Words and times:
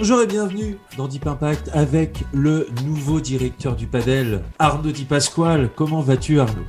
Bonjour 0.00 0.22
et 0.22 0.26
bienvenue 0.26 0.78
dans 0.96 1.08
Deep 1.08 1.26
Impact 1.26 1.68
avec 1.74 2.24
le 2.32 2.68
nouveau 2.86 3.20
directeur 3.20 3.76
du 3.76 3.86
padel, 3.86 4.42
Arnaud 4.58 4.92
Di 4.92 5.04
Pasquale. 5.04 5.68
Comment 5.76 6.00
vas-tu 6.00 6.40
Arnaud? 6.40 6.64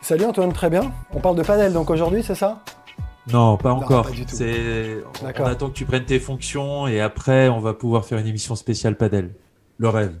Salut 0.00 0.24
Antoine, 0.24 0.54
très 0.54 0.70
bien. 0.70 0.90
On 1.12 1.20
parle 1.20 1.36
de 1.36 1.42
padel 1.42 1.74
donc 1.74 1.90
aujourd'hui, 1.90 2.22
c'est 2.22 2.34
ça? 2.34 2.64
Non, 3.30 3.58
pas 3.58 3.74
encore. 3.74 4.06
pas 4.06 4.12
du 4.12 4.24
tout. 4.24 4.34
C'est 4.34 4.96
on 5.22 5.44
attend 5.44 5.68
que 5.68 5.74
tu 5.74 5.84
prennes 5.84 6.06
tes 6.06 6.18
fonctions 6.18 6.88
et 6.88 7.02
après 7.02 7.50
on 7.50 7.60
va 7.60 7.74
pouvoir 7.74 8.06
faire 8.06 8.16
une 8.16 8.26
émission 8.26 8.56
spéciale 8.56 8.96
padel. 8.96 9.34
Le 9.76 9.90
rêve. 9.90 10.14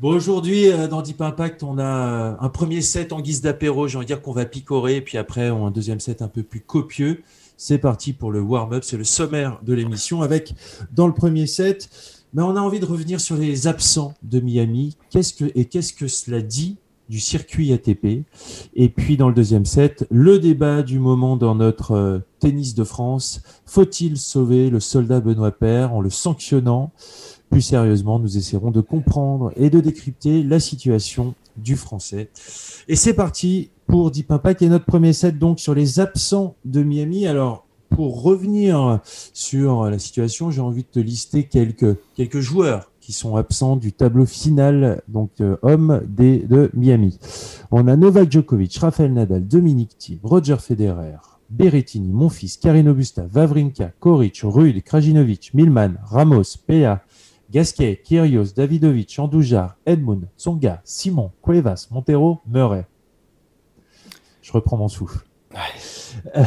Bon 0.00 0.08
aujourd'hui 0.08 0.72
euh, 0.72 0.88
dans 0.88 1.02
Deep 1.02 1.20
Impact, 1.20 1.62
on 1.62 1.78
a 1.78 1.84
euh, 1.84 2.34
un 2.40 2.48
premier 2.48 2.82
set 2.82 3.12
en 3.12 3.20
guise 3.20 3.42
d'apéro, 3.42 3.86
j'ai 3.86 3.96
envie 3.96 4.06
de 4.06 4.08
dire 4.08 4.22
qu'on 4.22 4.32
va 4.32 4.44
picorer 4.44 4.96
et 4.96 5.00
puis 5.02 5.18
après 5.18 5.50
on 5.50 5.66
a 5.66 5.68
un 5.68 5.70
deuxième 5.70 6.00
set 6.00 6.20
un 6.20 6.26
peu 6.26 6.42
plus 6.42 6.62
copieux. 6.62 7.22
C'est 7.66 7.78
parti 7.78 8.12
pour 8.12 8.30
le 8.30 8.42
warm-up, 8.42 8.84
c'est 8.84 8.98
le 8.98 9.04
sommaire 9.04 9.58
de 9.62 9.72
l'émission 9.72 10.20
avec 10.20 10.52
dans 10.92 11.06
le 11.06 11.14
premier 11.14 11.46
set, 11.46 11.88
mais 12.34 12.42
on 12.42 12.56
a 12.56 12.60
envie 12.60 12.78
de 12.78 12.84
revenir 12.84 13.22
sur 13.22 13.36
les 13.36 13.66
absents 13.66 14.12
de 14.22 14.38
Miami. 14.38 14.98
Qu'est-ce 15.08 15.32
que 15.32 15.50
et 15.54 15.64
qu'est-ce 15.64 15.94
que 15.94 16.06
cela 16.06 16.42
dit 16.42 16.76
du 17.08 17.20
circuit 17.20 17.72
ATP 17.72 18.26
Et 18.74 18.88
puis 18.90 19.16
dans 19.16 19.28
le 19.28 19.34
deuxième 19.34 19.64
set, 19.64 20.06
le 20.10 20.38
débat 20.38 20.82
du 20.82 20.98
moment 20.98 21.38
dans 21.38 21.54
notre 21.54 21.92
euh, 21.92 22.18
tennis 22.38 22.74
de 22.74 22.84
France. 22.84 23.40
Faut-il 23.64 24.18
sauver 24.18 24.68
le 24.68 24.78
soldat 24.78 25.20
Benoît 25.20 25.50
Paire 25.50 25.94
en 25.94 26.02
le 26.02 26.10
sanctionnant? 26.10 26.92
Plus 27.48 27.62
sérieusement, 27.62 28.18
nous 28.18 28.36
essaierons 28.36 28.72
de 28.72 28.82
comprendre 28.82 29.52
et 29.56 29.70
de 29.70 29.80
décrypter 29.80 30.42
la 30.42 30.60
situation 30.60 31.34
du 31.56 31.76
français. 31.76 32.30
Et 32.88 32.96
c'est 32.96 33.14
parti 33.14 33.70
pour 33.86 34.10
Deep 34.10 34.30
Impact 34.30 34.62
et 34.62 34.68
notre 34.68 34.84
premier 34.84 35.12
set 35.12 35.38
donc 35.38 35.60
sur 35.60 35.74
les 35.74 36.00
absents 36.00 36.56
de 36.64 36.82
Miami. 36.82 37.26
Alors 37.26 37.66
pour 37.90 38.22
revenir 38.22 39.00
sur 39.32 39.84
la 39.84 39.98
situation, 39.98 40.50
j'ai 40.50 40.60
envie 40.60 40.82
de 40.82 40.88
te 40.88 40.98
lister 40.98 41.44
quelques 41.44 42.40
joueurs 42.40 42.90
qui 43.00 43.12
sont 43.12 43.36
absents 43.36 43.76
du 43.76 43.92
tableau 43.92 44.24
final 44.24 45.02
donc 45.08 45.30
euh, 45.40 45.56
homme 45.62 46.00
des 46.08 46.38
de 46.38 46.70
Miami. 46.74 47.18
On 47.70 47.86
a 47.86 47.96
Novak 47.96 48.32
Djokovic, 48.32 48.78
Rafael 48.78 49.12
Nadal, 49.12 49.46
Dominic 49.46 49.98
Thiem, 49.98 50.18
Roger 50.22 50.56
Federer, 50.58 51.18
Berrettini, 51.50 52.08
Monfils, 52.08 52.58
Karin 52.60 52.86
Augusta, 52.86 53.26
Vavrinka, 53.30 53.92
Koric, 54.00 54.40
Rude, 54.42 54.82
Krajinovic, 54.82 55.52
Milman, 55.52 55.98
Ramos, 56.04 56.56
Pea, 56.66 57.02
Gasquet, 57.50 58.00
Kyrgios, 58.04 58.54
Davidovic, 58.54 59.14
Andujar, 59.18 59.76
Edmund, 59.86 60.28
Tsonga, 60.36 60.80
Simon, 60.84 61.30
Cuevas, 61.42 61.88
Montero, 61.90 62.40
Murray. 62.46 62.86
Je 64.42 64.52
reprends 64.52 64.76
mon 64.76 64.88
souffle. 64.88 65.24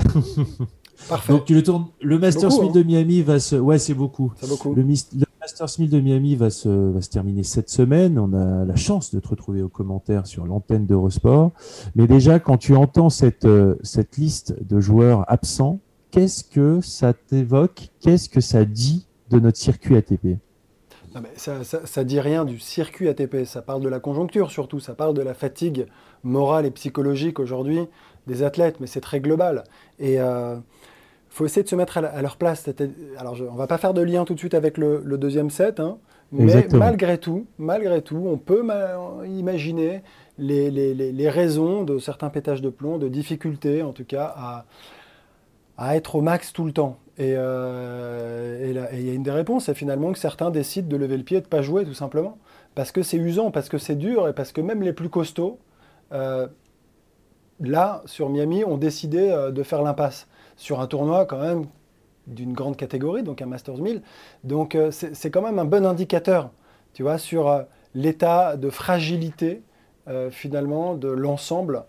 Parfait. 1.09 1.34
Donc 1.34 1.50
le, 1.50 1.64
tourne, 1.64 1.88
le 2.02 2.20
Masters 2.20 2.50
Beaucoup, 2.50 2.64
1000 2.64 2.72
de 2.73 2.84
Miami 2.84 3.22
va 3.22 3.39
se... 3.39 3.56
Ouais, 3.56 3.78
c'est 3.78 3.94
beaucoup. 3.94 4.34
Le 4.76 4.83
Masters 4.83 5.80
1000 5.80 5.89
de 5.89 5.99
Miami 5.99 6.36
va 6.36 6.49
se, 6.49 6.67
va 6.67 7.02
se 7.02 7.10
terminer 7.10 7.43
cette 7.43 7.70
semaine. 7.70 8.20
On 8.20 8.33
a 8.33 8.66
la 8.66 8.76
chance 8.76 9.14
de 9.14 9.20
te 9.20 9.27
retrouver 9.27 9.61
aux 9.61 9.70
commentaires 9.70 10.27
sur 10.27 10.45
l'antenne 10.45 10.86
d'Eurosport. 10.86 11.52
Mais 11.95 12.08
déjà, 12.08 12.39
quand 12.39 12.58
tu 12.58 12.76
entends 12.76 13.10
cette, 13.10 13.45
euh, 13.45 13.76
cette 13.83 14.17
liste 14.17 14.55
de 14.64 14.80
joueurs 14.80 15.23
absents, 15.32 15.80
qu'est-ce 16.11 16.43
que 16.43 16.82
ça 16.82 17.14
t'évoque? 17.14 17.89
Qu'est-ce 18.02 18.27
que 18.27 18.42
ça 18.42 18.66
dit 18.66 19.08
de 19.30 19.39
notre 19.39 19.58
circuit 19.58 19.95
ATP 19.95 20.38
Non, 21.16 21.22
mais 21.22 21.30
ça, 21.36 21.64
ça, 21.64 21.86
ça 21.86 22.04
dit 22.04 22.20
rien 22.20 22.45
du 22.45 22.60
circuit 22.60 23.08
ATP, 23.08 23.45
ça 23.45 23.62
parle 23.62 23.82
de 23.82 23.90
la 23.90 24.00
conjoncture 24.00 24.52
surtout, 24.52 24.80
ça 24.80 24.94
parle 24.94 25.14
de 25.14 25.22
la 25.22 25.34
fatigue 25.34 25.88
morale 26.23 26.66
et 26.66 26.72
psychologique 26.72 27.40
aujourd'hui 27.40 27.80
des 28.28 28.44
athlètes, 28.44 28.80
mais 28.80 28.88
c'est 28.88 29.02
très 29.02 29.20
global. 29.22 29.64
Et 30.00 30.16
il 30.16 30.62
faut 31.30 31.46
essayer 31.46 31.64
de 31.64 31.70
se 31.70 31.76
mettre 31.76 31.98
à, 31.98 32.02
la- 32.02 32.10
à 32.10 32.22
leur 32.22 32.36
place. 32.38 32.70
Alors, 33.17 33.36
je, 33.36 33.46
on 33.46 33.56
va 33.56 33.67
pas 33.67 33.78
faire 33.78 33.94
de 33.94 34.02
lien 34.02 34.26
tout 34.26 34.34
de 34.34 34.40
suite 34.40 34.54
avec 34.54 34.78
le, 34.78 35.02
le 35.04 35.17
deuxième 35.17 35.50
set, 35.50 35.80
hein, 35.80 35.98
mais 36.34 36.44
Exactement. 36.44 36.80
malgré 36.86 37.17
tout, 37.17 37.46
malgré 37.58 38.02
tout, 38.02 38.22
on 38.28 38.38
peut 38.38 38.62
ma- 38.62 38.98
imaginer 39.26 40.02
les, 40.38 40.70
les- 40.70 40.94
les- 40.94 41.14
les 41.14 41.30
raisons 41.30 41.84
de 41.84 42.00
certains 42.00 42.30
pétages 42.30 42.62
de 42.62 42.70
plomb, 42.70 42.98
de 42.98 43.08
difficultés 43.08 43.82
en 43.82 43.94
tout 43.94 44.04
cas 44.06 44.34
à, 44.36 44.66
à 45.78 45.96
être 45.96 46.16
au 46.16 46.22
max 46.22 46.52
tout 46.52 46.66
le 46.66 46.73
temps. 46.73 46.98
Et 47.17 47.33
euh, 47.36 48.64
et 48.92 49.00
il 49.00 49.08
y 49.08 49.10
a 49.10 49.14
une 49.14 49.23
des 49.23 49.32
réponses, 49.32 49.66
c'est 49.66 49.73
finalement 49.73 50.11
que 50.11 50.20
certains 50.20 50.52
décident 50.52 50.88
de 50.88 50.98
lever 50.98 51.17
le 51.17 51.23
pied 51.23 51.38
et 51.38 51.42
de 51.42 51.45
ne 51.45 51.50
pas 51.50 51.61
jouer 51.61 51.83
tout 51.83 51.95
simplement. 51.95 52.38
Parce 52.76 52.92
que 52.92 53.02
c'est 53.02 53.17
usant, 53.17 53.50
parce 53.50 53.70
que 53.70 53.80
c'est 53.80 53.95
dur 53.95 54.28
et 54.28 54.33
parce 54.33 54.52
que 54.52 54.61
même 54.61 54.83
les 54.83 54.94
plus 54.94 55.10
costauds, 55.10 55.58
euh, 56.14 56.48
là, 57.60 58.04
sur 58.05 58.30
Miami, 58.30 58.64
ont 58.64 58.78
décidé 58.78 59.30
euh, 59.32 59.52
de 59.52 59.64
faire 59.64 59.82
l'impasse 59.82 60.28
sur 60.58 60.80
un 60.80 60.88
tournoi 60.88 61.26
quand 61.26 61.39
même 61.39 61.66
d'une 62.28 62.54
grande 62.54 62.78
catégorie, 62.78 63.23
donc 63.23 63.42
un 63.42 63.48
Masters 63.48 63.78
1000. 63.78 64.02
Donc 64.44 64.78
c'est 64.92 65.32
quand 65.32 65.42
même 65.42 65.60
un 65.60 65.66
bon 65.66 65.86
indicateur, 65.86 66.52
tu 66.94 67.04
vois, 67.04 67.17
sur 67.17 67.64
l'état 67.95 68.58
de 68.58 68.70
fragilité 68.70 69.61
finalement 70.32 70.95
de 70.95 71.08
l'ensemble 71.08 71.86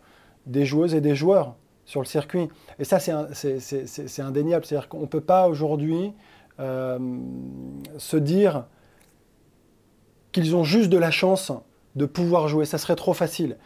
des 0.47 0.65
joueuses 0.65 0.95
et 0.95 1.00
des 1.00 1.16
joueurs 1.16 1.56
sur 1.88 2.03
le 2.03 2.06
circuit. 2.06 2.49
Et 2.78 2.84
ça, 2.84 2.99
c'est 3.00 4.21
indéniable. 4.21 4.66
C'est-à-dire 4.66 4.91
qu'on 4.91 5.00
ne 5.00 5.06
peut 5.06 5.22
pas 5.22 5.49
aujourd'hui 5.49 6.12
euh, 6.60 6.99
se 7.97 8.19
dire 8.19 8.66
qu'ils 10.31 10.54
ont 10.54 10.65
juste 10.65 10.91
de 10.91 10.98
la 10.98 11.10
chance 11.10 11.50
de 11.97 12.04
pouvoir 12.04 12.47
jouer. 12.47 12.66
Ça 12.66 12.77
serait 12.77 12.94
trop 12.94 13.15
facile. 13.15 13.56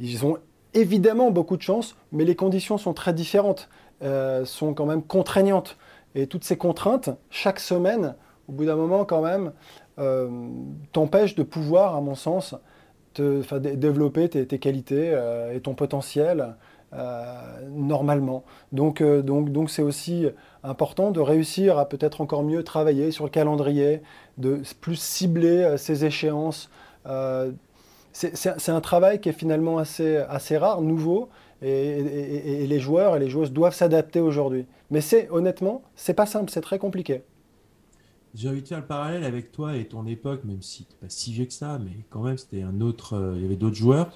Ils 0.00 0.26
ont 0.26 0.36
évidemment 0.74 1.30
beaucoup 1.30 1.56
de 1.56 1.62
chance, 1.62 1.96
mais 2.12 2.26
les 2.26 2.36
conditions 2.36 2.76
sont 2.76 2.92
très 2.92 3.14
différentes, 3.14 3.70
euh, 4.02 4.44
sont 4.44 4.74
quand 4.74 4.86
même 4.86 5.02
contraignantes. 5.02 5.78
Et 6.14 6.26
toutes 6.26 6.44
ces 6.44 6.58
contraintes, 6.58 7.08
chaque 7.30 7.58
semaine, 7.58 8.16
au 8.48 8.52
bout 8.52 8.66
d'un 8.66 8.76
moment 8.76 9.06
quand 9.06 9.22
même, 9.22 9.52
euh, 9.98 10.28
t'empêchent 10.92 11.36
de 11.36 11.42
pouvoir, 11.42 11.96
à 11.96 12.02
mon 12.02 12.16
sens, 12.16 12.54
te, 13.14 13.42
développer 13.76 14.28
tes, 14.28 14.58
qualités 14.58 15.18
et 15.54 15.60
ton 15.60 15.72
potentiel 15.72 16.54
normalement. 17.70 18.44
Donc, 18.72 19.00
euh, 19.00 19.22
donc, 19.22 19.50
donc 19.50 19.70
c'est 19.70 19.82
aussi 19.82 20.26
important 20.62 21.10
de 21.10 21.20
réussir 21.20 21.78
à 21.78 21.88
peut-être 21.88 22.20
encore 22.20 22.42
mieux 22.42 22.62
travailler 22.64 23.10
sur 23.10 23.24
le 23.24 23.30
calendrier, 23.30 24.02
de 24.38 24.60
plus 24.80 24.96
cibler 25.00 25.62
euh, 25.62 25.76
ses 25.76 26.04
échéances. 26.04 26.70
Euh, 27.06 27.52
c'est 28.12 28.68
un 28.68 28.80
travail 28.82 29.20
qui 29.20 29.30
est 29.30 29.32
finalement 29.32 29.78
assez, 29.78 30.18
assez 30.18 30.58
rare, 30.58 30.82
nouveau, 30.82 31.30
et- 31.62 32.62
et 32.62 32.66
les 32.66 32.78
joueurs 32.78 33.16
et 33.16 33.20
les 33.20 33.30
joueuses 33.30 33.52
doivent 33.52 33.74
s'adapter 33.74 34.20
aujourd'hui. 34.20 34.66
Mais 34.90 35.00
c'est 35.00 35.30
honnêtement, 35.30 35.80
c'est 35.96 36.12
pas 36.12 36.26
simple, 36.26 36.50
c'est 36.50 36.60
très 36.60 36.78
compliqué. 36.78 37.22
J'ai 38.34 38.48
envie 38.48 38.62
de 38.62 38.66
faire 38.66 38.80
le 38.80 38.86
parallèle 38.86 39.24
avec 39.24 39.52
toi 39.52 39.76
et 39.76 39.84
ton 39.84 40.06
époque, 40.06 40.44
même 40.44 40.62
si 40.62 40.86
tu 40.86 40.96
pas 40.98 41.06
si 41.08 41.32
vieux 41.32 41.44
que 41.44 41.52
ça, 41.52 41.78
mais 41.84 41.90
quand 42.08 42.22
même, 42.22 42.38
c'était 42.38 42.62
un 42.62 42.80
autre, 42.80 43.14
euh, 43.14 43.34
il 43.36 43.42
y 43.42 43.44
avait 43.44 43.56
d'autres 43.56 43.76
joueurs. 43.76 44.10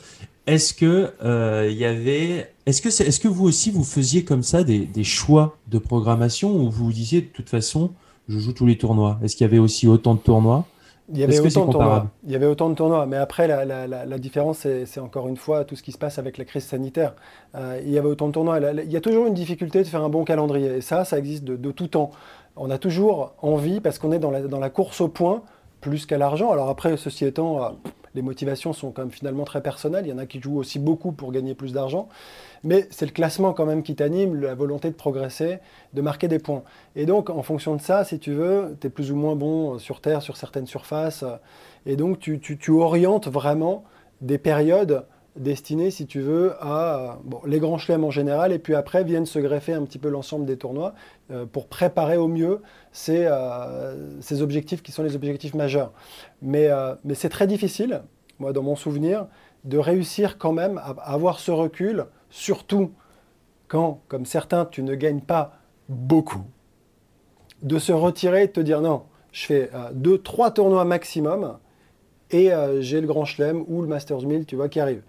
Est-ce 0.46 0.72
que 0.72 1.12
euh, 1.22 1.68
il 1.70 1.76
y 1.76 1.84
avait, 1.84 2.50
est-ce 2.64 2.80
que 2.80 2.88
c'est, 2.88 3.06
est-ce 3.06 3.20
que 3.20 3.28
vous 3.28 3.44
aussi 3.44 3.70
vous 3.70 3.84
faisiez 3.84 4.24
comme 4.24 4.42
ça 4.42 4.64
des, 4.64 4.86
des 4.86 5.04
choix 5.04 5.58
de 5.68 5.78
programmation 5.78 6.56
où 6.56 6.70
vous 6.70 6.86
vous 6.86 6.92
disiez 6.92 7.20
de 7.20 7.26
toute 7.26 7.50
façon, 7.50 7.90
je 8.28 8.38
joue 8.38 8.54
tous 8.54 8.64
les 8.64 8.78
tournois? 8.78 9.18
Est-ce 9.22 9.36
qu'il 9.36 9.44
y 9.44 9.48
avait 9.48 9.58
aussi 9.58 9.86
autant 9.86 10.14
de 10.14 10.20
tournois? 10.20 10.66
Il 11.12 11.18
y 11.18 11.22
avait 11.24 11.38
autant 11.38 11.66
de 11.66 11.72
tournois. 11.72 11.72
comparable 11.84 12.08
Il 12.24 12.32
y 12.32 12.36
avait 12.36 12.46
autant 12.46 12.68
de 12.68 12.74
tournois, 12.74 13.06
mais 13.06 13.16
après 13.16 13.46
la, 13.46 13.64
la- 13.64 13.86
la- 13.86 14.04
la 14.06 14.18
différence, 14.18 14.66
c'est 14.86 15.00
encore 15.00 15.28
une 15.28 15.36
fois 15.36 15.64
tout 15.64 15.76
ce 15.76 15.82
qui 15.82 15.92
se 15.92 15.98
passe 15.98 16.18
avec 16.18 16.36
la 16.36 16.44
crise 16.44 16.64
sanitaire. 16.64 17.14
Euh, 17.54 17.80
il 17.84 17.90
y 17.90 17.98
avait 17.98 18.08
autant 18.08 18.26
de 18.26 18.32
tournois. 18.32 18.58
Il 18.58 18.90
y 18.90 18.96
a 18.96 19.00
toujours 19.00 19.26
une 19.26 19.34
difficulté 19.34 19.78
de 19.82 19.88
faire 19.88 20.02
un 20.02 20.08
bon 20.08 20.24
calendrier, 20.24 20.76
et 20.76 20.80
ça, 20.80 21.04
ça 21.04 21.18
existe 21.18 21.44
de, 21.44 21.56
de 21.56 21.70
tout 21.70 21.86
temps. 21.86 22.10
On 22.56 22.70
a 22.70 22.78
toujours 22.78 23.34
envie, 23.42 23.80
parce 23.80 23.98
qu'on 23.98 24.10
est 24.12 24.18
dans 24.18 24.30
la, 24.32 24.40
dans 24.42 24.58
la 24.58 24.70
course 24.70 25.00
au 25.00 25.08
point, 25.08 25.42
plus 25.86 26.04
qu'à 26.04 26.18
l'argent. 26.18 26.50
Alors 26.50 26.68
après, 26.68 26.96
ceci 26.96 27.24
étant, 27.24 27.62
euh, 27.62 27.68
les 28.16 28.22
motivations 28.22 28.72
sont 28.72 28.90
quand 28.90 29.02
même 29.02 29.12
finalement 29.12 29.44
très 29.44 29.62
personnelles. 29.62 30.04
Il 30.04 30.10
y 30.10 30.12
en 30.12 30.18
a 30.18 30.26
qui 30.26 30.40
jouent 30.40 30.58
aussi 30.58 30.80
beaucoup 30.80 31.12
pour 31.12 31.30
gagner 31.30 31.54
plus 31.54 31.72
d'argent. 31.72 32.08
Mais 32.64 32.88
c'est 32.90 33.06
le 33.06 33.12
classement 33.12 33.52
quand 33.52 33.66
même 33.66 33.84
qui 33.84 33.94
t'anime, 33.94 34.34
la 34.40 34.56
volonté 34.56 34.90
de 34.90 34.96
progresser, 34.96 35.58
de 35.94 36.02
marquer 36.02 36.26
des 36.26 36.40
points. 36.40 36.64
Et 36.96 37.06
donc, 37.06 37.30
en 37.30 37.42
fonction 37.44 37.76
de 37.76 37.80
ça, 37.80 38.02
si 38.02 38.18
tu 38.18 38.32
veux, 38.32 38.76
tu 38.80 38.88
es 38.88 38.90
plus 38.90 39.12
ou 39.12 39.16
moins 39.16 39.36
bon 39.36 39.78
sur 39.78 40.00
Terre, 40.00 40.22
sur 40.22 40.36
certaines 40.36 40.66
surfaces. 40.66 41.24
Et 41.84 41.94
donc, 41.94 42.18
tu- 42.18 42.40
tu 42.40 42.70
orientes 42.72 43.28
vraiment 43.28 43.84
des 44.20 44.38
périodes 44.38 45.04
destiné, 45.36 45.90
si 45.90 46.06
tu 46.06 46.20
veux, 46.20 46.54
à 46.60 47.18
les 47.46 47.58
grands 47.58 47.78
chelems 47.78 48.04
en 48.04 48.10
général, 48.10 48.52
et 48.52 48.58
puis 48.58 48.74
après 48.74 49.04
viennent 49.04 49.26
se 49.26 49.38
greffer 49.38 49.72
un 49.72 49.84
petit 49.84 49.98
peu 49.98 50.08
l'ensemble 50.08 50.46
des 50.46 50.56
tournois 50.56 50.94
euh, 51.30 51.46
pour 51.46 51.68
préparer 51.68 52.16
au 52.16 52.28
mieux 52.28 52.62
ces, 52.92 53.30
ces, 54.20 54.42
objectifs 54.42 54.82
qui 54.82 54.92
sont 54.92 55.02
les 55.02 55.16
objectifs 55.16 55.54
majeurs. 55.54 55.92
Mais, 56.42 56.68
mais 57.04 57.14
c'est 57.14 57.28
très 57.28 57.46
difficile, 57.46 58.02
moi, 58.38 58.52
dans 58.52 58.62
mon 58.62 58.76
souvenir, 58.76 59.26
de 59.64 59.78
réussir 59.78 60.38
quand 60.38 60.52
même 60.52 60.78
à 60.78 60.90
avoir 61.12 61.38
ce 61.38 61.50
recul, 61.50 62.06
surtout 62.30 62.92
quand, 63.68 64.00
comme 64.08 64.24
certains, 64.24 64.64
tu 64.64 64.82
ne 64.82 64.94
gagnes 64.94 65.20
pas 65.20 65.58
beaucoup, 65.88 66.44
de 67.62 67.78
se 67.78 67.92
retirer 67.92 68.44
et 68.44 68.46
de 68.46 68.52
te 68.52 68.60
dire 68.60 68.80
non, 68.80 69.02
je 69.32 69.44
fais 69.44 69.70
deux, 69.92 70.18
trois 70.18 70.50
tournois 70.50 70.84
maximum 70.86 71.58
et 72.30 72.52
euh, 72.52 72.80
j'ai 72.80 73.00
le 73.00 73.06
Grand 73.06 73.24
Chelem 73.24 73.64
ou 73.68 73.82
le 73.82 73.88
Masters 73.88 74.22
1000, 74.22 74.46
tu 74.46 74.56
vois, 74.56 74.68
qui 74.68 74.80
arrive. 74.80 75.02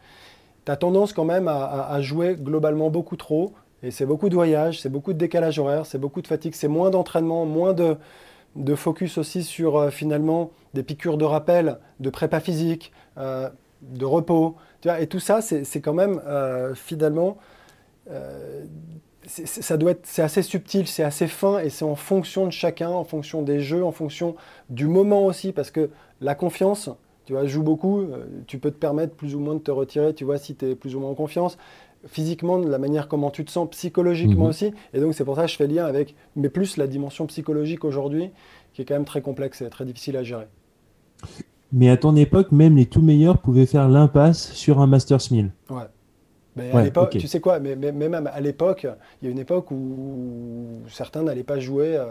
Tu 0.66 0.72
as 0.72 0.76
tendance 0.76 1.14
quand 1.14 1.26
même 1.26 1.48
à, 1.48 2.00
jouer 2.02 2.36
globalement 2.36 2.90
beaucoup 2.90 3.16
trop, 3.16 3.54
et 3.84 3.92
c'est 3.92 4.06
beaucoup 4.06 4.28
de 4.30 4.36
voyages, 4.36 4.82
c'est 4.82 4.90
beaucoup 4.90 5.14
de 5.14 5.18
décalage 5.18 5.60
horaire, 5.60 5.86
c'est 5.86 5.98
beaucoup 5.98 6.22
de 6.22 6.28
fatigue, 6.28 6.54
c'est 6.56 6.68
moins 6.68 6.90
d'entraînement, 6.90 7.46
moins 7.46 7.74
de, 7.74 7.96
focus 8.76 9.18
aussi 9.18 9.44
sur 9.44 9.78
euh, 9.78 9.90
finalement 9.90 10.52
des 10.74 10.84
piqûres 10.84 11.18
de 11.18 11.26
rappel, 11.26 11.78
de 12.00 12.10
prépa 12.10 12.40
physique, 12.40 12.92
euh, 13.18 13.50
de 13.82 14.06
repos. 14.06 14.56
Tu 14.82 14.90
vois, 14.90 15.00
et 15.00 15.08
tout 15.08 15.20
ça, 15.20 15.42
c'est 15.42 15.82
quand 15.82 15.94
même 15.94 16.22
finalement 16.76 17.38
ça 19.28 19.78
doit 19.78 19.92
être, 19.92 20.06
c'est 20.06 20.22
assez 20.22 20.42
subtil, 20.42 20.88
c'est 20.88 21.04
assez 21.04 21.28
fin 21.28 21.60
et 21.60 21.70
c'est 21.70 21.86
en 21.86 21.96
fonction 21.96 22.46
de 22.46 22.52
chacun, 22.52 22.90
en 22.90 23.04
fonction 23.04 23.42
des 23.42 23.60
jeux, 23.60 23.84
en 23.84 23.92
fonction 23.92 24.36
du 24.70 24.88
moment 24.88 25.26
aussi, 25.26 25.52
parce 25.52 25.70
que 25.70 25.90
la 26.22 26.34
confiance, 26.34 26.90
tu 27.28 27.34
vois, 27.34 27.46
joue 27.46 27.62
beaucoup, 27.62 28.00
euh, 28.00 28.26
tu 28.48 28.58
peux 28.58 28.72
te 28.72 28.78
permettre 28.78 29.14
plus 29.14 29.36
ou 29.36 29.40
moins 29.40 29.56
de 29.56 29.60
te 29.60 29.70
retirer, 29.70 30.14
tu 30.14 30.24
vois, 30.24 30.38
si 30.38 30.56
tu 30.56 30.66
es 30.66 30.76
plus 30.76 30.96
ou 30.96 31.02
moins 31.02 31.10
en 31.10 31.14
confiance. 31.14 31.58
Physiquement, 32.06 32.58
de 32.58 32.70
la 32.70 32.78
manière 32.78 33.10
comment 33.10 33.32
tu 33.32 33.44
te 33.44 33.52
sens, 33.52 33.70
psychologiquement 33.72 34.46
mhm. 34.46 34.50
aussi. 34.50 34.74
Et 34.94 35.02
donc, 35.02 35.14
c'est 35.14 35.26
pour 35.26 35.36
ça 35.36 35.42
que 35.42 35.50
je 35.50 35.58
fais 35.58 35.68
lien 35.68 35.84
avec, 35.84 36.16
mais 36.38 36.48
plus 36.48 36.78
la 36.78 36.88
dimension 36.88 37.26
psychologique 37.26 37.84
aujourd'hui, 37.84 38.30
qui 38.74 38.82
est 38.82 38.86
quand 38.86 38.94
même 38.94 39.04
très 39.04 39.22
complexe 39.22 39.62
et 39.62 39.70
très 39.70 39.84
difficile 39.84 40.16
à 40.16 40.24
gérer. 40.24 40.48
Mais 41.74 41.90
à 41.90 41.98
ton 41.98 42.16
époque, 42.16 42.54
même 42.54 42.78
les 42.78 42.86
tout 42.86 43.02
meilleurs 43.02 43.40
pouvaient 43.40 43.66
faire 43.66 43.90
l'impasse 43.90 44.54
sur 44.54 44.80
un 44.80 44.88
Masters 44.88 45.20
1000. 45.30 45.52
Ouais. 45.70 45.76
Mais 46.56 46.72
à 46.72 46.82
l'époque, 46.82 47.10
tu 47.10 47.28
sais 47.28 47.42
quoi, 47.42 47.60
mais, 47.60 47.76
même 47.76 48.14
à 48.34 48.40
l'époque, 48.40 48.88
il 49.22 49.26
y 49.26 49.28
a 49.28 49.32
une 49.32 49.40
époque 49.40 49.70
où 49.70 50.80
certains 50.88 51.24
n'allaient 51.24 51.44
pas 51.44 51.60
jouer 51.60 51.98
euh, 51.98 52.06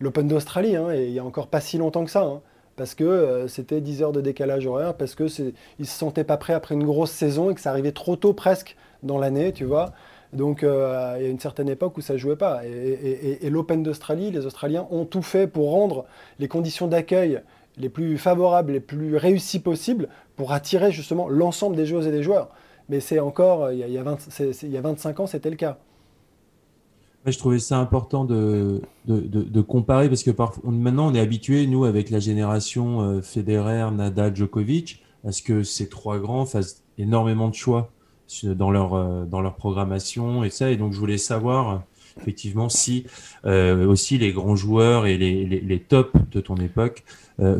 l'Open 0.00 0.26
d'Australie, 0.26 0.74
hein, 0.74 0.90
et 0.90 1.06
il 1.06 1.12
y 1.12 1.20
a 1.20 1.24
encore 1.24 1.46
pas 1.46 1.60
si 1.60 1.78
longtemps 1.78 2.04
que 2.04 2.10
ça. 2.10 2.24
Hein 2.24 2.40
parce 2.80 2.94
que 2.94 3.04
euh, 3.04 3.46
c'était 3.46 3.82
10 3.82 4.00
heures 4.00 4.12
de 4.12 4.22
décalage 4.22 4.66
horaire, 4.66 4.94
parce 4.94 5.14
qu'ils 5.14 5.52
ne 5.78 5.84
se 5.84 5.90
sentaient 5.90 6.24
pas 6.24 6.38
prêts 6.38 6.54
après 6.54 6.74
une 6.74 6.84
grosse 6.84 7.10
saison 7.10 7.50
et 7.50 7.54
que 7.54 7.60
ça 7.60 7.68
arrivait 7.68 7.92
trop 7.92 8.16
tôt 8.16 8.32
presque 8.32 8.74
dans 9.02 9.18
l'année, 9.18 9.52
tu 9.52 9.66
vois. 9.66 9.92
Donc 10.32 10.62
euh, 10.62 11.16
il 11.18 11.22
y 11.24 11.26
a 11.26 11.28
une 11.28 11.38
certaine 11.38 11.68
époque 11.68 11.98
où 11.98 12.00
ça 12.00 12.14
ne 12.14 12.18
jouait 12.18 12.36
pas. 12.36 12.62
Et, 12.64 13.50
l'Open 13.50 13.82
d'Australie, 13.82 14.30
les 14.30 14.46
Australiens 14.46 14.88
ont 14.90 15.04
tout 15.04 15.20
fait 15.20 15.46
pour 15.46 15.72
rendre 15.72 16.06
les 16.38 16.48
conditions 16.48 16.86
d'accueil 16.86 17.42
les 17.76 17.90
plus 17.90 18.16
favorables, 18.16 18.72
les 18.72 18.80
plus 18.80 19.14
réussies 19.14 19.60
possibles, 19.60 20.08
pour 20.36 20.52
attirer 20.52 20.90
justement 20.90 21.28
l'ensemble 21.28 21.76
des 21.76 21.84
joueuses 21.84 22.06
et 22.06 22.12
des 22.12 22.22
joueurs. 22.22 22.48
Mais 22.88 23.00
c'est 23.00 23.20
encore, 23.20 23.72
il 23.72 23.80
y, 23.80 23.82
il 23.82 23.92
y 23.92 23.98
a 24.78 24.80
25 24.80 25.20
ans, 25.20 25.26
c'était 25.26 25.50
le 25.50 25.56
cas 25.56 25.76
je 27.26 27.38
trouvais 27.38 27.58
ça 27.58 27.78
important 27.78 28.24
de, 28.24 28.80
de, 29.06 29.60
comparer 29.60 30.08
parce 30.08 30.22
que 30.22 30.30
maintenant 30.64 31.10
on 31.10 31.14
est 31.14 31.20
habitué, 31.20 31.66
nous, 31.66 31.84
avec 31.84 32.10
la 32.10 32.18
génération 32.18 33.00
euh, 33.00 33.22
Federer, 33.22 33.90
Nadal, 33.92 34.34
Djokovic, 34.34 35.02
à 35.26 35.32
ce 35.32 35.42
que 35.42 35.62
ces 35.62 35.88
trois 35.88 36.18
grands 36.18 36.46
fassent 36.46 36.82
énormément 36.96 37.48
de 37.48 37.54
choix 37.54 37.90
dans 38.44 38.70
leur, 38.70 38.94
euh, 38.94 39.24
dans 39.24 39.42
leur 39.42 39.56
programmation 39.56 40.44
et 40.44 40.50
ça. 40.50 40.70
Et 40.70 40.76
donc 40.76 40.92
je 40.92 40.98
voulais 40.98 41.18
savoir 41.18 41.82
effectivement 42.18 42.68
si 42.68 43.06
euh, 43.44 43.86
aussi 43.86 44.16
les 44.16 44.32
grands 44.32 44.56
joueurs 44.56 45.06
et 45.06 45.18
les, 45.18 45.44
les, 45.44 45.78
tops 45.78 46.12
de 46.32 46.40
ton 46.40 46.56
époque 46.56 47.04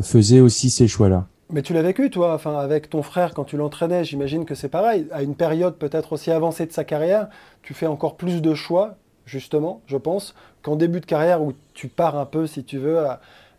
faisaient 0.01 0.41
aussi 0.41 0.69
ces 0.69 0.87
choix-là. 0.87 1.27
Mais 1.51 1.63
tu 1.63 1.73
l'as 1.73 1.81
vécu, 1.81 2.09
toi, 2.09 2.33
enfin, 2.33 2.55
avec 2.57 2.89
ton 2.89 3.01
frère 3.03 3.33
quand 3.33 3.43
tu 3.43 3.57
l'entraînais, 3.57 4.05
j'imagine 4.05 4.45
que 4.45 4.55
c'est 4.55 4.69
pareil. 4.69 5.07
À 5.11 5.21
une 5.21 5.35
période 5.35 5.75
peut-être 5.77 6.13
aussi 6.13 6.31
avancée 6.31 6.65
de 6.65 6.71
sa 6.71 6.85
carrière, 6.85 7.27
tu 7.61 7.73
fais 7.73 7.87
encore 7.87 8.15
plus 8.15 8.41
de 8.41 8.53
choix 8.53 8.97
justement, 9.25 9.81
je 9.87 9.97
pense, 9.97 10.35
qu'en 10.61 10.75
début 10.75 10.99
de 10.99 11.05
carrière 11.05 11.41
où 11.41 11.53
tu 11.73 11.87
pars 11.87 12.17
un 12.17 12.25
peu, 12.25 12.47
si 12.47 12.63
tu 12.63 12.77
veux, 12.77 13.05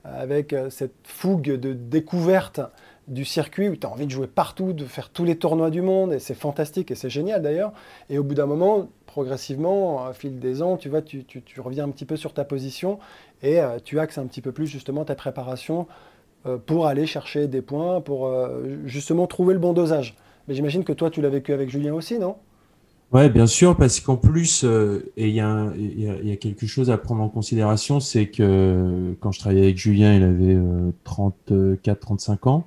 avec 0.04 0.52
euh, 0.52 0.70
cette 0.70 0.94
fougue 1.04 1.42
de 1.42 1.72
découverte 1.72 2.60
du 3.08 3.24
circuit 3.24 3.68
où 3.68 3.76
tu 3.76 3.86
as 3.86 3.90
envie 3.90 4.06
de 4.06 4.10
jouer 4.10 4.26
partout, 4.26 4.72
de 4.72 4.84
faire 4.84 5.10
tous 5.10 5.24
les 5.24 5.36
tournois 5.36 5.70
du 5.70 5.82
monde, 5.82 6.12
et 6.12 6.18
c'est 6.18 6.34
fantastique 6.34 6.90
et 6.90 6.94
c'est 6.94 7.10
génial 7.10 7.42
d'ailleurs. 7.42 7.72
Et 8.10 8.18
au 8.18 8.24
bout 8.24 8.34
d'un 8.34 8.46
moment, 8.46 8.88
progressivement, 9.06 10.08
au 10.08 10.12
fil 10.12 10.38
des 10.38 10.62
ans, 10.62 10.76
tu 10.76 10.88
vois, 10.88 11.02
tu, 11.02 11.24
reviens 11.58 11.84
un 11.84 11.90
petit 11.90 12.04
peu 12.04 12.16
sur 12.16 12.32
ta 12.32 12.44
position 12.44 12.98
et 13.42 13.60
euh, 13.60 13.78
tu 13.82 13.98
axes 13.98 14.18
un 14.18 14.26
petit 14.26 14.40
peu 14.40 14.52
plus 14.52 14.66
justement 14.66 15.04
ta 15.04 15.14
préparation 15.14 15.86
euh, 16.46 16.58
pour 16.58 16.86
aller 16.86 17.06
chercher 17.06 17.48
des 17.48 17.62
points, 17.62 18.00
pour 18.00 18.32
justement 18.84 19.26
trouver 19.26 19.54
le 19.54 19.60
bon 19.60 19.72
dosage. 19.72 20.16
Mais 20.48 20.54
j'imagine 20.54 20.84
que 20.84 20.92
toi, 20.92 21.10
tu 21.10 21.22
l'as 21.22 21.28
vécu 21.28 21.52
avec 21.52 21.70
Julien 21.70 21.94
aussi, 21.94 22.18
non? 22.18 22.36
Ouais, 23.12 23.28
bien 23.28 23.46
sûr, 23.46 23.76
parce 23.76 24.00
qu'en 24.00 24.16
plus, 24.16 24.64
euh, 24.64 25.12
et 25.18 25.28
il 25.28 25.34
y, 25.34 25.40
a, 25.40 26.36
quelque 26.36 26.66
chose 26.66 26.90
à 26.90 26.96
prendre 26.96 27.22
en 27.22 27.28
considération, 27.28 28.00
c'est 28.00 28.28
que 28.28 29.14
quand 29.20 29.32
je 29.32 29.38
travaillais 29.38 29.64
avec 29.64 29.76
Julien, 29.76 30.14
il 30.14 30.22
avait 30.22 30.56
34, 31.04 32.00
35 32.00 32.46
ans, 32.46 32.66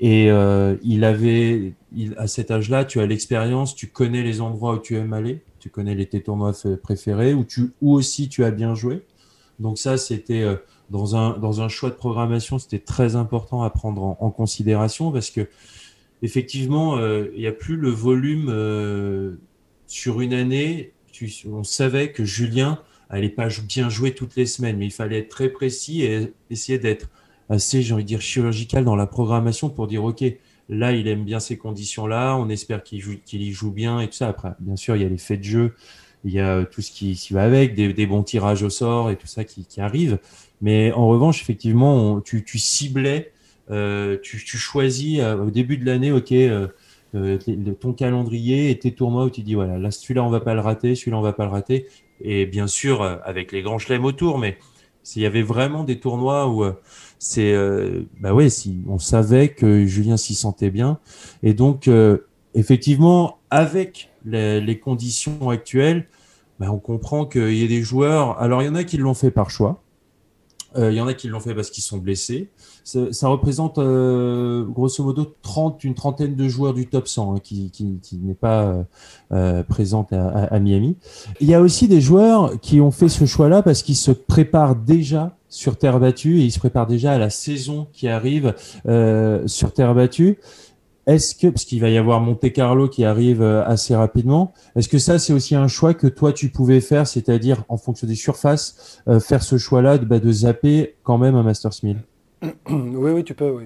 et 0.00 0.32
euh, 0.32 0.74
il 0.82 1.04
avait, 1.04 1.74
à 2.16 2.26
cet 2.26 2.50
âge-là, 2.50 2.84
tu 2.84 2.98
as 2.98 3.06
l'expérience, 3.06 3.76
tu 3.76 3.86
connais 3.86 4.24
les 4.24 4.40
endroits 4.40 4.74
où 4.74 4.78
tu 4.78 4.96
aimes 4.96 5.12
aller, 5.12 5.42
tu 5.60 5.70
connais 5.70 5.94
les 5.94 6.06
tes 6.06 6.20
tournois 6.20 6.52
préférés, 6.82 7.32
où 7.32 7.44
tu, 7.44 7.70
où 7.80 7.92
aussi 7.94 8.28
tu 8.28 8.42
as 8.42 8.50
bien 8.50 8.74
joué. 8.74 9.02
Donc 9.60 9.78
ça, 9.78 9.96
c'était 9.96 10.42
euh, 10.42 10.56
dans 10.90 11.14
un 11.14 11.38
dans 11.38 11.60
un 11.60 11.68
choix 11.68 11.90
de 11.90 11.94
programmation, 11.94 12.58
c'était 12.58 12.80
très 12.80 13.14
important 13.14 13.62
à 13.62 13.70
prendre 13.70 14.02
en, 14.02 14.18
en 14.20 14.30
considération 14.32 15.12
parce 15.12 15.30
que 15.30 15.48
effectivement, 16.22 16.98
il 16.98 17.38
n'y 17.38 17.46
a 17.46 17.52
plus 17.52 17.76
le 17.76 17.90
volume 17.90 18.50
sur 19.86 20.20
une 20.20 20.34
année, 20.34 20.92
on 21.46 21.64
savait 21.64 22.12
que 22.12 22.24
Julien 22.24 22.80
allait 23.08 23.28
pas 23.28 23.48
bien 23.66 23.88
jouer 23.88 24.14
toutes 24.14 24.36
les 24.36 24.46
semaines, 24.46 24.76
mais 24.76 24.86
il 24.86 24.92
fallait 24.92 25.18
être 25.18 25.28
très 25.28 25.48
précis 25.48 26.02
et 26.02 26.32
essayer 26.50 26.78
d'être 26.78 27.08
assez, 27.48 27.82
j'ai 27.82 27.94
envie 27.94 28.02
de 28.02 28.08
dire, 28.08 28.20
chirurgical 28.20 28.84
dans 28.84 28.96
la 28.96 29.06
programmation 29.06 29.68
pour 29.68 29.86
dire, 29.86 30.04
OK, 30.04 30.24
là, 30.68 30.92
il 30.92 31.06
aime 31.08 31.24
bien 31.24 31.40
ces 31.40 31.56
conditions-là, 31.56 32.36
on 32.36 32.48
espère 32.48 32.82
qu'il 32.82 32.98
y 33.32 33.52
joue 33.52 33.70
bien 33.70 34.00
et 34.00 34.08
tout 34.08 34.14
ça. 34.14 34.28
Après, 34.28 34.50
bien 34.60 34.76
sûr, 34.76 34.96
il 34.96 35.02
y 35.02 35.04
a 35.04 35.08
les 35.08 35.18
faits 35.18 35.40
de 35.40 35.44
jeu, 35.44 35.74
il 36.24 36.32
y 36.32 36.40
a 36.40 36.64
tout 36.64 36.80
ce 36.80 36.90
qui, 36.90 37.18
va 37.30 37.44
avec, 37.44 37.74
des, 37.74 38.06
bons 38.06 38.22
tirages 38.22 38.62
au 38.62 38.70
sort 38.70 39.10
et 39.10 39.16
tout 39.16 39.26
ça 39.26 39.44
qui, 39.44 39.66
arrive. 39.80 40.18
Mais 40.62 40.92
en 40.92 41.06
revanche, 41.06 41.42
effectivement, 41.42 42.20
tu, 42.20 42.42
ciblais, 42.58 43.32
euh, 43.70 44.16
tu, 44.22 44.38
choisis 44.38 45.20
euh, 45.20 45.36
au 45.36 45.50
début 45.50 45.76
de 45.76 45.84
l'année, 45.84 46.12
OK, 46.12 46.32
euh, 46.32 46.68
euh, 47.14 47.38
ton 47.80 47.92
calendrier 47.92 48.70
et 48.70 48.78
tes 48.78 48.92
tournois 48.92 49.24
où 49.24 49.30
tu 49.30 49.42
dis 49.42 49.54
voilà, 49.54 49.78
là 49.78 49.90
celui-là 49.90 50.24
on 50.24 50.30
va 50.30 50.40
pas 50.40 50.54
le 50.54 50.60
rater, 50.60 50.94
celui-là 50.94 51.18
on 51.18 51.22
va 51.22 51.32
pas 51.32 51.44
le 51.44 51.50
rater. 51.50 51.86
Et 52.20 52.46
bien 52.46 52.66
sûr 52.66 53.02
euh, 53.02 53.16
avec 53.24 53.52
les 53.52 53.62
grands 53.62 53.78
chelems 53.78 54.04
autour, 54.04 54.38
mais 54.38 54.58
s'il 55.02 55.22
y 55.22 55.26
avait 55.26 55.42
vraiment 55.42 55.84
des 55.84 56.00
tournois 56.00 56.48
où 56.48 56.64
euh, 56.64 56.72
c'est 57.18 57.54
bah 58.20 58.34
ouais, 58.34 58.48
si 58.48 58.82
on 58.88 58.98
savait 58.98 59.48
que 59.48 59.86
Julien 59.86 60.16
s'y 60.16 60.34
sentait 60.34 60.70
bien 60.70 60.98
et 61.42 61.54
donc 61.54 61.88
effectivement 62.54 63.38
avec 63.50 64.10
les, 64.26 64.78
conditions 64.78 65.48
actuelles, 65.48 66.06
bah, 66.58 66.66
on 66.70 66.78
comprend 66.78 67.24
qu'il 67.24 67.54
y 67.54 67.64
a 67.64 67.68
des 67.68 67.82
joueurs. 67.82 68.38
Alors 68.40 68.62
il 68.62 68.66
y 68.66 68.68
en 68.68 68.74
a 68.74 68.84
qui 68.84 68.98
l'ont 68.98 69.14
fait 69.14 69.30
par 69.30 69.50
choix. 69.50 69.83
Il 70.76 70.92
y 70.92 71.00
en 71.00 71.06
a 71.06 71.14
qui 71.14 71.28
l'ont 71.28 71.40
fait 71.40 71.54
parce 71.54 71.70
qu'ils 71.70 71.84
sont 71.84 71.98
blessés 71.98 72.50
ça, 72.84 73.28
représente 73.28 73.78
euh, 73.78 74.64
grosso 74.64 75.02
modo 75.02 75.34
30, 75.42 75.84
une 75.84 75.94
trentaine 75.94 76.36
de 76.36 76.48
joueurs 76.48 76.74
du 76.74 76.86
top 76.86 77.08
100 77.08 77.34
hein, 77.34 77.40
qui, 77.42 77.72
n'est 78.12 78.34
pas 78.34 78.62
euh, 78.64 78.82
euh 79.32 79.62
présente 79.62 80.12
à, 80.12 80.58
Miami. 80.60 80.96
Il 81.40 81.48
y 81.48 81.54
a 81.54 81.60
aussi 81.60 81.88
des 81.88 82.00
joueurs 82.00 82.60
qui 82.60 82.80
ont 82.80 82.90
fait 82.90 83.08
ce 83.08 83.24
choix-là 83.24 83.62
parce 83.62 83.82
qu'ils 83.82 83.96
se 83.96 84.10
préparent 84.10 84.76
déjà 84.76 85.36
sur 85.48 85.76
terre 85.76 85.98
battue 85.98 86.40
et 86.40 86.44
ils 86.44 86.50
se 86.50 86.58
préparent 86.58 86.86
déjà 86.86 87.12
à 87.12 87.18
la 87.18 87.30
saison 87.30 87.86
qui 87.92 88.08
arrive 88.08 88.54
euh, 88.86 89.46
sur 89.46 89.72
terre 89.72 89.94
battue. 89.94 90.38
Est-ce 91.06 91.34
que, 91.34 91.48
parce 91.48 91.64
qu'il 91.64 91.80
va 91.80 91.90
y 91.90 91.98
avoir 91.98 92.20
Monte 92.20 92.52
Carlo 92.52 92.88
qui 92.88 93.04
arrive 93.04 93.42
euh, 93.42 93.64
assez 93.64 93.94
rapidement, 93.94 94.52
est-ce 94.76 94.88
que 94.88 94.98
ça 94.98 95.18
c'est 95.18 95.32
aussi 95.32 95.54
un 95.54 95.68
choix 95.68 95.94
que 95.94 96.06
toi 96.06 96.32
tu 96.32 96.48
pouvais 96.48 96.80
faire, 96.80 97.06
c'est-à-dire 97.06 97.64
en 97.68 97.76
fonction 97.76 98.06
des 98.06 98.14
surfaces, 98.14 99.02
faire 99.20 99.42
ce 99.42 99.58
choix-là 99.58 99.98
de, 99.98 100.04
bah, 100.04 100.18
de 100.18 100.32
zapper 100.32 100.96
quand 101.02 101.18
même 101.18 101.34
un 101.34 101.42
Masters 101.42 101.72
1000 101.82 101.98
oui, 102.68 103.10
oui, 103.10 103.24
tu 103.24 103.34
peux, 103.34 103.50
oui. 103.50 103.64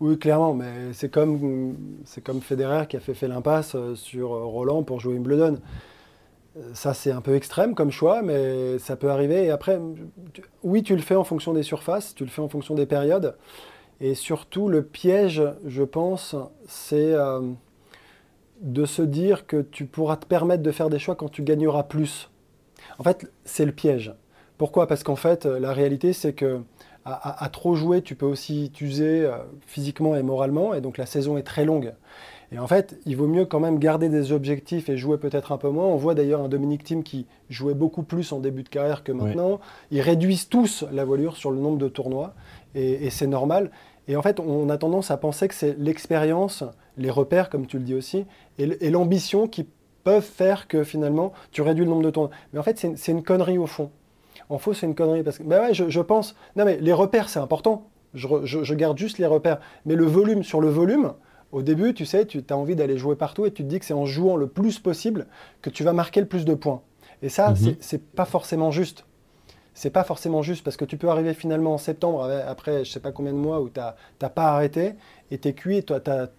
Oui, 0.00 0.16
clairement, 0.16 0.54
mais 0.54 0.92
c'est 0.92 1.08
comme, 1.10 1.76
c'est 2.04 2.20
comme 2.22 2.40
Federer 2.40 2.86
qui 2.88 2.96
a 2.96 3.00
fait, 3.00 3.26
l'impasse 3.26 3.74
euh, 3.74 3.96
sur 3.96 4.32
euh, 4.32 4.44
Roland 4.44 4.84
pour 4.84 5.00
jouer 5.00 5.14
Wimbledon. 5.14 5.58
Euh, 6.56 6.60
ça, 6.72 6.94
c'est 6.94 7.10
un 7.10 7.20
peu 7.20 7.34
extrême 7.34 7.74
comme 7.74 7.90
choix, 7.90 8.22
mais 8.22 8.78
ça 8.78 8.94
peut 8.96 9.10
arriver. 9.10 9.46
Et 9.46 9.50
après, 9.50 9.80
oui, 10.62 10.84
tu 10.84 10.94
le 10.94 11.02
fais 11.02 11.16
en 11.16 11.24
fonction 11.24 11.52
des 11.52 11.64
surfaces, 11.64 12.14
tu 12.14 12.24
le 12.24 12.30
fais 12.30 12.42
en 12.42 12.48
fonction 12.48 12.76
des 12.76 12.86
périodes. 12.86 13.36
Et 14.00 14.14
surtout, 14.14 14.68
le 14.68 14.82
piège, 14.82 15.42
je 15.66 15.82
pense, 15.82 16.36
c'est 16.66 17.14
de 18.60 18.84
se 18.84 19.02
dire 19.02 19.46
que 19.46 19.60
tu 19.60 19.86
pourras 19.86 20.16
te 20.16 20.26
permettre 20.26 20.62
de 20.62 20.70
faire 20.70 20.88
des 20.88 20.98
choix 20.98 21.16
quand 21.16 21.28
tu 21.28 21.42
gagneras 21.42 21.82
plus. 21.84 22.30
En 22.98 23.04
fait, 23.04 23.30
c'est 23.44 23.64
le 23.64 23.72
piège. 23.72 24.14
Pourquoi? 24.56 24.86
Parce 24.86 25.02
qu'en 25.02 25.16
fait, 25.16 25.46
la 25.46 25.72
réalité, 25.72 26.12
c'est 26.12 26.32
que 26.32 26.60
à, 27.04 27.48
trop 27.50 27.74
jouer, 27.74 28.02
tu 28.02 28.14
peux 28.14 28.26
aussi 28.26 28.70
t'user 28.72 29.24
euh, 29.24 29.38
physiquement 29.66 30.14
et 30.16 30.22
moralement, 30.22 30.74
et 30.74 30.80
donc 30.80 30.98
la 30.98 31.06
saison 31.06 31.38
est 31.38 31.42
très 31.42 31.64
longue. 31.64 31.94
Et 32.50 32.58
en 32.58 32.66
fait, 32.66 32.98
il 33.04 33.16
vaut 33.16 33.26
mieux 33.26 33.44
quand 33.44 33.60
même 33.60 33.78
garder 33.78 34.08
des 34.08 34.32
objectifs 34.32 34.88
et 34.88 34.96
jouer 34.96 35.18
peut-être 35.18 35.52
un 35.52 35.58
peu 35.58 35.68
moins. 35.68 35.84
On 35.84 35.96
voit 35.96 36.14
d'ailleurs 36.14 36.40
un 36.40 36.48
Dominique 36.48 36.82
Thiem 36.82 37.02
qui 37.02 37.26
jouait 37.50 37.74
beaucoup 37.74 38.02
plus 38.02 38.32
en 38.32 38.40
début 38.40 38.62
de 38.62 38.68
carrière 38.68 39.04
que 39.04 39.12
maintenant. 39.12 39.60
Ils 39.90 40.00
réduisent 40.00 40.48
tous 40.48 40.84
la 40.90 41.04
voilure 41.04 41.36
sur 41.36 41.50
le 41.50 41.58
nombre 41.58 41.78
de 41.78 41.88
tournois, 41.88 42.34
et, 42.74 43.10
c'est 43.10 43.26
normal. 43.26 43.70
Et 44.06 44.16
en 44.16 44.22
fait, 44.22 44.40
on 44.40 44.70
a 44.70 44.78
tendance 44.78 45.10
à 45.10 45.18
penser 45.18 45.48
que 45.48 45.54
c'est 45.54 45.78
l'expérience, 45.78 46.64
les 46.96 47.10
repères, 47.10 47.50
comme 47.50 47.66
tu 47.66 47.78
le 47.78 47.84
dis 47.84 47.94
aussi, 47.94 48.24
et 48.58 48.90
l'ambition 48.90 49.46
qui 49.46 49.66
peuvent 50.04 50.22
faire 50.22 50.68
que 50.68 50.84
finalement, 50.84 51.34
tu 51.52 51.60
réduis 51.60 51.84
le 51.84 51.90
nombre 51.90 52.04
de 52.04 52.10
tournois. 52.10 52.30
Mais 52.54 52.58
en 52.58 52.62
fait, 52.62 52.78
c'est 52.96 53.12
une 53.12 53.22
connerie 53.22 53.58
au 53.58 53.66
fond. 53.66 53.90
En 54.48 54.56
faux, 54.56 54.72
c'est 54.72 54.86
une 54.86 54.94
connerie. 54.94 55.22
Parce 55.22 55.36
que, 55.36 55.42
bah 55.42 55.60
ouais, 55.60 55.74
je, 55.74 56.00
pense. 56.00 56.34
Non, 56.56 56.64
mais 56.64 56.78
les 56.80 56.94
repères, 56.94 57.28
c'est 57.28 57.40
important. 57.40 57.88
je, 58.14 58.74
garde 58.74 58.96
juste 58.96 59.18
les 59.18 59.26
repères. 59.26 59.60
Mais 59.84 59.94
le 59.94 60.06
volume 60.06 60.42
sur 60.42 60.62
le 60.62 60.68
volume, 60.68 61.12
au 61.52 61.62
début, 61.62 61.94
tu 61.94 62.04
sais, 62.04 62.26
tu 62.26 62.42
as 62.48 62.56
envie 62.56 62.76
d'aller 62.76 62.98
jouer 62.98 63.16
partout 63.16 63.46
et 63.46 63.50
tu 63.50 63.62
te 63.62 63.68
dis 63.68 63.78
que 63.78 63.84
c'est 63.84 63.94
en 63.94 64.04
jouant 64.04 64.36
le 64.36 64.46
plus 64.46 64.78
possible 64.78 65.26
que 65.62 65.70
tu 65.70 65.82
vas 65.82 65.92
marquer 65.92 66.20
le 66.20 66.26
plus 66.26 66.44
de 66.44 66.54
points. 66.54 66.82
Et 67.22 67.28
ça, 67.28 67.50
mhm. 67.50 67.76
c'est 67.80 68.04
pas 68.04 68.24
forcément 68.24 68.70
juste. 68.70 69.04
C'est 69.74 69.90
pas 69.90 70.04
forcément 70.04 70.42
juste 70.42 70.64
parce 70.64 70.76
que 70.76 70.84
tu 70.84 70.96
peux 70.96 71.08
arriver 71.08 71.34
finalement 71.34 71.74
en 71.74 71.78
septembre, 71.78 72.28
après 72.46 72.84
je 72.84 72.90
sais 72.90 73.00
pas 73.00 73.12
combien 73.12 73.32
de 73.32 73.38
mois 73.38 73.60
où 73.60 73.68
tu 73.68 73.78
n'as 73.80 74.28
pas 74.28 74.52
arrêté 74.52 74.94
et 75.30 75.38
tu 75.38 75.48
es 75.48 75.52
cuit. 75.52 75.84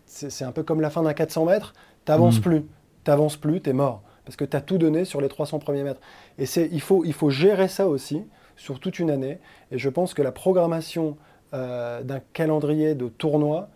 C'est 0.05 0.43
un 0.43 0.51
peu 0.51 0.63
comme 0.63 0.81
la 0.81 0.89
fin 0.89 1.03
d'un 1.03 1.13
400 1.13 1.45
mètres, 1.45 1.73
tu 2.05 2.11
n'avances 2.11 2.37
mhm. 2.37 2.41
plus. 2.41 2.61
Tu 3.05 3.11
n'avances 3.11 3.37
plus, 3.37 3.61
tu 3.61 3.69
es 3.69 3.73
mort. 3.73 4.01
Parce 4.25 4.35
que 4.35 4.45
tu 4.45 4.55
as 4.57 4.61
tout 4.61 4.77
donné 4.77 5.05
sur 5.05 5.21
les 5.21 5.29
300 5.29 5.59
premiers 5.59 5.83
mètres. 5.83 6.01
Et 6.37 6.45
il 6.71 6.81
faut, 6.81 7.03
il 7.05 7.13
faut 7.13 7.29
gérer 7.29 7.67
ça 7.67 7.87
aussi 7.87 8.21
sur 8.57 8.79
toute 8.79 8.99
une 8.99 9.09
année. 9.09 9.39
Et 9.71 9.79
je 9.79 9.89
pense 9.89 10.13
que 10.13 10.21
la 10.21 10.31
programmation 10.31 11.17
euh, 11.53 12.03
d'un 12.03 12.19
calendrier 12.33 12.93
de 12.93 13.07
tournoi, 13.07 13.69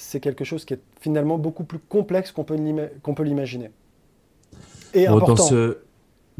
c'est 0.00 0.20
quelque 0.20 0.44
chose 0.44 0.64
qui 0.64 0.74
est 0.74 0.80
finalement 1.00 1.38
beaucoup 1.38 1.64
plus 1.64 1.78
complexe 1.78 2.32
qu'on 2.32 2.44
peut 2.44 3.22
l'imaginer. 3.22 3.70
Et 4.94 5.06
important. 5.06 5.48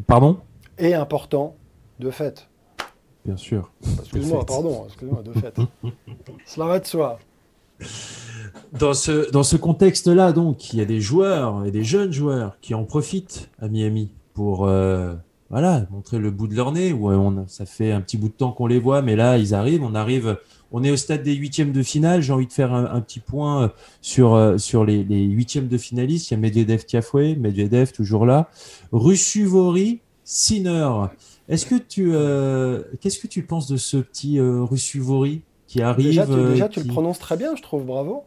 Pardon? 0.07 0.39
Et 0.79 0.95
important, 0.95 1.57
de 1.99 2.11
fait. 2.11 2.49
Bien 3.25 3.37
sûr. 3.37 3.71
Excuse-moi, 4.01 4.47
pardon, 4.47 4.87
excuse-moi, 4.87 5.23
de 5.23 5.33
fait. 5.33 5.55
Cela 6.47 6.67
va 6.67 6.81
de 6.81 6.87
soi. 6.87 7.19
Dans 8.73 8.95
ce, 8.95 9.31
dans 9.31 9.43
ce 9.43 9.57
contexte-là, 9.57 10.33
donc, 10.33 10.73
il 10.73 10.79
y 10.79 10.83
a 10.83 10.87
des 10.87 11.01
joueurs 11.01 11.67
et 11.67 11.71
des 11.71 11.85
jeunes 11.85 12.13
joueurs 12.13 12.59
qui 12.61 12.75
en 12.75 12.85
profitent 12.85 13.51
à 13.61 13.69
Miami 13.69 14.11
pour 14.33 14.67
euh, 14.67 15.15
voilà, 15.51 15.87
montrer 15.91 16.19
le 16.19 16.31
bout 16.31 16.47
de 16.47 16.55
leur 16.55 16.73
nez. 16.73 16.93
Où 16.93 17.11
on, 17.11 17.45
ça 17.49 17.67
fait 17.67 17.93
un 17.93 18.01
petit 18.01 18.17
bout 18.17 18.29
de 18.29 18.35
temps 18.35 18.53
qu'on 18.53 18.67
les 18.67 18.79
voit, 18.79 19.03
mais 19.03 19.17
là, 19.17 19.37
ils 19.37 19.55
arrivent. 19.55 19.83
On 19.83 19.95
arrive 19.95 20.37
on 20.73 20.85
est 20.85 20.91
au 20.91 20.97
stade 20.97 21.23
des 21.23 21.35
huitièmes 21.35 21.73
de 21.73 21.83
finale. 21.83 22.23
J'ai 22.23 22.33
envie 22.33 22.47
de 22.47 22.53
faire 22.53 22.73
un, 22.73 23.01
petit 23.01 23.21
point 23.21 23.65
euh, 23.65 23.69
sur, 24.01 24.35
euh, 24.35 24.59
sur 24.59 24.85
les, 24.85 25.03
huitièmes 25.03 25.69
de 25.69 25.79
finalistes. 25.79 26.31
Il 26.31 26.35
y 26.35 26.37
a 26.37 26.41
Medvedev 26.41 26.85
Tiafoué, 26.85 27.35
Medvedev 27.37 27.93
toujours 27.93 28.27
là. 28.27 28.49
Russuvori, 28.93 30.01
Sinner. 30.25 30.89
Est-ce 31.49 31.67
que 31.67 31.75
tu, 31.75 32.13
euh, 32.15 32.83
qu'est-ce 33.01 33.19
que 33.19 33.27
tu 33.27 33.43
penses 33.43 33.67
de 33.67 33.77
ce 33.77 33.97
petit 33.97 34.39
Russuvori 34.41 35.43
qui 35.67 35.83
arrive 35.83 36.07
Déjà, 36.07 36.27
tu, 36.27 36.33
déjà, 36.33 36.69
tu 36.69 36.81
le 36.81 36.87
prononces 36.87 37.19
très 37.19 37.37
bien, 37.37 37.57
je 37.57 37.63
trouve. 37.63 37.85
Bravo. 37.85 38.25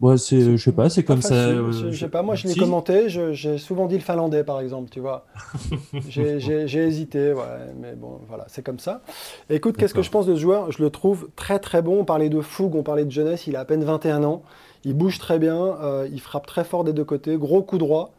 Ouais, 0.00 0.16
c'est, 0.16 0.40
je 0.40 0.56
sais 0.56 0.72
pas, 0.72 0.88
c'est 0.88 1.02
comme 1.02 1.22
ça. 1.22 1.52
Je, 1.72 1.90
sais 1.90 2.08
pas, 2.08 2.22
moi 2.22 2.36
je 2.36 2.46
l'ai 2.46 2.54
commenté, 2.54 3.08
j'ai 3.08 3.58
souvent 3.58 3.86
dit 3.86 3.96
le 3.96 4.02
finlandais 4.02 4.44
par 4.44 4.60
exemple, 4.60 4.90
tu 4.90 5.00
vois. 5.00 5.26
j'ai 6.08 6.78
hésité, 6.78 7.32
ouais, 7.32 7.42
mais 7.80 7.94
bon, 7.96 8.20
voilà, 8.28 8.44
c'est 8.46 8.62
comme 8.62 8.78
ça. 8.78 9.02
écoute, 9.50 9.76
qu'est-ce 9.76 9.94
que 9.94 10.02
je 10.02 10.10
pense 10.10 10.26
de 10.26 10.36
ce 10.36 10.40
joueur? 10.40 10.70
Je 10.70 10.82
le 10.82 10.90
trouve 10.90 11.28
très 11.34 11.58
très 11.58 11.82
bon. 11.82 12.00
On 12.00 12.04
parlait 12.04 12.28
de 12.28 12.40
fougue, 12.40 12.76
on 12.76 12.84
parlait 12.84 13.04
de 13.04 13.10
jeunesse, 13.10 13.48
il 13.48 13.56
a 13.56 13.60
à 13.60 13.64
peine 13.64 13.82
21 13.82 14.22
ans. 14.22 14.42
Il 14.84 14.94
bouge 14.94 15.18
très 15.18 15.40
bien, 15.40 15.56
euh, 15.56 16.08
il 16.12 16.20
frappe 16.20 16.46
très 16.46 16.62
fort 16.62 16.84
des 16.84 16.92
deux 16.92 17.04
côtés, 17.04 17.36
gros 17.36 17.62
coup 17.62 17.78
droit. 17.78 18.12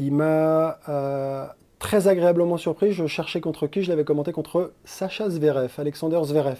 Il 0.00 0.12
m'a 0.12 0.80
euh, 0.88 1.46
très 1.78 2.08
agréablement 2.08 2.56
surpris. 2.56 2.92
Je 2.92 3.06
cherchais 3.06 3.40
contre 3.40 3.68
qui? 3.68 3.82
Je 3.84 3.90
l'avais 3.90 4.04
commenté 4.04 4.32
contre 4.32 4.72
Sacha 4.84 5.30
Zverev, 5.30 5.70
Alexander 5.78 6.20
Zverev. 6.24 6.58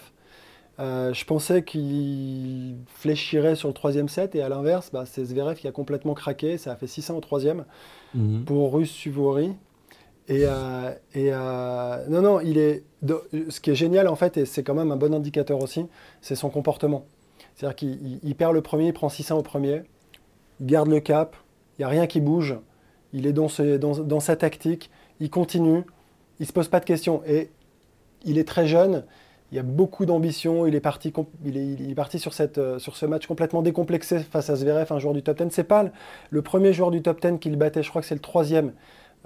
Euh, 0.79 1.13
je 1.13 1.23
pensais 1.25 1.63
qu'il 1.63 2.75
fléchirait 2.87 3.55
sur 3.55 3.69
le 3.69 3.73
troisième 3.73 4.09
set 4.09 4.35
et 4.35 4.41
à 4.41 4.49
l'inverse, 4.49 4.89
bah, 4.91 5.05
c'est 5.05 5.23
Zverev 5.23 5.55
qui 5.55 5.67
a 5.67 5.71
complètement 5.71 6.13
craqué. 6.13 6.57
Ça 6.57 6.73
a 6.73 6.75
fait 6.75 6.87
600 6.87 7.15
au 7.15 7.21
troisième 7.21 7.65
mhm. 8.13 8.43
pour 8.45 8.73
Russe 8.73 8.91
Suvori. 8.91 9.53
Et, 10.27 10.41
euh, 10.43 10.91
et 11.13 11.29
euh, 11.31 12.05
non, 12.07 12.21
non, 12.21 12.39
il 12.39 12.57
est. 12.57 12.83
ce 13.49 13.59
qui 13.59 13.69
est 13.69 13.75
génial 13.75 14.07
en 14.07 14.15
fait, 14.15 14.37
et 14.37 14.45
c'est 14.45 14.63
quand 14.63 14.73
même 14.73 14.91
un 14.91 14.95
bon 14.95 15.13
indicateur 15.13 15.61
aussi, 15.61 15.85
c'est 16.21 16.35
son 16.35 16.49
comportement. 16.49 17.05
C'est-à-dire 17.53 17.75
qu'il 17.75 18.35
perd 18.35 18.53
le 18.53 18.61
premier, 18.61 18.87
il 18.87 18.93
prend 18.93 19.07
600 19.07 19.37
au 19.37 19.43
premier, 19.43 19.83
il 20.59 20.65
garde 20.65 20.89
le 20.89 20.99
cap, 20.99 21.35
il 21.77 21.81
n'y 21.81 21.85
a 21.85 21.89
rien 21.89 22.07
qui 22.07 22.21
bouge, 22.21 22.57
il 23.13 23.27
est 23.27 23.33
dans, 23.33 23.47
dans, 23.79 23.99
dans 23.99 24.19
sa 24.19 24.35
tactique, 24.35 24.89
il 25.19 25.29
continue, 25.29 25.83
il 26.39 26.47
se 26.47 26.53
pose 26.53 26.69
pas 26.69 26.79
de 26.79 26.85
questions. 26.85 27.21
Et 27.27 27.51
il 28.25 28.39
est 28.39 28.47
très 28.47 28.65
jeune, 28.65 29.05
il 29.55 29.57
y 29.57 29.59
a 29.59 29.63
beaucoup 29.63 30.05
d'ambition. 30.05 30.67
Il 30.67 30.75
est 30.75 30.81
parti, 30.81 31.13
il 31.45 31.89
est, 31.89 31.95
parti 31.95 32.19
sur, 32.19 32.33
cette, 32.33 32.57
euh, 32.57 32.77
sur 32.77 32.97
ce 32.97 33.05
match 33.05 33.25
complètement 33.25 33.61
décomplexé 33.61 34.19
face 34.19 34.49
à 34.49 34.55
Zverev, 34.57 34.91
un 34.91 34.99
joueur 34.99 35.13
du 35.13 35.23
top 35.23 35.41
10. 35.41 35.47
C'est 35.49 35.63
pas 35.63 35.85
le 36.29 36.41
premier 36.41 36.73
joueur 36.73 36.91
du 36.91 37.01
top 37.01 37.21
10 37.21 37.39
qu'il 37.39 37.55
battait, 37.55 37.81
je 37.81 37.89
crois 37.89 38.01
que 38.01 38.07
c'est 38.07 38.15
le 38.15 38.21
troisième. 38.21 38.73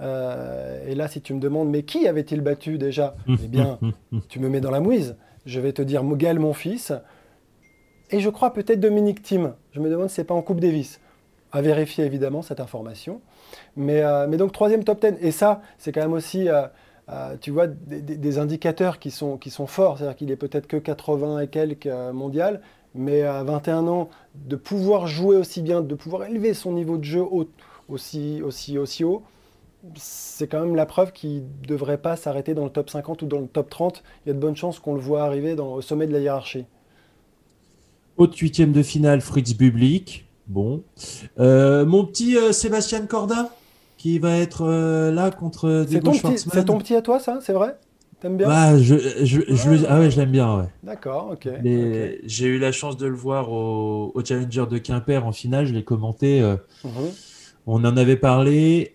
Euh, 0.00 0.86
et 0.86 0.94
là, 0.94 1.08
si 1.08 1.20
tu 1.20 1.34
me 1.34 1.40
demandes, 1.40 1.68
mais 1.68 1.82
qui 1.82 2.06
avait-il 2.06 2.42
battu 2.42 2.78
déjà? 2.78 3.16
Eh 3.28 3.48
bien, 3.48 3.80
tu 4.28 4.38
me 4.38 4.48
mets 4.48 4.60
dans 4.60 4.70
la 4.70 4.78
mouise. 4.78 5.16
Je 5.46 5.58
vais 5.58 5.72
te 5.72 5.82
dire 5.82 6.04
Mogel, 6.04 6.38
mon 6.38 6.52
fils. 6.52 6.92
Et 8.10 8.20
je 8.20 8.30
crois 8.30 8.52
peut-être 8.52 8.78
Dominique 8.78 9.22
Thiem. 9.22 9.54
Je 9.72 9.80
me 9.80 9.90
demande 9.90 10.10
si 10.10 10.14
c'est 10.14 10.24
pas 10.24 10.34
en 10.34 10.42
Coupe 10.42 10.60
Davis. 10.60 11.00
À 11.50 11.60
vérifier 11.60 12.04
évidemment 12.04 12.42
cette 12.42 12.60
information. 12.60 13.20
Mais, 13.74 14.02
euh, 14.02 14.28
mais 14.28 14.36
donc, 14.36 14.52
troisième 14.52 14.84
top 14.84 15.04
10. 15.04 15.14
Et 15.22 15.32
ça, 15.32 15.60
c'est 15.76 15.90
quand 15.90 16.02
même 16.02 16.12
aussi. 16.12 16.48
Euh, 17.12 17.36
tu 17.40 17.50
vois, 17.50 17.66
des, 17.66 18.38
indicateurs 18.38 19.00
qui 19.00 19.10
sont, 19.10 19.36
qui 19.36 19.50
sont 19.50 19.66
forts. 19.66 19.98
C'est-à-dire 19.98 20.16
qu'il 20.16 20.30
est 20.30 20.36
peut-être 20.36 20.68
que 20.68 20.76
80 20.76 21.40
et 21.40 21.48
quelques 21.48 21.86
euh, 21.86 22.12
mondial, 22.12 22.60
mais 22.94 23.22
à 23.22 23.42
21 23.42 23.88
ans, 23.88 24.10
de 24.34 24.54
pouvoir 24.54 25.08
jouer 25.08 25.36
aussi 25.36 25.60
bien, 25.60 25.80
de 25.80 25.94
pouvoir 25.94 26.24
élever 26.24 26.54
son 26.54 26.72
niveau 26.72 26.98
de 26.98 27.04
jeu 27.04 27.24
aussi, 27.88 28.42
aussi, 28.42 28.78
aussi 28.78 29.04
haut, 29.04 29.22
c'est 29.96 30.46
quand 30.46 30.60
même 30.60 30.76
la 30.76 30.86
preuve 30.86 31.12
qu'il 31.12 31.42
ne 31.62 31.66
devrait 31.66 31.98
pas 31.98 32.14
s'arrêter 32.14 32.54
dans 32.54 32.64
le 32.64 32.70
top 32.70 32.90
50 32.90 33.22
ou 33.22 33.26
dans 33.26 33.40
le 33.40 33.48
top 33.48 33.70
30. 33.70 34.04
Il 34.24 34.28
y 34.28 34.30
a 34.30 34.34
de 34.34 34.38
bonnes 34.38 34.56
chances 34.56 34.78
qu'on 34.78 34.94
le 34.94 35.00
voit 35.00 35.24
arriver 35.24 35.54
au 35.54 35.80
sommet 35.80 36.06
de 36.06 36.12
la 36.12 36.20
hiérarchie. 36.20 36.66
Haute 38.18 38.36
huitième 38.36 38.72
de 38.72 38.82
finale, 38.82 39.20
Fritz 39.20 39.54
Public. 39.54 40.26
Bon. 40.46 40.82
Euh, 41.38 41.86
mon 41.86 42.04
petit 42.04 42.36
Sébastien 42.52 43.06
Corda? 43.06 43.50
Qui 44.00 44.18
va 44.18 44.38
être 44.38 44.62
euh, 44.62 45.12
là 45.12 45.30
contre 45.30 45.84
Diego 45.86 46.14
Schwartzmann. 46.14 46.54
C'est 46.54 46.64
ton 46.64 46.78
petit 46.78 46.94
à 46.94 47.02
toi, 47.02 47.20
ça 47.20 47.38
C'est 47.42 47.52
vrai? 47.52 47.76
T'aimes 48.18 48.38
bien? 48.38 48.48
Bah, 48.48 48.78
je, 48.78 48.96
je, 48.96 49.42
je, 49.46 49.84
Ah 49.86 49.98
ouais, 49.98 50.10
je 50.10 50.18
l'aime 50.18 50.30
bien, 50.30 50.56
ouais. 50.56 50.68
D'accord, 50.82 51.32
ok. 51.32 51.46
J'ai 52.24 52.46
eu 52.46 52.58
la 52.58 52.72
chance 52.72 52.96
de 52.96 53.06
le 53.06 53.14
voir 53.14 53.52
au, 53.52 54.14
Challenger 54.24 54.64
de 54.70 54.78
Quimper 54.78 55.26
en 55.26 55.32
finale, 55.32 55.66
je 55.66 55.74
l'ai 55.74 55.84
commenté. 55.84 56.40
Euh, 56.40 56.56
mhm. 56.82 57.10
On 57.66 57.84
en 57.84 57.94
avait 57.98 58.16
parlé. 58.16 58.94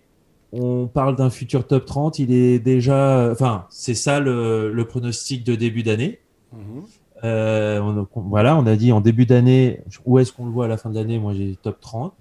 On 0.51 0.87
parle 0.87 1.15
d'un 1.15 1.29
futur 1.29 1.67
top 1.67 1.85
30. 1.85 2.17
Il 2.17 2.33
est 2.33 2.57
déjà. 2.57 3.29
Enfin, 3.31 3.67
c'est 3.69 3.93
ça 3.93 4.19
le, 4.19 4.85
pronostic 4.89 5.43
de 5.43 5.53
début 5.53 5.83
d'année. 5.83 6.19
Mhm. 6.51 6.83
Euh, 7.23 8.03
voilà, 8.15 8.57
on 8.57 8.65
a 8.65 8.75
dit 8.75 8.91
en 8.91 9.01
début 9.01 9.27
d'année, 9.27 9.81
où 10.03 10.17
est-ce 10.17 10.33
qu'on 10.33 10.45
le 10.45 10.51
voit 10.51 10.65
à 10.65 10.67
la 10.67 10.77
fin 10.77 10.89
de 10.89 10.95
l'année? 10.95 11.19
Moi, 11.19 11.33
j'ai 11.33 11.55
top 11.61 11.79
30 11.79 12.15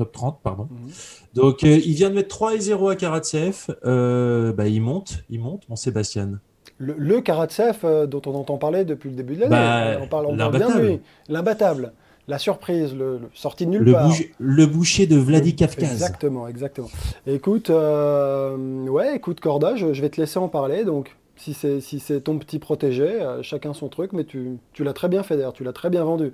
top 0.00 0.12
30, 0.12 0.40
pardon. 0.42 0.68
Mhm. 0.70 0.90
Donc, 1.34 1.62
euh, 1.62 1.78
il 1.84 1.92
vient 1.94 2.08
de 2.08 2.14
mettre 2.14 2.28
3 2.28 2.54
et 2.54 2.60
0 2.60 2.88
à 2.88 2.96
Karatsev. 2.96 3.66
Euh, 3.84 4.52
bah, 4.52 4.66
il 4.66 4.80
monte, 4.80 5.24
il 5.28 5.40
monte, 5.40 5.68
mon 5.68 5.76
Sébastien. 5.76 6.40
Le, 6.78 6.94
le 6.96 7.20
Karatsev 7.20 7.80
euh, 7.84 8.06
dont 8.06 8.22
on 8.24 8.34
entend 8.34 8.56
parler 8.56 8.86
depuis 8.86 9.10
le 9.10 9.16
début 9.16 9.34
de 9.34 9.40
l'année. 9.40 9.50
Bah, 9.50 9.98
on 10.02 10.06
parle, 10.06 10.34
bien 10.34 10.74
de 10.74 10.80
lui. 10.80 11.00
L'imbattable. 11.28 11.92
La 12.28 12.38
surprise, 12.38 12.94
le, 12.94 13.20
sorti 13.34 13.66
de 13.66 13.72
nulle 13.72 13.82
le 13.82 13.92
part. 13.92 14.10
le 14.38 14.66
boucher 14.66 15.06
de 15.06 15.16
Vladikavkaz. 15.16 15.90
Exactement, 15.90 16.48
exactement. 16.48 16.88
Écoute, 17.26 17.70
ouais, 17.70 19.16
écoute 19.16 19.40
Corda, 19.40 19.74
je, 19.76 19.86
vais 19.86 20.08
te 20.08 20.20
laisser 20.20 20.38
en 20.38 20.48
parler. 20.48 20.84
Donc, 20.84 21.16
si 21.36 21.54
c'est 21.54 21.80
si 21.80 22.00
ton 22.22 22.38
petit 22.38 22.58
protégé, 22.58 23.18
chacun 23.42 23.74
son 23.74 23.88
truc, 23.88 24.12
mais 24.12 24.24
tu, 24.24 24.58
tu 24.72 24.84
l'as 24.84 24.92
très 24.92 25.08
bien 25.08 25.24
fait 25.24 25.36
d'ailleurs, 25.36 25.52
tu 25.52 25.64
l'as 25.64 25.72
très 25.72 25.90
bien 25.90 26.04
vendu. 26.04 26.32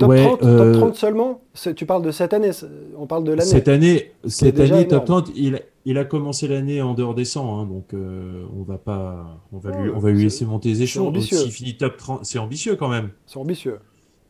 Top, 0.00 0.16
30, 0.16 0.40
top 0.40 0.72
30 0.72 0.90
euh, 0.90 0.92
seulement 0.94 1.42
Tu 1.76 1.84
parles 1.84 2.02
de 2.02 2.10
cette 2.10 2.32
année, 2.32 2.50
on 2.96 3.06
parle 3.06 3.22
de 3.24 3.32
l'année. 3.32 3.50
Cette 3.50 3.68
année, 3.68 4.12
cette 4.26 4.58
année 4.58 4.88
top 4.88 5.04
30, 5.04 5.30
il, 5.36 5.60
il 5.84 5.98
a 5.98 6.06
commencé 6.06 6.48
l'année 6.48 6.80
en 6.80 6.94
dehors 6.94 7.14
des 7.14 7.26
100, 7.26 7.60
hein, 7.60 7.66
donc 7.66 7.92
euh, 7.92 8.46
on 8.58 8.62
va 8.62 8.78
pas, 8.78 9.40
on 9.52 9.58
va 9.58 9.76
lui, 9.76 9.90
on 9.90 9.98
va 9.98 10.10
lui 10.10 10.22
laisser 10.22 10.46
monter 10.46 10.70
les 10.70 10.82
échelons. 10.82 11.12
S'il 11.20 11.52
finit 11.52 11.76
top 11.76 11.98
30, 11.98 12.24
c'est 12.24 12.38
ambitieux 12.38 12.76
quand 12.76 12.88
même. 12.88 13.10
C'est 13.26 13.38
ambitieux. 13.38 13.78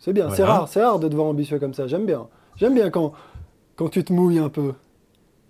C'est 0.00 0.12
bien, 0.12 0.30
c'est 0.30 0.42
rare, 0.42 0.68
c'est 0.68 0.82
rare 0.82 0.98
de 0.98 1.06
devoir 1.06 1.28
ambitieux 1.28 1.60
comme 1.60 1.74
ça. 1.74 1.86
J'aime 1.86 2.06
bien. 2.06 2.26
J'aime 2.56 2.74
bien 2.74 2.90
quand, 2.90 3.12
quand 3.76 3.88
tu 3.88 4.02
te 4.02 4.12
mouilles 4.12 4.38
un 4.38 4.48
peu. 4.48 4.72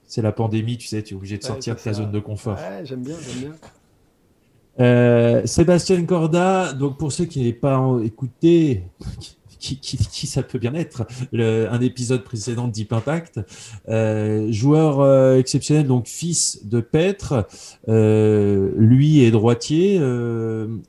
C'est 0.04 0.22
la 0.22 0.32
pandémie, 0.32 0.76
tu 0.76 0.86
sais, 0.86 1.02
tu 1.02 1.14
es 1.14 1.16
obligé 1.16 1.38
de 1.38 1.44
sortir 1.44 1.76
de 1.76 1.80
ta 1.80 1.94
zone 1.94 2.10
de 2.10 2.20
confort. 2.20 2.56
Ouais, 2.56 2.84
j'aime 2.84 3.02
bien, 3.02 3.16
j'aime 3.20 3.50
bien. 3.50 3.52
Euh, 4.80 5.46
Sébastien 5.46 6.04
Corda, 6.04 6.72
donc 6.72 6.98
pour 6.98 7.10
ceux 7.10 7.24
qui 7.24 7.38
n'avaient 7.40 7.52
pas 7.52 7.96
écouté, 8.02 8.84
qui, 9.60 10.26
ça 10.26 10.42
peut 10.42 10.58
bien 10.58 10.74
être, 10.74 11.06
un 11.32 11.80
épisode 11.80 12.24
précédent 12.24 12.66
de 12.66 12.72
Deep 12.72 12.92
Impact. 12.92 13.40
Euh, 13.88 14.50
joueur 14.50 15.00
euh, 15.00 15.38
exceptionnel, 15.38 15.86
donc 15.86 16.06
fils 16.06 16.66
de 16.66 16.80
Petre, 16.80 17.46
euh, 17.88 18.70
lui 18.76 19.22
est 19.22 19.30
droitier. 19.30 20.00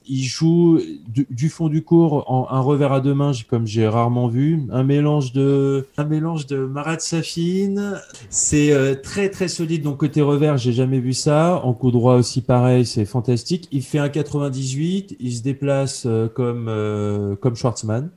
il 0.07 0.23
joue 0.23 0.79
du, 1.07 1.49
fond 1.49 1.67
du 1.67 1.83
cours 1.83 2.31
en 2.31 2.47
un 2.49 2.59
revers 2.59 2.93
à 2.93 3.01
deux 3.01 3.13
mains, 3.13 3.31
comme 3.49 3.67
j'ai 3.67 3.87
rarement 3.87 4.27
vu. 4.27 4.61
Un 4.71 4.83
mélange 4.83 5.33
de, 5.33 5.87
un 5.97 6.05
mélange 6.05 6.47
de 6.47 6.57
Marat 6.57 6.99
Safin. 6.99 7.99
C'est 8.29 9.01
très 9.03 9.29
très 9.29 9.47
solide. 9.47 9.83
Donc 9.83 9.97
côté 9.97 10.21
revers, 10.21 10.57
j'ai 10.57 10.73
jamais 10.73 10.99
vu 10.99 11.13
ça. 11.13 11.61
En 11.63 11.73
coup 11.73 11.91
droit 11.91 12.15
aussi 12.15 12.41
pareil, 12.41 12.85
c'est 12.85 13.05
fantastique. 13.05 13.67
Il 13.71 13.83
fait 13.83 13.99
un 13.99 14.09
98. 14.09 15.17
Il 15.19 15.35
se 15.35 15.41
déplace 15.41 16.07
comme 16.33 17.37
comme 17.41 17.55
Schwartzmann. 17.55 18.09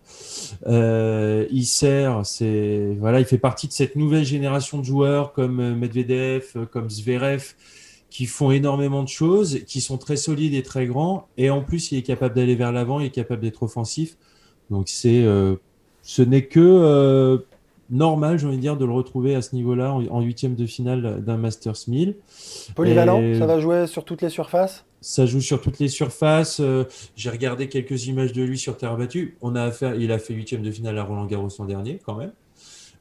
Euh, 0.66 1.46
il 1.50 1.64
sert, 1.64 2.25
c'est 2.25 2.96
voilà, 2.99 3.20
il 3.20 3.26
fait 3.26 3.38
partie 3.38 3.68
de 3.68 3.73
cette 3.73 3.96
nouvelle 3.96 4.25
génération 4.25 4.78
de 4.78 4.84
joueurs 4.84 5.32
comme 5.32 5.61
euh, 5.61 5.75
Medvedev, 5.75 6.44
euh, 6.56 6.66
comme 6.66 6.90
Zverev, 6.90 7.54
qui 8.11 8.26
font 8.26 8.50
énormément 8.50 9.02
de 9.02 9.08
choses, 9.08 9.61
qui 9.66 9.80
sont 9.80 9.99
très 9.99 10.16
solides 10.16 10.54
et 10.54 10.62
très 10.62 10.87
grands, 10.87 11.28
et 11.37 11.50
en 11.50 11.62
plus 11.62 11.92
il 11.92 11.99
est 11.99 12.02
capable 12.02 12.34
d'aller 12.34 12.54
vers 12.54 12.73
l'avant, 12.73 13.00
il 13.00 13.06
est 13.06 13.11
capable 13.11 13.42
d'être 13.42 13.62
offensif. 13.62 14.16
Donc 14.70 14.88
c'est, 14.88 15.25
ce 16.02 16.23
n'est 16.23 16.46
que 16.46 17.44
normal, 17.90 18.38
j'ai 18.38 18.46
envie 18.46 18.56
de 18.56 18.62
dire, 18.62 18.76
de 18.76 18.84
le 18.84 18.92
retrouver 18.92 19.34
à 19.34 19.42
ce 19.42 19.54
niveau-là 19.54 19.92
en 19.92 20.20
huitième 20.23 20.54
de 20.54 20.64
finale 20.64 21.23
d'un 21.25 21.37
Masters 21.37 21.76
1000. 21.88 22.14
Polyvalent, 22.76 23.20
ça 23.38 23.46
va 23.46 23.58
jouer 23.58 23.87
sur 23.87 24.04
toutes 24.04 24.23
les 24.23 24.30
surfaces? 24.30 24.84
Ça 25.04 25.26
joue 25.26 25.40
sur 25.40 25.61
toutes 25.61 25.78
les 25.78 25.88
surfaces. 25.88 26.61
Euh, 26.61 26.84
j'ai 27.14 27.28
regardé 27.28 27.68
quelques 27.68 28.06
images 28.06 28.32
de 28.32 28.42
lui 28.42 28.58
sur 28.58 28.76
terre 28.78 28.96
battue. 28.96 29.37
Il 29.42 30.12
a 30.12 30.18
fait 30.18 30.34
huitième 30.34 30.62
de 30.62 30.70
finale 30.70 30.99
à 30.99 31.04
Roland 31.04 31.26
Garros 31.26 31.50
l'an 31.58 31.66
dernier, 31.66 32.00
quand 32.04 32.16
même. 32.16 32.32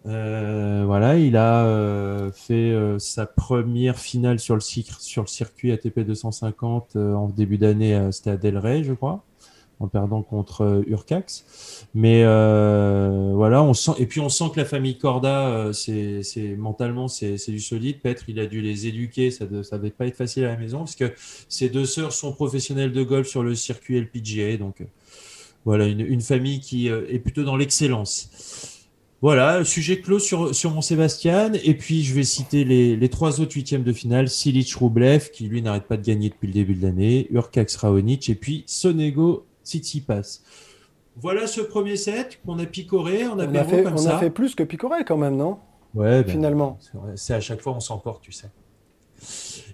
Euh, 0.06 0.84
voilà, 0.86 1.18
il 1.18 1.38
a 1.38 1.66
euh, 1.66 2.30
fait 2.34 2.76
sa 3.00 3.26
première 3.26 3.98
finale 3.98 4.40
sur 4.40 4.56
le, 4.56 4.62
sur 4.62 5.22
le 5.22 5.28
circuit 5.28 5.72
ATP 5.72 6.02
250 6.02 6.98
en 6.98 7.30
début 7.30 7.58
d'année. 7.58 8.10
C'était 8.12 8.32
à 8.32 8.38
Delray, 8.38 8.84
je 8.84 8.94
crois 8.94 9.24
en 9.84 9.88
perdant 9.88 10.22
contre 10.22 10.62
euh, 10.62 10.84
Urcax. 10.88 11.88
Mais 11.94 12.24
euh, 12.24 13.34
voilà, 13.36 13.62
on 13.62 13.74
sent 13.74 13.92
et 14.00 14.06
puis 14.06 14.20
on 14.20 14.30
sent 14.30 14.46
que 14.54 14.60
la 14.60 14.66
famille 14.66 14.98
Corda, 14.98 15.48
euh, 15.48 15.74
c'est 15.74 16.56
mentalement 16.58 17.08
c'est 17.08 17.38
du 17.50 17.60
solide. 17.60 18.00
Petre, 18.02 18.24
il 18.28 18.40
a 18.40 18.46
dû 18.46 18.62
les 18.62 18.88
éduquer, 18.88 19.30
ça 19.30 19.46
ne 19.46 19.62
devait 19.62 19.92
pas 19.92 20.08
être 20.08 20.16
facile 20.16 20.46
à 20.46 20.50
la 20.50 20.58
maison 20.58 20.80
parce 20.80 20.96
que 20.96 21.12
ses 21.50 21.70
deux 21.70 21.86
sœurs 21.86 22.14
sont 22.14 22.32
professionnelles 22.32 22.94
de 22.94 23.04
golf 23.04 23.28
sur 23.28 23.44
le 23.44 23.56
circuit 23.56 24.00
LPGA, 24.00 24.58
donc 24.58 24.84
voilà 25.66 25.86
une, 25.86 26.22
famille 26.22 26.60
qui 26.60 26.88
est 26.88 27.20
plutôt 27.20 27.44
dans 27.44 27.56
l'excellence. 27.56 28.74
Voilà, 29.24 29.64
sujet 29.64 30.02
clos 30.02 30.20
sur, 30.20 30.54
sur 30.54 30.72
mon 30.72 30.82
Sébastien. 30.82 31.54
Et 31.64 31.76
puis, 31.76 32.04
je 32.04 32.14
vais 32.14 32.26
citer 32.26 32.66
les, 32.66 32.98
les 32.98 33.08
trois 33.08 33.40
autres 33.40 33.54
huitièmes 33.54 33.84
de 33.84 33.94
finale. 33.94 34.28
Silic 34.28 34.76
Roublev, 34.76 35.30
qui 35.32 35.48
lui 35.48 35.62
n'arrête 35.62 35.86
pas 35.86 35.96
de 35.96 36.06
gagner 36.06 36.28
depuis 36.28 36.48
le 36.48 36.54
début 36.54 36.74
de 36.74 36.86
l'année. 36.86 37.28
Urcax 37.32 37.78
Raonic. 37.78 38.28
Et 38.28 38.36
puis, 38.36 38.66
Sonego 38.68 39.46
passe. 40.06 40.44
Voilà 41.16 41.48
ce 41.48 41.62
premier 41.62 41.96
set 41.96 42.40
qu'on 42.46 42.58
a 42.60 42.66
picoré, 42.66 43.28
on 43.28 43.38
a, 43.38 43.64
fait, 43.64 43.86
on 43.86 44.06
a 44.08 44.18
fait 44.18 44.32
plus 44.32 44.56
que 44.56 44.64
picoré 44.64 45.04
quand 45.06 45.18
même, 45.18 45.36
non? 45.36 45.60
Ouais, 45.94 46.24
ben, 46.24 46.32
finalement. 46.32 46.80
C'est 47.16 47.34
à 47.34 47.40
chaque 47.40 47.62
fois 47.62 47.74
on 47.74 47.80
s'emporte, 47.80 48.24
tu 48.24 48.32
sais. 48.32 48.50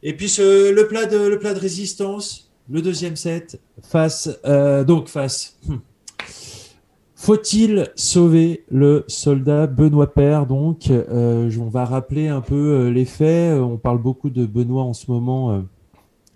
Et 0.04 0.16
puis 0.16 0.30
ce, 0.30 0.72
le, 0.72 0.88
plat 0.88 1.06
de, 1.06 1.18
le 1.18 1.40
plat 1.40 1.54
de 1.54 1.60
résistance, 1.60 2.52
le 2.70 2.82
deuxième 2.82 3.16
set, 3.16 3.60
face, 3.82 4.30
euh, 4.46 4.84
donc 4.84 5.08
face. 5.08 5.58
Hmm. 5.66 5.78
Faut-il 7.16 7.92
sauver 7.96 8.64
le 8.70 9.04
soldat 9.08 9.68
Benoît 9.68 10.14
Père 10.14 10.46
Donc, 10.46 10.90
euh, 10.90 11.52
on 11.60 11.68
va 11.68 11.84
rappeler 11.84 12.30
un 12.30 12.40
peu 12.40 12.56
euh, 12.56 12.92
les 12.92 13.04
faits. 13.04 13.60
On 13.60 13.78
parle 13.78 14.02
beaucoup 14.02 14.30
de 14.30 14.46
Benoît 14.46 14.84
en 14.84 14.94
ce 14.94 15.12
moment 15.12 15.64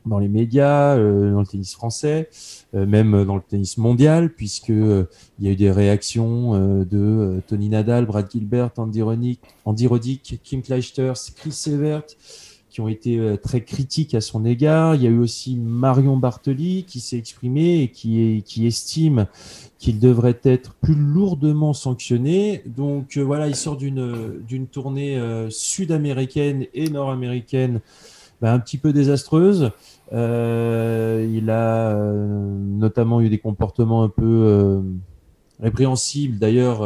dans 0.05 0.19
les 0.19 0.27
médias, 0.27 0.95
euh, 0.95 1.31
dans 1.31 1.39
le 1.39 1.45
tennis 1.45 1.73
français, 1.73 2.29
euh, 2.73 2.85
même 2.85 3.23
dans 3.25 3.35
le 3.35 3.41
tennis 3.41 3.77
mondial, 3.77 4.29
puisque 4.29 4.69
euh, 4.69 5.05
il 5.39 5.45
y 5.45 5.49
a 5.49 5.51
eu 5.51 5.55
des 5.55 5.71
réactions 5.71 6.53
de 6.83 7.41
Tony 7.47 7.69
Nadal, 7.69 8.05
Brad 8.05 8.29
Gilbert, 8.31 8.71
Andy 8.77 9.01
Roddick, 9.01 9.39
Andy 9.65 9.87
Roddick 9.87 10.39
Kim 10.43 10.61
Clijsters, 10.61 11.15
Chris 11.35 11.51
Severt, 11.51 12.03
qui 12.69 12.81
ont 12.81 12.87
été 12.87 13.35
très 13.43 13.61
critiques 13.61 14.15
à 14.15 14.21
son 14.21 14.45
égard. 14.45 14.95
Il 14.95 15.03
y 15.03 15.07
a 15.07 15.09
eu 15.09 15.19
aussi 15.19 15.55
Marion 15.55 16.17
Bartoli 16.17 16.85
qui 16.85 16.99
s'est 16.99 17.17
exprimé 17.17 17.83
et 17.83 17.87
qui, 17.89 18.21
est, 18.21 18.41
qui 18.41 18.65
estime 18.65 19.27
qu'il 19.77 19.99
devrait 19.99 20.39
être 20.43 20.73
plus 20.75 20.95
lourdement 20.95 21.73
sanctionné. 21.73 22.63
Donc 22.65 23.17
voilà, 23.17 23.47
il 23.47 23.55
sort 23.55 23.77
d'une 23.77 24.67
tournée 24.71 25.21
sud-américaine 25.49 26.65
et 26.73 26.89
nord-américaine 26.89 27.81
bah, 28.43 28.51
un 28.51 28.59
petit 28.59 28.77
peu 28.77 28.91
désastreuse. 28.91 29.71
Euh, 30.11 31.25
il 31.33 31.49
a 31.49 31.95
euh, 31.95 32.27
notamment 32.27 33.21
eu 33.21 33.29
des 33.29 33.37
comportements 33.37 34.03
un 34.03 34.09
peu 34.09 34.21
euh, 34.25 34.81
répréhensibles. 35.61 36.39
D'ailleurs, 36.39 36.85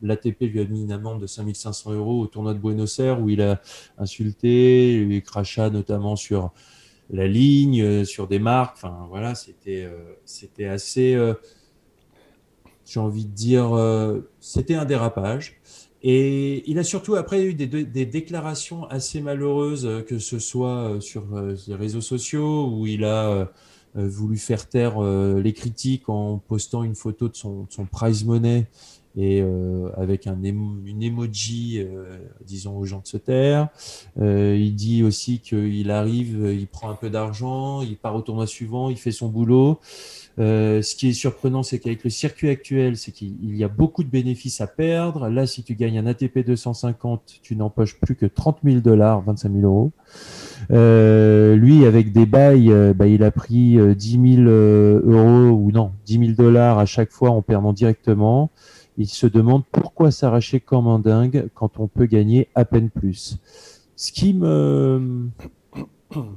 l'ATP 0.00 0.40
lui 0.40 0.60
a 0.60 0.64
mis 0.64 0.80
une 0.80 0.92
amende 0.92 1.20
de 1.20 1.26
5500 1.26 1.92
euros 1.92 2.20
au 2.22 2.26
tournoi 2.26 2.54
de 2.54 2.58
Buenos 2.58 3.00
Aires 3.00 3.20
où 3.20 3.28
il 3.28 3.42
a 3.42 3.60
insulté, 3.98 4.94
il 5.02 5.22
cracha 5.22 5.68
notamment 5.68 6.16
sur 6.16 6.52
la 7.10 7.26
ligne, 7.26 8.06
sur 8.06 8.26
des 8.26 8.38
marques. 8.38 8.78
Enfin, 8.78 9.08
voilà, 9.10 9.34
c'était 9.34 10.64
assez, 10.64 11.18
j'ai 12.86 13.00
envie 13.00 13.26
de 13.26 13.34
dire, 13.34 13.78
c'était 14.40 14.74
un 14.74 14.86
dérapage. 14.86 15.60
Et 16.02 16.68
il 16.70 16.78
a 16.78 16.84
surtout 16.84 17.16
après 17.16 17.44
eu 17.44 17.54
des, 17.54 18.06
déclarations 18.06 18.84
assez 18.84 19.20
malheureuses, 19.20 19.84
euh, 19.84 20.02
que 20.02 20.18
ce 20.18 20.38
soit 20.38 20.68
euh, 20.68 21.00
sur 21.00 21.24
euh, 21.34 21.56
les 21.66 21.74
réseaux 21.74 22.00
sociaux, 22.00 22.70
où 22.72 22.86
il 22.86 23.04
a 23.04 23.48
voulu 23.94 24.36
faire 24.36 24.68
taire 24.68 25.00
les 25.00 25.52
critiques 25.52 26.08
en 26.08 26.38
postant 26.38 26.84
une 26.84 26.94
photo 26.94 27.28
de 27.28 27.34
son, 27.34 27.66
son 27.68 27.84
prize 27.84 28.24
money 28.24 28.66
et 29.16 29.42
avec 29.96 30.28
un 30.28 30.40
une 30.44 31.02
emoji, 31.02 31.84
disons 32.46 32.76
aux 32.76 32.84
gens 32.84 33.00
de 33.00 33.08
se 33.08 33.16
taire. 33.16 33.68
il 34.20 34.74
dit 34.76 35.02
aussi 35.02 35.40
qu'il 35.40 35.90
arrive, 35.90 36.48
il 36.52 36.68
prend 36.68 36.90
un 36.90 36.94
peu 36.94 37.10
d'argent, 37.10 37.80
il 37.80 37.96
part 37.96 38.14
au 38.14 38.20
tournoi 38.20 38.46
suivant, 38.46 38.88
il 38.88 38.98
fait 38.98 39.10
son 39.10 39.28
boulot. 39.28 39.80
Euh, 40.38 40.82
ce 40.82 40.94
qui 40.94 41.08
est 41.08 41.12
surprenant, 41.12 41.62
c'est 41.62 41.78
qu'avec 41.78 42.04
le 42.04 42.10
circuit 42.10 42.48
actuel, 42.48 42.96
c'est 42.96 43.10
qu'il 43.10 43.56
y 43.56 43.64
a 43.64 43.68
beaucoup 43.68 44.04
de 44.04 44.08
bénéfices 44.08 44.60
à 44.60 44.66
perdre. 44.66 45.28
Là, 45.28 45.46
si 45.46 45.64
tu 45.64 45.74
gagnes 45.74 45.98
un 45.98 46.06
ATP 46.06 46.40
250, 46.46 47.40
tu 47.42 47.56
n'empoches 47.56 47.98
plus 47.98 48.14
que 48.14 48.26
30 48.26 48.58
000 48.62 48.80
dollars, 48.80 49.22
25 49.22 49.52
000 49.52 49.64
euros. 49.64 49.90
Euh, 50.70 51.56
lui, 51.56 51.84
avec 51.86 52.12
des 52.12 52.26
bails, 52.26 52.70
euh, 52.70 52.94
bah, 52.94 53.08
il 53.08 53.24
a 53.24 53.30
pris 53.30 53.78
10 53.96 54.36
000 54.36 54.48
euros 54.48 55.56
ou 55.56 55.72
non, 55.72 55.92
10 56.06 56.18
000 56.18 56.32
dollars 56.32 56.78
à 56.78 56.86
chaque 56.86 57.10
fois 57.10 57.30
en 57.30 57.42
perdant 57.42 57.72
directement. 57.72 58.50
Il 58.96 59.08
se 59.08 59.26
demande 59.26 59.62
pourquoi 59.70 60.10
s'arracher 60.10 60.60
comme 60.60 60.86
un 60.88 60.98
dingue 60.98 61.48
quand 61.54 61.78
on 61.78 61.88
peut 61.88 62.06
gagner 62.06 62.48
à 62.54 62.64
peine 62.64 62.90
plus. 62.90 63.38
Ce 63.96 64.12
qui 64.12 64.34
me... 64.34 65.28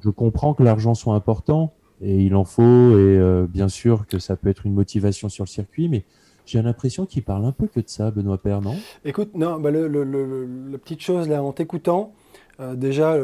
Je 0.04 0.10
comprends 0.10 0.54
que 0.54 0.64
l'argent 0.64 0.94
soit 0.94 1.16
important, 1.16 1.74
et 2.02 2.22
il 2.22 2.36
en 2.36 2.44
faut, 2.44 2.62
et 2.62 3.18
euh, 3.18 3.46
bien 3.48 3.68
sûr 3.68 4.08
que 4.08 4.20
ça 4.20 4.36
peut 4.36 4.50
être 4.50 4.66
une 4.66 4.74
motivation 4.74 5.30
sur 5.30 5.44
le 5.44 5.50
circuit, 5.50 5.88
mais 5.88 6.04
j'ai 6.46 6.62
l'impression 6.62 7.06
qu'il 7.06 7.24
parle 7.24 7.46
un 7.46 7.52
peu 7.52 7.68
que 7.68 7.80
de 7.80 7.88
ça, 7.88 8.10
Benoît 8.12 8.40
Père, 8.40 8.62
non? 8.62 8.76
Écoute, 9.06 9.36
non, 9.36 9.60
bah 9.60 9.70
le, 9.72 9.88
la 9.88 10.78
petite 10.78 11.02
chose 11.02 11.30
là, 11.30 11.44
en 11.44 11.52
t'écoutant, 11.52 12.14
euh, 12.60 12.76
déjà, 12.76 13.16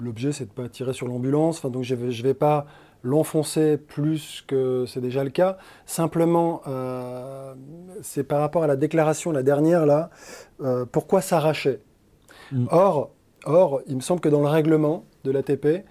l'objet, 0.00 0.32
c'est 0.32 0.44
de 0.44 0.52
pas 0.52 0.68
tirer 0.68 0.92
sur 0.92 1.08
l'ambulance, 1.08 1.58
enfin, 1.58 1.70
donc 1.70 1.84
je 1.84 1.94
ne 1.94 2.00
vais, 2.00 2.22
vais 2.22 2.34
pas 2.34 2.66
l'enfoncer 3.02 3.78
plus 3.78 4.44
que 4.46 4.84
c'est 4.86 5.00
déjà 5.00 5.24
le 5.24 5.30
cas. 5.30 5.56
Simplement, 5.86 6.60
euh, 6.68 7.54
c'est 8.02 8.24
par 8.24 8.40
rapport 8.40 8.62
à 8.62 8.66
la 8.66 8.76
déclaration, 8.76 9.32
la 9.32 9.42
dernière, 9.42 9.86
là, 9.86 10.10
pourquoi 10.92 11.22
s'arracher? 11.22 11.80
Mm. 12.52 12.66
or, 12.70 13.10
or, 13.44 13.80
il 13.86 13.96
me 13.96 14.00
semble 14.00 14.20
que 14.20 14.28
dans 14.28 14.40
le 14.40 14.48
règlement 14.48 15.04
de 15.24 15.30
l'ATP, 15.30 15.84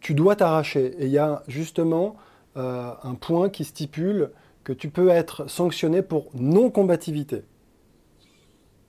tu 0.00 0.14
dois 0.14 0.36
t'arracher. 0.36 0.94
Et 0.98 1.06
il 1.06 1.10
y 1.10 1.18
a 1.18 1.42
justement 1.46 2.16
euh, 2.56 2.92
un 3.02 3.14
point 3.14 3.48
qui 3.48 3.64
stipule 3.64 4.30
que 4.64 4.72
tu 4.72 4.90
peux 4.90 5.08
être 5.08 5.48
sanctionné 5.48 6.02
pour 6.02 6.26
non-combativité. 6.34 7.44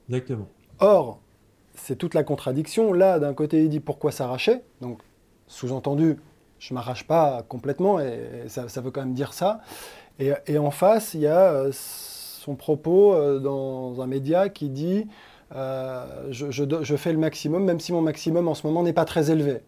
Exactement. 0.09 0.47
Or, 0.79 1.19
c'est 1.75 1.95
toute 1.95 2.13
la 2.13 2.23
contradiction. 2.23 2.93
Là, 2.93 3.19
d'un 3.19 3.33
côté, 3.33 3.63
il 3.63 3.69
dit 3.69 3.79
pourquoi 3.79 4.11
s'arracher. 4.11 4.61
Donc, 4.81 4.99
sous-entendu, 5.47 6.17
je 6.59 6.73
ne 6.73 6.75
m'arrache 6.75 7.05
pas 7.05 7.43
complètement, 7.47 7.99
et 7.99 8.47
ça, 8.47 8.65
veut 8.81 8.91
quand 8.91 9.01
même 9.01 9.13
dire 9.13 9.33
ça. 9.33 9.61
Et, 10.19 10.57
en 10.57 10.71
face, 10.71 11.13
il 11.13 11.21
y 11.21 11.27
a 11.27 11.51
euh, 11.51 11.69
son 11.71 12.55
propos 12.55 13.13
euh, 13.13 13.39
dans 13.39 14.01
un 14.01 14.07
média 14.07 14.49
qui 14.49 14.69
dit 14.69 15.07
je, 15.51 16.95
fais 16.97 17.11
le 17.11 17.17
maximum, 17.17 17.63
même 17.63 17.79
si 17.79 17.91
mon 17.91 18.01
maximum 18.01 18.47
en 18.47 18.53
ce 18.53 18.65
moment 18.65 18.83
n'est 18.83 18.93
pas 18.93 19.05
très 19.05 19.31
élevé. 19.31 19.61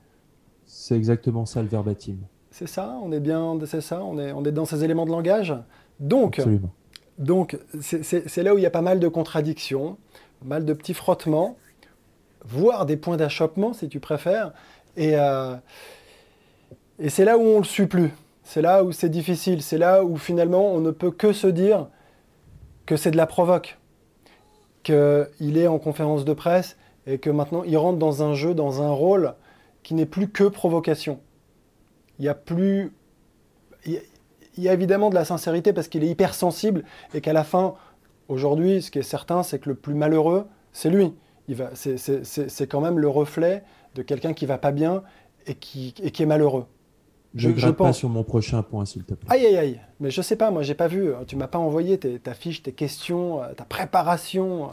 C'est 0.75 0.95
exactement 0.95 1.45
ça 1.45 1.61
le 1.61 1.67
verbatim. 1.67 2.15
C'est 2.49 2.67
ça, 2.67 2.97
on 3.03 3.11
est 3.11 3.19
bien, 3.19 3.59
c'est 3.67 3.79
ça, 3.79 4.03
on 4.03 4.17
est, 4.17 4.31
on 4.31 4.43
est 4.43 4.51
dans 4.51 4.65
ces 4.65 4.83
éléments 4.83 5.05
de 5.05 5.11
langage. 5.11 5.55
Donc, 5.99 6.41
donc 7.19 7.59
c'est 7.79 8.37
là 8.37 8.55
où 8.55 8.57
il 8.57 8.63
y 8.63 8.65
a 8.65 8.71
pas 8.71 8.81
mal 8.81 8.99
de 8.99 9.07
contradictions, 9.07 9.97
pas 10.41 10.47
mal 10.47 10.65
de 10.65 10.73
petits 10.73 10.95
frottements, 10.95 11.57
voire 12.43 12.87
des 12.87 12.97
points 12.97 13.17
d'achoppement 13.17 13.73
si 13.73 13.87
tu 13.87 13.99
préfères. 13.99 14.51
Et, 14.97 15.13
euh, 15.15 15.55
et 16.97 17.09
c'est 17.09 17.23
là 17.23 17.37
où 17.37 17.41
on 17.41 17.53
ne 17.53 17.57
le 17.59 17.63
suit 17.65 17.85
plus. 17.85 18.11
C'est 18.43 18.63
là 18.63 18.83
où 18.83 18.91
c'est 18.91 19.09
difficile. 19.09 19.61
C'est 19.61 19.77
là 19.77 20.03
où 20.03 20.17
finalement 20.17 20.73
on 20.73 20.79
ne 20.79 20.91
peut 20.91 21.11
que 21.11 21.33
se 21.33 21.47
dire 21.47 21.87
que 22.87 22.97
c'est 22.97 23.11
de 23.11 23.17
la 23.17 23.27
provoque. 23.27 23.77
Qu'il 24.81 25.55
est 25.55 25.67
en 25.67 25.77
conférence 25.77 26.25
de 26.25 26.33
presse 26.33 26.77
et 27.05 27.19
que 27.19 27.29
maintenant 27.29 27.63
il 27.63 27.77
rentre 27.77 27.99
dans 27.99 28.23
un 28.23 28.33
jeu, 28.33 28.55
dans 28.55 28.81
un 28.81 28.91
rôle 28.91 29.35
qui 29.83 29.93
n'est 29.93 30.05
plus 30.05 30.29
que 30.29 30.45
provocation. 30.45 31.19
Il 32.19 32.25
y 32.25 32.29
a 32.29 32.33
plus. 32.35 32.91
Il 33.85 33.99
y 34.57 34.69
a 34.69 34.73
évidemment 34.73 35.09
de 35.09 35.15
la 35.15 35.25
sincérité 35.25 35.73
parce 35.73 35.87
qu'il 35.87 36.03
est 36.03 36.09
hypersensible 36.09 36.83
et 37.13 37.21
qu'à 37.21 37.33
la 37.33 37.43
fin, 37.43 37.75
aujourd'hui, 38.27 38.81
ce 38.81 38.91
qui 38.91 38.99
est 38.99 39.03
certain, 39.03 39.43
c'est 39.43 39.59
que 39.59 39.69
le 39.69 39.75
plus 39.75 39.93
malheureux, 39.93 40.45
c'est 40.71 40.89
lui. 40.89 41.13
C'est 41.73 42.67
quand 42.67 42.81
même 42.81 42.99
le 42.99 43.09
reflet 43.09 43.63
de 43.95 44.01
quelqu'un 44.01 44.33
qui 44.33 44.45
va 44.45 44.57
pas 44.57 44.71
bien 44.71 45.03
et 45.47 45.55
qui, 45.55 45.93
et 46.01 46.11
qui 46.11 46.23
est 46.23 46.27
malheureux. 46.27 46.65
Je 47.35 47.49
ne 47.49 47.53
pense 47.53 47.87
pas 47.87 47.93
sur 47.93 48.09
mon 48.09 48.23
prochain 48.23 48.61
point, 48.61 48.85
s'il 48.85 49.03
te 49.03 49.15
plaît. 49.15 49.27
Aïe, 49.29 49.45
aïe, 49.45 49.57
aïe. 49.57 49.81
Mais 49.99 50.11
je 50.11 50.21
sais 50.21 50.35
pas, 50.35 50.51
moi, 50.51 50.61
j'ai 50.61 50.75
pas 50.75 50.87
vu. 50.87 51.11
Tu 51.27 51.35
m'as 51.35 51.47
pas 51.47 51.57
envoyé 51.57 51.97
ta 51.97 52.33
fiche, 52.35 52.61
tes 52.61 52.73
questions, 52.73 53.41
euh, 53.41 53.53
ta 53.53 53.65
préparation. 53.65 54.69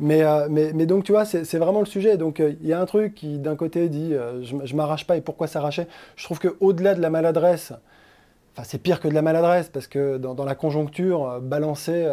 Mais, 0.00 0.22
euh, 0.22 0.48
mais, 0.50 0.86
donc, 0.86 1.04
tu 1.04 1.12
vois, 1.12 1.24
c'est 1.24 1.58
vraiment 1.58 1.80
le 1.80 1.86
sujet. 1.86 2.16
Donc, 2.16 2.40
euh, 2.40 2.54
il 2.60 2.68
y 2.68 2.72
a 2.72 2.80
un 2.80 2.86
truc 2.86 3.14
qui, 3.14 3.38
d'un 3.38 3.56
côté, 3.56 3.88
dit 3.88 4.12
je, 4.42 4.56
je 4.64 4.76
m'arrache 4.76 5.06
pas 5.06 5.16
et 5.16 5.20
pourquoi 5.20 5.46
s'arracher? 5.46 5.86
Je 6.16 6.24
trouve 6.24 6.38
qu'au-delà 6.38 6.94
de 6.94 7.00
la 7.00 7.10
maladresse, 7.10 7.72
enfin, 8.52 8.64
c'est 8.64 8.78
pire 8.78 9.00
que 9.00 9.08
de 9.08 9.14
la 9.14 9.22
maladresse 9.22 9.68
parce 9.68 9.86
que 9.86 10.16
dans, 10.18 10.44
la 10.44 10.54
conjoncture, 10.54 11.40
balancer 11.40 12.10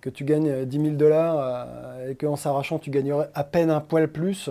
que 0.00 0.10
tu 0.10 0.24
gagnes 0.24 0.64
10 0.64 0.80
000 0.80 0.94
dollars 0.96 1.96
et 2.08 2.14
qu'en 2.14 2.36
s'arrachant, 2.36 2.78
tu 2.78 2.90
gagnerais 2.90 3.30
à 3.34 3.44
peine 3.44 3.70
un 3.70 3.80
poil 3.80 4.08
plus 4.08 4.50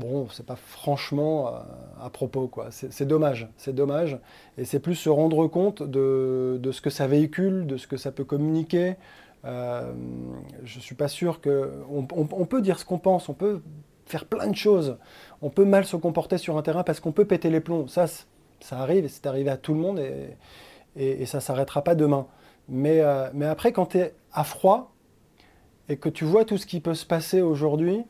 bon, 0.00 0.28
c'est 0.30 0.44
pas 0.44 0.56
franchement 0.56 1.48
euh, 1.48 1.60
à 2.04 2.10
propos, 2.10 2.48
quoi. 2.48 2.68
C'est 2.70 3.06
dommage, 3.06 3.48
c'est 3.56 3.74
dommage. 3.74 4.18
Et 4.58 4.64
c'est 4.64 4.80
plus 4.80 4.96
se 4.96 5.08
rendre 5.08 5.46
compte 5.46 5.82
de, 5.82 6.60
ce 6.72 6.80
que 6.80 6.90
ça 6.90 7.06
véhicule, 7.06 7.66
de 7.66 7.76
ce 7.76 7.86
que 7.86 7.96
ça 7.96 8.10
peut 8.10 8.24
communiquer. 8.24 8.96
Euh, 9.44 9.92
je 10.64 10.80
suis 10.80 10.94
pas 10.94 11.08
sûr 11.08 11.40
que. 11.40 11.82
On, 11.88 12.04
peut 12.46 12.62
dire 12.62 12.78
ce 12.78 12.84
qu'on 12.84 12.98
pense, 12.98 13.28
on 13.28 13.34
peut 13.34 13.62
faire 14.06 14.24
plein 14.24 14.48
de 14.48 14.56
choses. 14.56 14.98
On 15.42 15.50
peut 15.50 15.64
mal 15.64 15.84
se 15.84 15.96
comporter 15.96 16.38
sur 16.38 16.58
un 16.58 16.62
terrain 16.62 16.82
parce 16.82 17.00
qu'on 17.00 17.12
peut 17.12 17.24
péter 17.24 17.50
les 17.50 17.60
plombs. 17.60 17.86
Ça, 17.86 18.06
ça 18.60 18.78
arrive, 18.78 19.08
c'est 19.08 19.26
arrivé 19.26 19.50
à 19.50 19.56
tout 19.56 19.74
le 19.74 19.80
monde 19.80 20.00
et, 20.96 21.26
ça 21.26 21.40
s'arrêtera 21.40 21.82
pas 21.82 21.94
demain. 21.94 22.26
Mais, 22.68 23.00
euh, 23.00 23.28
après, 23.50 23.72
quand 23.72 23.86
tu 23.86 23.98
es 23.98 24.14
à 24.32 24.44
froid 24.44 24.92
et 25.88 25.96
que 25.96 26.08
tu 26.08 26.24
vois 26.24 26.44
tout 26.44 26.58
ce 26.58 26.66
qui 26.66 26.80
peut 26.80 26.94
se 26.94 27.06
passer 27.06 27.40
aujourd'hui, 27.40 28.04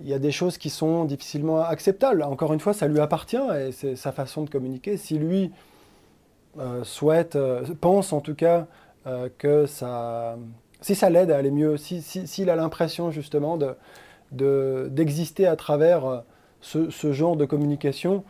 il 0.00 0.08
y 0.08 0.14
a 0.14 0.18
des 0.18 0.32
choses 0.32 0.58
qui 0.58 0.68
sont 0.68 1.04
difficilement 1.04 1.60
acceptables. 1.60 2.22
Encore 2.22 2.52
une 2.52 2.60
fois, 2.60 2.72
ça 2.74 2.88
lui 2.88 3.00
appartient 3.00 3.36
et 3.36 3.72
c'est 3.72 3.96
sa 3.96 4.12
façon 4.12 4.42
de 4.42 4.50
communiquer. 4.50 4.96
Si 4.96 5.16
lui 5.16 5.52
euh, 6.58 6.82
souhaite, 6.84 7.38
pense 7.80 8.12
en 8.12 8.20
tout 8.20 8.34
cas 8.34 8.66
euh, 9.06 9.28
que 9.38 9.66
ça, 9.66 10.36
si 10.80 10.94
ça 10.94 11.10
l'aide 11.10 11.30
à 11.30 11.36
aller 11.36 11.50
mieux, 11.50 11.76
s'il 11.76 12.02
si, 12.02 12.50
a 12.50 12.56
l'impression 12.56 13.10
justement 13.10 13.58
d'exister 14.30 15.44
de, 15.44 15.48
à 15.48 15.56
travers 15.56 16.24
ce, 16.60 17.12
genre 17.12 17.36
de 17.36 17.44
communication, 17.44 18.24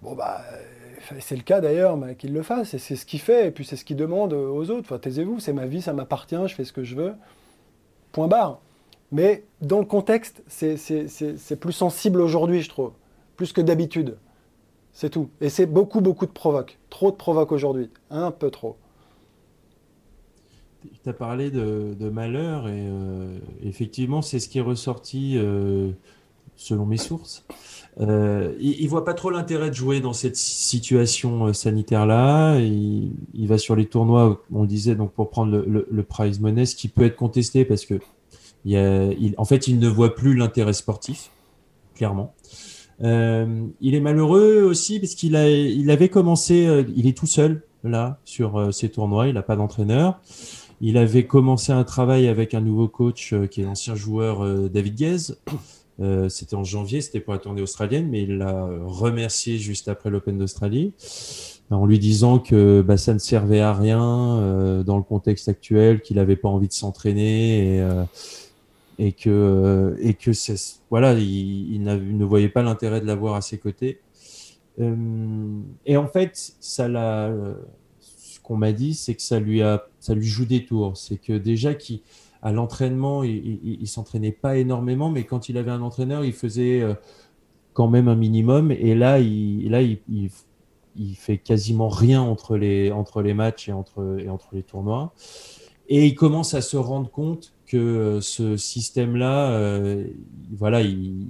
bon 0.00 0.14
bah 0.14 0.42
c'est 1.18 1.36
le 1.36 1.42
cas 1.42 1.60
d'ailleurs, 1.60 1.98
qu'il 2.18 2.32
le 2.32 2.42
fasse, 2.42 2.76
c'est 2.76 2.96
ce 2.96 3.06
qu'il 3.06 3.20
fait, 3.20 3.48
et 3.48 3.50
puis 3.50 3.64
c'est 3.64 3.76
ce 3.76 3.84
qu'il 3.84 3.96
demande 3.96 4.32
aux 4.32 4.70
autres. 4.70 4.98
Taisez-vous, 4.98 5.40
c'est 5.40 5.52
ma 5.52 5.66
vie, 5.66 5.80
ça 5.82 5.92
m'appartient, 5.92 6.36
je 6.46 6.54
fais 6.54 6.64
ce 6.64 6.72
que 6.72 6.84
je 6.84 6.94
veux. 6.94 7.14
Point 8.12 8.28
barre. 8.28 8.60
Mais 9.12 9.44
dans 9.60 9.78
le 9.78 9.86
contexte, 9.86 10.42
c'est 10.46 11.58
plus 11.58 11.72
sensible 11.72 12.20
aujourd'hui, 12.20 12.62
je 12.62 12.68
trouve, 12.68 12.92
plus 13.36 13.52
que 13.52 13.60
d'habitude. 13.60 14.16
C'est 14.92 15.10
tout. 15.10 15.30
Et 15.40 15.48
c'est 15.48 15.66
beaucoup, 15.66 16.00
beaucoup 16.00 16.26
de 16.26 16.32
provoques. 16.32 16.78
Trop 16.90 17.10
de 17.10 17.16
provoques 17.16 17.52
aujourd'hui. 17.52 17.90
Un 18.10 18.30
peu 18.30 18.50
trop. 18.50 18.76
Tu 21.02 21.08
as 21.08 21.12
parlé 21.12 21.50
de, 21.50 22.10
malheur 22.10 22.68
et 22.68 22.72
euh, 22.86 23.38
effectivement, 23.62 24.22
c'est 24.22 24.38
ce 24.38 24.48
qui 24.48 24.58
est 24.58 24.62
ressorti 24.62 25.34
euh, 25.36 25.90
selon 26.56 26.86
mes 26.86 26.96
sources. 26.96 27.44
Euh, 28.00 28.54
il, 28.60 28.84
ne 28.84 28.88
voit 28.88 29.04
pas 29.04 29.14
trop 29.14 29.30
l'intérêt 29.30 29.68
de 29.68 29.74
jouer 29.74 30.00
dans 30.00 30.12
cette 30.12 30.36
situation 30.36 31.52
sanitaire-là. 31.52 32.58
Il, 32.60 33.46
va 33.46 33.58
sur 33.58 33.76
les 33.76 33.86
tournois, 33.86 34.42
on 34.52 34.62
le 34.62 34.68
disait, 34.68 34.94
donc 34.94 35.12
pour 35.12 35.30
prendre 35.30 35.52
le, 35.56 36.02
prize 36.02 36.40
money, 36.40 36.64
ce 36.64 36.76
qui 36.76 36.88
peut 36.88 37.04
être 37.04 37.16
contesté 37.16 37.64
parce 37.64 37.84
que 37.84 37.94
il 38.64 39.34
en 39.38 39.44
fait, 39.44 39.68
il 39.68 39.78
ne 39.78 39.88
voit 39.88 40.14
plus 40.14 40.34
l'intérêt 40.34 40.74
sportif, 40.74 41.30
clairement. 41.94 42.34
Il 43.00 43.94
est 43.94 44.00
malheureux 44.00 44.62
aussi 44.62 45.00
parce 45.00 45.14
qu'il 45.14 45.34
il 45.34 45.90
avait 45.90 46.08
commencé, 46.10 46.84
il 46.94 47.06
est 47.06 47.16
tout 47.16 47.26
seul 47.26 47.62
là 47.84 48.18
sur 48.24 48.72
ces 48.74 48.90
tournois, 48.90 49.28
il 49.28 49.34
n'a 49.34 49.42
pas 49.42 49.56
d'entraîneur. 49.56 50.20
Il 50.80 50.96
avait 50.96 51.26
commencé 51.26 51.72
un 51.72 51.84
travail 51.84 52.28
avec 52.28 52.54
un 52.54 52.60
nouveau 52.60 52.88
coach 52.88 53.34
qui 53.50 53.60
est 53.60 53.64
l'ancien 53.64 53.94
joueur 53.94 54.70
David 54.70 54.94
Guez. 54.94 55.34
c'était 56.28 56.56
en 56.56 56.64
janvier, 56.64 57.02
c'était 57.02 57.20
pour 57.20 57.34
la 57.34 57.38
tournée 57.38 57.60
australienne, 57.60 58.08
mais 58.08 58.22
il 58.22 58.38
l'a 58.38 58.66
remercié 58.84 59.58
juste 59.58 59.88
après 59.88 60.08
l'Open 60.08 60.38
d'Australie 60.38 60.94
en 61.70 61.84
lui 61.84 61.98
disant 61.98 62.38
que 62.38 62.80
bah, 62.80 62.96
ça 62.96 63.12
ne 63.12 63.18
servait 63.18 63.60
à 63.60 63.74
rien 63.74 64.82
dans 64.86 64.96
le 64.96 65.02
contexte 65.02 65.48
actuel, 65.48 66.00
qu'il 66.00 66.16
n'avait 66.16 66.36
pas 66.36 66.48
envie 66.48 66.68
de 66.68 66.72
s'entraîner 66.72 67.76
et, 67.76 67.86
et 69.00 69.12
que 69.12 69.30
euh, 69.30 69.96
et 69.98 70.14
que 70.14 70.30
voilà, 70.90 71.14
il, 71.14 71.82
ne 71.82 72.24
voyait 72.24 72.50
pas 72.50 72.62
l'intérêt 72.62 73.00
de 73.00 73.06
l'avoir 73.06 73.34
à 73.34 73.40
ses 73.40 73.58
côtés. 73.58 74.00
Euh, 74.78 74.94
et 75.86 75.96
en 75.96 76.06
fait, 76.06 76.52
ça 76.60 76.86
l'a, 76.86 77.32
qu'on 78.42 78.56
m'a 78.56 78.72
dit, 78.72 78.94
c'est 78.94 79.14
que 79.14 79.22
ça 79.22 79.40
lui 79.40 79.62
a, 79.62 79.84
ça 80.00 80.14
lui 80.14 80.26
joue 80.26 80.44
des 80.44 80.64
tours. 80.64 80.96
C'est 80.96 81.16
que 81.16 81.32
déjà 81.32 81.74
qui 81.74 82.02
à 82.42 82.52
l'entraînement, 82.52 83.22
il, 83.22 83.60
il, 83.80 83.86
s'entraînait 83.86 84.32
pas 84.32 84.56
énormément, 84.56 85.10
mais 85.10 85.24
quand 85.24 85.48
il 85.48 85.58
avait 85.58 85.70
un 85.70 85.82
entraîneur, 85.82 86.24
il 86.24 86.32
faisait 86.32 86.80
euh, 86.80 86.94
quand 87.74 87.88
même 87.88 88.08
un 88.08 88.14
minimum. 88.14 88.70
Et 88.70 88.94
là, 88.94 89.20
il, 89.20 89.70
là, 89.70 89.82
il, 89.82 89.98
il, 90.96 91.14
fait 91.16 91.38
quasiment 91.38 91.88
rien 91.88 92.22
entre 92.22 92.56
les, 92.56 92.90
entre 92.90 93.20
les 93.20 93.34
matchs 93.34 93.68
et 93.68 93.72
entre, 93.72 94.18
et 94.18 94.28
entre 94.30 94.48
les 94.54 94.62
tournois. 94.62 95.12
Et 95.88 96.06
il 96.06 96.14
commence 96.14 96.54
à 96.54 96.62
se 96.62 96.76
rendre 96.76 97.10
compte 97.10 97.52
que 97.66 97.76
euh, 97.76 98.20
ce 98.20 98.56
système-là, 98.56 99.50
euh, 99.50 100.06
voilà, 100.50 100.80
il, 100.80 101.26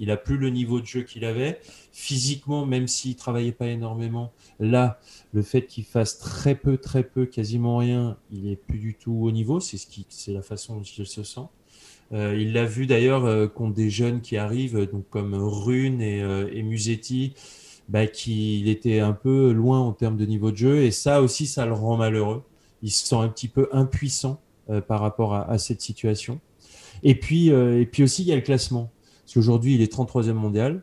il 0.00 0.10
a 0.10 0.16
plus 0.16 0.36
le 0.36 0.50
niveau 0.50 0.80
de 0.80 0.86
jeu 0.86 1.02
qu'il 1.02 1.24
avait 1.24 1.60
physiquement, 1.92 2.66
même 2.66 2.86
s'il 2.86 3.16
travaillait 3.16 3.52
pas 3.52 3.66
énormément. 3.66 4.32
Là, 4.58 5.00
le 5.32 5.42
fait 5.42 5.66
qu'il 5.66 5.84
fasse 5.84 6.18
très 6.18 6.54
peu, 6.54 6.76
très 6.76 7.02
peu, 7.02 7.26
quasiment 7.26 7.78
rien, 7.78 8.16
il 8.32 8.48
est 8.48 8.56
plus 8.56 8.78
du 8.78 8.94
tout 8.94 9.18
au 9.22 9.30
niveau. 9.30 9.60
C'est 9.60 9.76
ce 9.76 9.86
qui, 9.86 10.06
c'est 10.08 10.32
la 10.32 10.42
façon 10.42 10.76
dont 10.76 10.82
il 10.82 11.06
se 11.06 11.22
sent. 11.22 11.40
Euh, 12.12 12.36
il 12.36 12.52
l'a 12.52 12.64
vu 12.64 12.86
d'ailleurs 12.86 13.52
contre 13.52 13.74
des 13.74 13.90
jeunes 13.90 14.20
qui 14.20 14.36
arrivent, 14.36 14.88
donc 14.90 15.08
comme 15.10 15.34
Rune 15.34 16.00
et, 16.00 16.18
et 16.52 16.62
Musetti, 16.62 17.34
bah, 17.90 18.06
qu'il 18.06 18.68
était 18.68 19.00
un 19.00 19.12
peu 19.12 19.50
loin 19.50 19.80
en 19.80 19.92
termes 19.92 20.16
de 20.16 20.24
niveau 20.24 20.52
de 20.52 20.56
jeu. 20.56 20.84
Et 20.84 20.92
ça 20.92 21.22
aussi, 21.22 21.46
ça 21.46 21.66
le 21.66 21.72
rend 21.72 21.96
malheureux. 21.96 22.44
Il 22.82 22.90
se 22.90 23.04
sent 23.06 23.16
un 23.16 23.28
petit 23.28 23.48
peu 23.48 23.68
impuissant 23.72 24.40
euh, 24.70 24.80
par 24.80 25.00
rapport 25.00 25.34
à, 25.34 25.58
cette 25.58 25.80
situation. 25.80 26.38
Et 27.02 27.16
puis, 27.16 27.50
euh, 27.50 27.80
et 27.80 27.86
puis 27.86 28.04
aussi, 28.04 28.22
il 28.22 28.28
y 28.28 28.32
a 28.32 28.36
le 28.36 28.42
classement. 28.42 28.92
Parce 29.30 29.46
qu'aujourd'hui, 29.46 29.76
il 29.76 29.82
est 29.82 29.92
33e 29.92 30.32
mondial. 30.32 30.82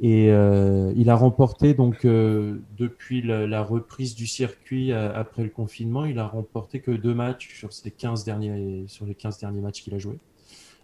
Et 0.00 0.30
euh, 0.30 0.92
il 0.96 1.08
a 1.10 1.14
remporté, 1.14 1.74
donc, 1.74 2.04
depuis 2.04 3.22
la, 3.22 3.62
reprise 3.62 4.16
du 4.16 4.26
circuit 4.26 4.92
après 4.92 5.44
le 5.44 5.50
confinement, 5.50 6.04
il 6.04 6.18
a 6.18 6.26
remporté 6.26 6.80
que 6.80 6.90
deux 6.90 7.14
matchs 7.14 7.56
sur, 7.56 7.72
ses 7.72 7.92
15 7.92 8.24
derniers, 8.24 8.84
sur 8.88 9.06
les 9.06 9.14
15 9.14 9.38
derniers 9.38 9.60
matchs 9.60 9.82
qu'il 9.82 9.94
a 9.94 9.98
joués. 9.98 10.18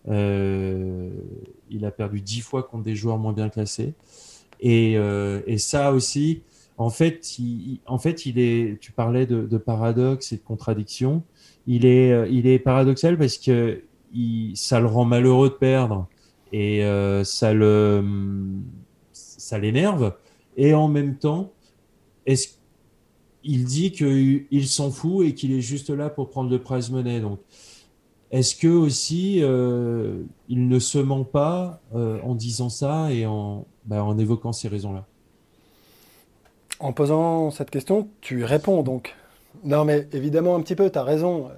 il 0.06 1.84
a 1.84 1.90
perdu 1.90 2.20
10 2.20 2.40
fois 2.42 2.62
contre 2.62 2.84
des 2.84 2.94
joueurs 2.94 3.18
moins 3.18 3.32
bien 3.32 3.48
classés. 3.48 3.94
Et, 4.60 4.92
et 4.94 5.58
ça 5.58 5.92
aussi, 5.92 6.42
en 6.80 6.88
fait, 6.88 7.38
il, 7.38 7.80
en 7.86 7.98
fait, 7.98 8.24
il 8.24 8.38
est, 8.38 8.78
tu 8.80 8.90
parlais 8.90 9.26
de, 9.26 9.58
paradoxe 9.58 10.32
et 10.32 10.36
de 10.36 10.42
contradiction 10.42 11.22
il 11.66 11.84
est, 11.84 12.10
euh, 12.10 12.26
il 12.30 12.46
est 12.46 12.58
paradoxal 12.58 13.18
parce 13.18 13.36
que 13.36 13.82
ça 14.54 14.80
le 14.80 14.86
rend 14.86 15.04
malheureux 15.04 15.50
de 15.50 15.54
perdre 15.54 16.08
et 16.52 16.84
euh, 16.84 17.24
ça 17.24 17.52
ça 19.12 19.58
l'énerve. 19.58 20.14
Et 20.56 20.74
en 20.74 20.88
même 20.88 21.16
temps, 21.16 21.52
est-ce 22.26 22.60
il 23.42 23.64
dit 23.64 23.92
qu'il 23.92 24.68
s'en 24.68 24.90
fout 24.90 25.26
et 25.26 25.34
qu'il 25.34 25.52
est 25.52 25.60
juste 25.62 25.90
là 25.90 26.10
pour 26.10 26.28
prendre 26.28 26.50
le 26.50 26.58
prize 26.58 26.90
money. 26.90 27.20
Donc, 27.20 27.40
est-ce 28.30 28.54
que 28.54 28.68
aussi 28.68 29.36
il 29.36 30.68
ne 30.68 30.78
se 30.78 30.98
ment 30.98 31.24
pas 31.24 31.80
en 31.94 32.34
disant 32.34 32.68
ça 32.68 33.10
et 33.12 33.26
en, 33.26 33.66
bah, 33.86 34.04
en 34.04 34.18
évoquant 34.18 34.52
ces 34.52 34.68
raisons-là? 34.68 35.06
En 36.80 36.92
posant 36.92 37.50
cette 37.50 37.70
question, 37.70 38.08
tu 38.20 38.44
réponds 38.44 38.82
donc. 38.82 39.14
Non, 39.64 39.84
mais 39.84 40.06
évidemment, 40.12 40.54
un 40.54 40.60
petit 40.60 40.76
peu, 40.76 40.90
tu 40.90 40.98
as 40.98 41.02
raison. 41.02 41.48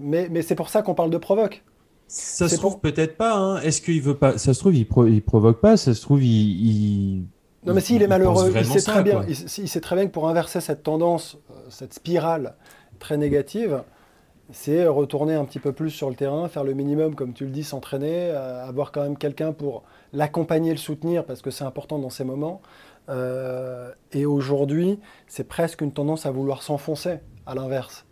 mais, 0.00 0.28
mais 0.30 0.42
c'est 0.42 0.54
pour 0.54 0.68
ça 0.68 0.82
qu'on 0.82 0.94
parle 0.94 1.10
de 1.10 1.18
provoque. 1.18 1.62
Ça 2.06 2.48
se 2.48 2.56
trouve 2.56 2.80
peut-être 2.80 3.16
pas. 3.16 3.36
Hein. 3.36 3.60
Est-ce 3.60 3.80
qu'il 3.80 4.00
veut 4.02 4.16
pas 4.16 4.38
Ça 4.38 4.54
se 4.54 4.60
trouve, 4.60 4.74
il, 4.74 4.86
il 5.08 5.22
provoque 5.22 5.60
pas. 5.60 5.76
Ça 5.76 5.94
se 5.94 6.02
trouve, 6.02 6.22
il. 6.22 7.24
non, 7.66 7.74
mais 7.74 7.80
s'il 7.80 8.02
est 8.02 8.06
malheureux, 8.06 8.52
il 8.54 8.64
sait, 8.64 8.80
très 8.80 9.02
bien, 9.02 9.24
il, 9.26 9.36
sait 9.36 9.80
très 9.80 9.96
bien 9.96 10.06
que 10.06 10.12
pour 10.12 10.28
inverser 10.28 10.60
cette 10.60 10.82
tendance, 10.82 11.38
euh, 11.50 11.54
cette 11.70 11.94
spirale 11.94 12.54
très 12.98 13.16
négative, 13.16 13.82
c'est 14.52 14.86
retourner 14.86 15.34
un 15.34 15.44
petit 15.44 15.58
peu 15.58 15.72
plus 15.72 15.90
sur 15.90 16.10
le 16.10 16.16
terrain, 16.16 16.48
faire 16.48 16.64
le 16.64 16.74
minimum, 16.74 17.14
comme 17.14 17.32
tu 17.32 17.44
le 17.44 17.50
dis, 17.50 17.64
s'entraîner, 17.64 18.30
euh, 18.30 18.66
avoir 18.66 18.92
quand 18.92 19.02
même 19.02 19.16
quelqu'un 19.16 19.52
pour 19.52 19.82
l'accompagner, 20.12 20.70
le 20.70 20.76
soutenir, 20.76 21.24
parce 21.24 21.42
que 21.42 21.50
c'est 21.50 21.64
important 21.64 21.98
dans 21.98 22.10
ces 22.10 22.24
moments. 22.24 22.60
Euh, 23.08 23.90
et 24.12 24.26
aujourd'hui, 24.26 24.98
c'est 25.26 25.48
presque 25.48 25.80
une 25.80 25.92
tendance 25.92 26.26
à 26.26 26.30
vouloir 26.30 26.62
s'enfoncer, 26.62 27.18
à 27.46 27.54
l'inverse. 27.54 28.06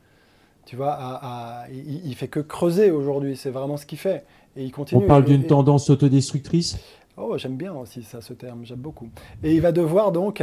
Tu 0.64 0.76
vois, 0.76 1.64
il, 1.70 2.06
il, 2.06 2.14
fait 2.14 2.28
que 2.28 2.40
creuser 2.40 2.90
aujourd'hui, 2.90 3.36
c'est 3.36 3.50
vraiment 3.50 3.76
ce 3.76 3.84
qu'il 3.84 3.98
fait. 3.98 4.24
Et 4.56 4.64
il 4.64 4.70
continue. 4.70 5.02
On 5.04 5.06
parle 5.06 5.24
d'une 5.24 5.46
tendance 5.46 5.90
autodestructrice? 5.90 6.78
Oh, 7.16 7.36
j'aime 7.36 7.56
bien 7.56 7.74
aussi 7.74 8.02
ça, 8.02 8.20
ce 8.20 8.32
terme, 8.32 8.64
j'aime 8.64 8.78
beaucoup. 8.78 9.10
Et 9.42 9.54
il 9.54 9.60
va 9.60 9.72
devoir 9.72 10.12
donc. 10.12 10.42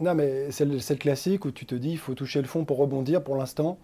Non, 0.00 0.14
mais 0.14 0.50
c'est 0.50 0.64
le, 0.64 0.76
le, 0.76 0.94
classique 0.94 1.44
où 1.44 1.50
tu 1.50 1.66
te 1.66 1.74
dis 1.74 1.90
il 1.90 1.98
faut 1.98 2.14
toucher 2.14 2.40
le 2.40 2.46
fond 2.46 2.64
pour 2.64 2.78
rebondir. 2.78 3.22
Pour 3.22 3.36
l'instant, 3.36 3.78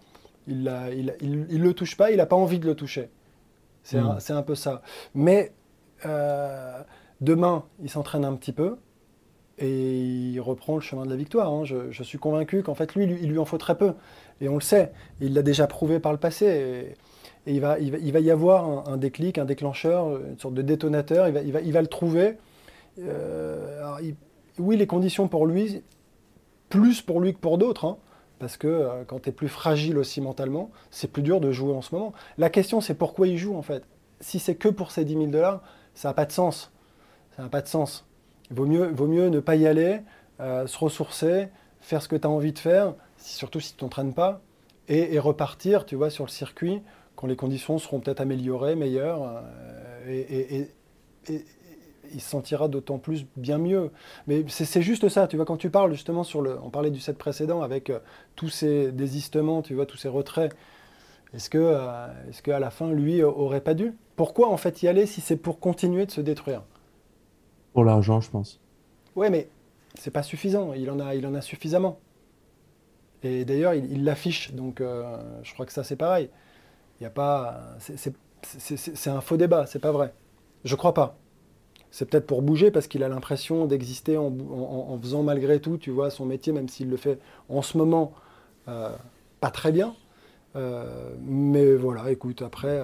il 0.47 0.63
ne 0.63 0.93
il, 0.93 1.47
il, 1.49 1.61
le 1.61 1.73
touche 1.73 1.97
pas, 1.97 2.11
il 2.11 2.17
n'a 2.17 2.25
pas 2.25 2.35
envie 2.35 2.59
de 2.59 2.65
le 2.65 2.75
toucher. 2.75 3.09
C'est 3.83 3.97
un, 3.97 4.15
hmm. 4.15 4.37
un, 4.37 4.41
peu 4.41 4.55
ça. 4.55 4.81
Mais 5.13 5.53
euh, 6.05 6.81
demain, 7.21 7.65
il 7.83 7.89
s'entraîne 7.89 8.25
un 8.25 8.33
petit 8.35 8.53
peu 8.53 8.77
et 9.57 10.01
il 10.01 10.39
reprend 10.39 10.75
le 10.75 10.81
chemin 10.81 11.05
de 11.05 11.09
la 11.09 11.15
victoire. 11.15 11.51
Hein. 11.51 11.65
Je, 11.65 11.91
je, 11.91 12.03
suis 12.03 12.17
convaincu 12.17 12.63
qu'en 12.63 12.75
fait, 12.75 12.95
lui, 12.95 13.05
il 13.21 13.29
lui 13.29 13.37
en 13.37 13.45
faut 13.45 13.57
très 13.57 13.77
peu. 13.77 13.93
Et 14.41 14.49
on 14.49 14.55
le 14.55 14.61
sait, 14.61 14.91
il 15.21 15.33
l'a 15.33 15.41
déjà 15.41 15.67
prouvé 15.67 15.99
par 15.99 16.11
le 16.11 16.17
passé. 16.17 16.45
Et, 17.47 17.51
il, 17.51 17.61
va, 17.61 17.79
il, 17.79 18.11
va, 18.11 18.19
y 18.19 18.31
avoir 18.31 18.89
un, 18.89 18.97
déclic, 18.97 19.37
un 19.37 19.45
déclencheur, 19.45 20.17
une 20.17 20.39
sorte 20.39 20.55
de 20.55 20.63
détonateur. 20.63 21.27
Il 21.27 21.33
va, 21.33 21.41
il 21.41 21.51
va, 21.51 21.61
il 21.61 21.71
va 21.71 21.81
le 21.81 21.87
trouver. 21.87 22.37
Euh, 22.99 23.99
oui, 24.57 24.77
les 24.77 24.87
conditions 24.87 25.27
pour 25.27 25.45
lui, 25.45 25.83
plus 26.69 27.01
pour 27.01 27.21
lui 27.21 27.33
que 27.33 27.39
pour 27.39 27.57
d'autres. 27.57 27.85
Hein, 27.85 27.97
parce 28.39 28.57
que 28.57 28.67
euh, 28.67 29.03
quand 29.05 29.21
tu 29.21 29.29
es 29.29 29.31
plus 29.31 29.47
fragile 29.47 29.97
aussi 29.97 30.21
mentalement, 30.21 30.71
c'est 30.91 31.11
plus 31.11 31.23
dur 31.23 31.39
de 31.39 31.51
jouer 31.51 31.73
en 31.73 31.81
ce 31.81 31.95
moment. 31.95 32.13
La 32.37 32.49
question, 32.49 32.81
c'est 32.81 32.95
pourquoi 32.95 33.27
il 33.27 33.37
joue 33.37 33.55
en 33.55 33.61
fait. 33.61 33.83
Si 34.19 34.39
c'est 34.39 34.55
que 34.55 34.69
pour 34.69 34.91
ces 34.91 35.05
10 35.05 35.13
000 35.13 35.25
dollars, 35.27 35.61
ça 35.93 36.09
n'a 36.09 36.13
pas 36.13 36.25
de 36.25 36.31
sens. 36.31 36.71
Ça 37.35 37.43
n'a 37.43 37.49
pas 37.49 37.61
de 37.61 37.67
sens. 37.67 38.05
Il 38.49 38.57
vaut 38.57 38.65
mieux, 38.65 38.87
vaut 38.87 39.07
mieux 39.07 39.29
ne 39.29 39.39
pas 39.39 39.55
y 39.55 39.67
aller, 39.67 40.01
euh, 40.39 40.67
se 40.67 40.77
ressourcer, 40.77 41.47
faire 41.81 42.01
ce 42.01 42.07
que 42.07 42.15
tu 42.15 42.27
as 42.27 42.29
envie 42.29 42.53
de 42.53 42.59
faire, 42.59 42.93
surtout 43.31 43.59
si 43.59 43.71
tu 43.71 43.77
t'entraînes 43.77 44.13
pas, 44.13 44.41
et, 44.87 45.17
repartir, 45.17 45.85
tu 45.85 45.95
vois, 45.95 46.09
sur 46.09 46.25
le 46.25 46.29
circuit 46.29 46.81
quand 47.15 47.27
les 47.27 47.35
conditions 47.35 47.79
seront 47.79 47.99
peut-être 47.99 48.21
améliorées, 48.21 48.75
meilleures, 48.75 49.41
euh, 50.07 50.09
et, 50.09 50.69
il 52.13 52.21
se 52.21 52.29
sentira 52.29 52.67
d'autant 52.67 52.99
plus 52.99 53.25
bien 53.35 53.57
mieux. 53.57 53.89
Mais 54.27 54.45
c'est 54.47 54.81
juste 54.83 55.09
ça, 55.09 55.27
tu 55.27 55.37
vois, 55.37 55.45
quand 55.45 55.57
tu 55.57 55.71
parles 55.71 55.91
justement 55.91 56.23
sur 56.23 56.41
le, 56.41 56.59
on 56.61 56.69
parlait 56.69 56.91
du 56.91 56.99
set 56.99 57.17
précédent 57.17 57.61
avec 57.63 57.89
euh, 57.89 57.99
tous 58.35 58.49
ces 58.49 58.91
désistements, 58.91 59.63
tu 59.63 59.73
vois, 59.73 59.87
tous 59.87 59.97
ces 59.97 60.07
retraits. 60.07 60.53
Est-ce 61.33 61.49
que, 61.49 61.57
euh, 61.57 62.07
est-ce 62.29 62.43
qu'à 62.43 62.59
la 62.59 62.69
fin, 62.69 62.91
lui 62.91 63.23
aurait 63.23 63.61
pas 63.61 63.73
dû? 63.73 63.93
Pourquoi 64.15 64.49
en 64.49 64.57
fait 64.57 64.83
y 64.83 64.87
aller 64.87 65.07
si 65.07 65.19
c'est 65.19 65.35
pour 65.35 65.59
continuer 65.59 66.05
de 66.05 66.11
se 66.11 66.21
détruire? 66.21 66.61
Pour 67.73 67.83
l'argent, 67.83 68.21
je 68.21 68.29
pense. 68.29 68.59
Ouais, 69.15 69.31
mais 69.31 69.49
c'est 69.95 70.11
pas 70.11 70.23
suffisant. 70.23 70.73
Il 70.73 70.91
en 70.91 70.99
a, 70.99 71.15
il 71.15 71.25
en 71.25 71.33
a 71.33 71.41
suffisamment. 71.41 71.99
Et 73.25 73.43
d'ailleurs, 73.43 73.73
il 73.73 74.03
l'affiche, 74.03 74.53
donc 74.53 74.81
euh, 74.81 75.17
je 75.41 75.51
crois 75.53 75.65
que 75.65 75.71
ça 75.71 75.83
c'est 75.83 75.95
pareil. 75.95 76.29
Il 76.99 77.03
y 77.03 77.07
a 77.07 77.09
pas, 77.09 77.75
c'est 77.79 79.09
un 79.09 79.21
faux 79.21 79.35
débat, 79.35 79.65
c'est 79.65 79.79
pas 79.79 79.91
vrai. 79.91 80.13
Je 80.63 80.75
crois 80.75 80.93
pas. 80.93 81.17
C'est 81.89 82.07
peut-être 82.07 82.27
pour 82.27 82.43
bouger 82.43 82.69
parce 82.69 82.87
qu'il 82.87 83.03
a 83.03 83.09
l'impression 83.09 83.65
d'exister 83.65 84.17
en, 84.17 84.97
faisant 85.01 85.23
malgré 85.23 85.59
tout, 85.59 85.77
tu 85.77 85.89
vois, 85.89 86.11
son 86.11 86.25
métier, 86.25 86.53
même 86.53 86.69
s'il 86.69 86.89
le 86.89 86.97
fait 86.97 87.19
en 87.49 87.61
ce 87.61 87.77
moment 87.77 88.13
euh, 88.67 88.95
pas 89.39 89.49
très 89.49 89.71
bien. 89.71 89.95
Euh, 90.55 91.15
mais 91.19 91.73
voilà, 91.75 92.11
écoute, 92.11 92.43
après, 92.43 92.79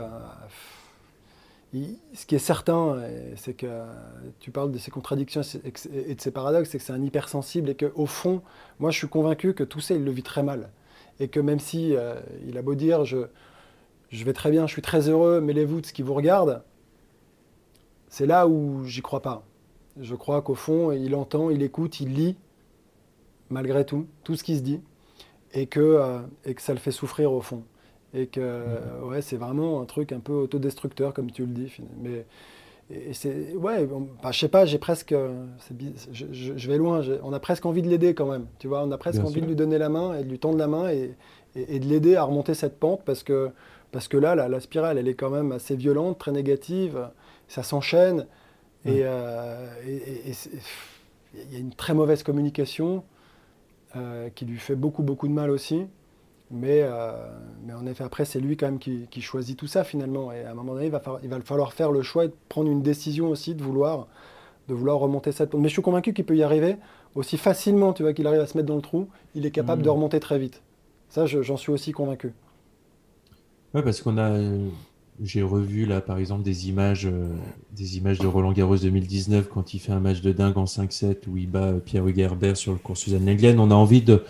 ce 1.74 2.26
qui 2.26 2.36
est 2.36 2.40
certain, 2.40 3.02
c'est 3.38 3.54
que 3.54 3.84
tu 4.40 4.52
parles 4.52 4.72
de 4.72 4.78
ces 4.78 4.92
contradictions 4.92 5.42
et 5.94 6.16
de 6.16 6.22
ces 6.22 6.32
paradoxes, 6.32 6.70
c'est 6.70 6.78
que 6.78 6.84
c'est 6.84 6.94
un 6.94 7.02
hypersensible 7.02 7.70
et 7.70 7.76
qu'au 7.76 8.06
fond, 8.06 8.42
moi 8.80 8.92
je 8.92 8.98
suis 8.98 9.08
convaincu 9.08 9.54
que 9.54 9.64
tout 9.64 9.80
ça, 9.80 9.94
il 9.94 10.04
le 10.04 10.12
vit 10.12 10.24
très 10.24 10.44
mal. 10.44 10.70
Et 11.20 11.30
que 11.30 11.40
même 11.40 11.60
si 11.60 11.96
euh, 11.96 12.16
il 12.46 12.58
a 12.58 12.62
beau 12.62 12.76
dire 12.76 13.06
je, 13.06 13.28
vais 14.12 14.34
très 14.34 14.52
bien, 14.52 14.68
je 14.68 14.74
suis 14.74 14.82
très 14.82 15.08
heureux, 15.08 15.40
mêlez-vous 15.40 15.82
de 15.82 15.86
ce 15.86 15.94
qui 15.94 16.02
vous 16.02 16.14
regarde, 16.14 16.62
c'est 18.10 18.26
là 18.26 18.48
où 18.48 18.84
j'y 18.84 19.02
crois 19.02 19.22
pas. 19.22 19.46
Je 20.00 20.16
crois 20.16 20.42
qu'au 20.42 20.56
fond, 20.56 20.92
il 20.92 21.16
entend, 21.16 21.50
il 21.50 21.64
écoute, 21.64 22.02
il 22.02 22.14
lit, 22.14 22.36
malgré 23.50 23.86
tout, 23.86 24.08
tout 24.24 24.36
ce 24.36 24.44
qui 24.44 24.58
se 24.58 24.62
dit, 24.62 24.82
et 25.54 25.68
que, 25.68 25.80
euh, 25.80 26.20
et 26.44 26.54
que 26.54 26.62
ça 26.62 26.74
le 26.74 26.80
fait 26.80 26.92
souffrir 26.92 27.32
au 27.32 27.42
fond 27.42 27.64
et 28.14 28.28
que 28.28 28.66
ouais, 29.04 29.22
c'est 29.22 29.38
vraiment 29.38 29.82
un 29.82 29.86
truc 29.86 30.12
un 30.12 30.20
peu 30.20 30.34
autodestructeur, 30.34 31.14
comme 31.14 31.32
tu 31.32 31.46
le 31.46 31.54
dis. 31.54 31.78
Mais 32.02 32.26
et 32.94 33.14
c'est 33.14 33.54
ouais, 33.56 33.88
bah, 34.22 34.32
je 34.32 34.40
sais 34.40 34.48
pas, 34.50 34.66
j'ai 34.66 34.78
presque, 34.78 35.16
je, 35.72 36.26
je, 36.34 36.68
vais 36.70 36.78
loin, 36.78 37.02
on 37.24 37.32
a 37.32 37.40
presque 37.40 37.66
envie 37.66 37.82
de 37.82 37.88
l'aider 37.88 38.14
quand 38.14 38.30
même. 38.30 38.48
Tu 38.60 38.68
vois, 38.68 38.84
on 38.84 38.92
a 38.92 38.98
presque 38.98 39.24
envie 39.24 39.42
de 39.42 39.46
lui 39.46 39.56
donner 39.56 39.78
la 39.78 39.90
main 39.90 40.18
et 40.18 40.24
de 40.24 40.30
lui 40.30 40.40
tendre 40.40 40.58
la 40.58 40.68
main 40.68 40.90
et, 40.90 41.16
et, 41.56 41.80
de 41.80 41.86
l'aider 41.86 42.16
à 42.16 42.24
remonter 42.24 42.54
cette 42.54 42.80
pente 42.80 43.02
parce 43.06 43.24
que 43.24 43.52
parce 43.92 44.08
que 44.08 44.18
là, 44.18 44.36
la, 44.36 44.60
spirale, 44.60 44.98
elle 44.98 45.08
est 45.08 45.16
quand 45.16 45.30
même 45.30 45.52
assez 45.52 45.76
violente, 45.76 46.18
très 46.18 46.32
négative. 46.32 47.10
Ça 47.48 47.64
s'enchaîne 47.64 48.26
et 48.86 49.02
euh, 49.04 49.68
il 49.86 51.52
y 51.52 51.56
a 51.56 51.60
une 51.60 51.74
très 51.74 51.94
mauvaise 51.94 52.24
communication 52.24 53.04
euh, 53.96 54.30
qui 54.30 54.46
lui 54.46 54.58
fait 54.58 54.76
beaucoup 54.76 55.04
beaucoup 55.04 55.28
de 55.28 55.34
mal 55.34 55.50
aussi. 55.50 55.86
Mais, 56.52 56.82
euh, 56.82 57.14
mais 57.66 57.74
en 57.74 57.86
effet, 57.86 58.04
après, 58.04 58.26
c'est 58.26 58.40
lui 58.40 58.58
quand 58.58 58.66
même 58.66 58.80
qui, 58.80 59.22
choisit 59.22 59.58
tout 59.58 59.68
ça 59.68 59.84
finalement. 59.84 60.32
Et 60.32 60.44
à 60.44 60.52
un 60.52 60.54
moment 60.54 60.74
donné, 60.74 60.88
il 60.88 60.92
va, 60.92 61.00
falloir, 61.00 61.24
il 61.24 61.30
va 61.30 61.40
falloir 61.42 61.74
faire 61.74 61.92
le 61.92 62.02
choix 62.02 62.26
et 62.26 62.32
prendre 62.50 62.70
une 62.70 62.82
décision 62.82 63.30
aussi 63.30 63.56
de 63.56 63.64
vouloir, 63.64 64.08
de 64.68 64.74
vouloir 64.74 65.00
remonter 65.00 65.32
cette 65.32 65.50
pente. 65.50 65.62
Mais 65.62 65.70
je 65.70 65.74
suis 65.74 65.82
convaincu 65.82 66.14
qu'il 66.14 66.26
peut 66.26 66.36
y 66.36 66.44
arriver 66.44 66.76
aussi 67.16 67.38
facilement, 67.38 67.94
tu 67.94 68.04
vois, 68.04 68.14
qu'il 68.14 68.28
arrive 68.28 68.40
à 68.40 68.48
se 68.48 68.58
mettre 68.58 68.68
dans 68.68 68.76
le 68.76 68.82
trou, 68.82 69.08
il 69.36 69.46
est 69.46 69.52
capable 69.52 69.82
de 69.82 69.90
mmh. 69.90 69.94
remonter 69.94 70.20
très 70.20 70.40
vite. 70.40 70.62
Ça, 71.10 71.26
j'en 71.26 71.58
suis 71.58 71.72
aussi 71.72 71.92
convaincu. 71.92 72.32
Oui, 73.74 73.82
parce 73.84 74.02
qu'on 74.02 74.18
a. 74.18 74.40
J'ai 75.22 75.44
revu 75.44 75.86
là, 75.86 76.02
par 76.02 76.18
exemple, 76.18 76.42
des 76.42 76.70
images, 76.70 77.06
euh, 77.06 77.28
des 77.74 77.98
images 77.98 78.18
de 78.18 78.26
Roland 78.26 78.54
Garros 78.54 78.78
2019 78.78 79.50
quand 79.50 79.74
il 79.74 79.80
fait 79.80 79.92
un 79.92 80.00
match 80.00 80.22
de 80.22 80.32
dingue 80.32 80.58
en 80.58 80.64
5-7 80.64 81.28
où 81.28 81.38
il 81.38 81.48
bat 81.48 81.74
Pierre 81.86 82.08
Hugerbert 82.08 82.58
sur 82.58 82.72
le 82.72 82.80
cours 82.80 82.98
Suzanne 82.98 83.26
Lenglen. 83.26 83.60
On 83.60 83.70
a 83.70 83.76
envie 83.76 84.02
de, 84.02 84.24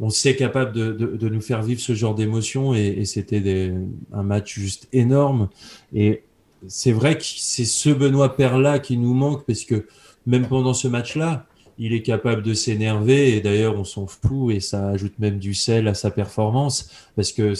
on 0.00 0.08
sait 0.08 0.34
capable 0.34 0.72
de, 0.72 1.28
nous 1.28 1.40
faire 1.42 1.62
vivre 1.62 1.80
ce 1.80 1.94
genre 1.94 2.14
d'émotion 2.14 2.74
et, 2.74 3.04
c'était 3.04 3.74
un 4.12 4.22
match 4.22 4.58
juste 4.58 4.88
énorme. 4.92 5.48
Et 5.94 6.24
c'est 6.66 6.92
vrai 6.92 7.16
que 7.16 7.24
c'est 7.24 7.64
ce 7.64 7.90
Benoît 7.90 8.34
Père-là 8.36 8.78
qui 8.78 8.96
nous 8.96 9.14
manque 9.14 9.44
parce 9.46 9.64
que 9.64 9.86
même 10.26 10.46
pendant 10.48 10.74
ce 10.74 10.88
match-là, 10.88 11.46
il 11.78 11.94
est 11.94 12.02
capable 12.02 12.42
de 12.42 12.52
s'énerver 12.54 13.36
et 13.36 13.40
d'ailleurs 13.40 13.74
on 13.78 13.84
s'en 13.84 14.06
fout 14.06 14.54
et 14.54 14.60
ça 14.60 14.88
ajoute 14.88 15.18
même 15.18 15.38
du 15.38 15.54
sel 15.54 15.88
à 15.88 15.94
sa 15.94 16.10
performance 16.10 16.90
parce 17.16 17.32
que 17.32 17.54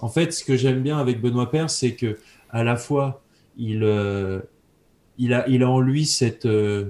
en 0.00 0.08
fait 0.08 0.32
ce 0.32 0.42
que 0.42 0.56
j'aime 0.56 0.82
bien 0.82 0.96
avec 0.96 1.20
Benoît 1.20 1.50
Père 1.50 1.68
c'est 1.68 1.94
que 1.94 2.16
à 2.48 2.64
la 2.64 2.76
fois 2.76 3.22
il 3.58 3.82
euh, 3.82 4.40
il 5.18 5.34
a 5.34 5.46
il 5.48 5.62
a 5.62 5.70
en 5.70 5.80
lui 5.80 6.06
cette 6.06 6.46
euh, 6.46 6.86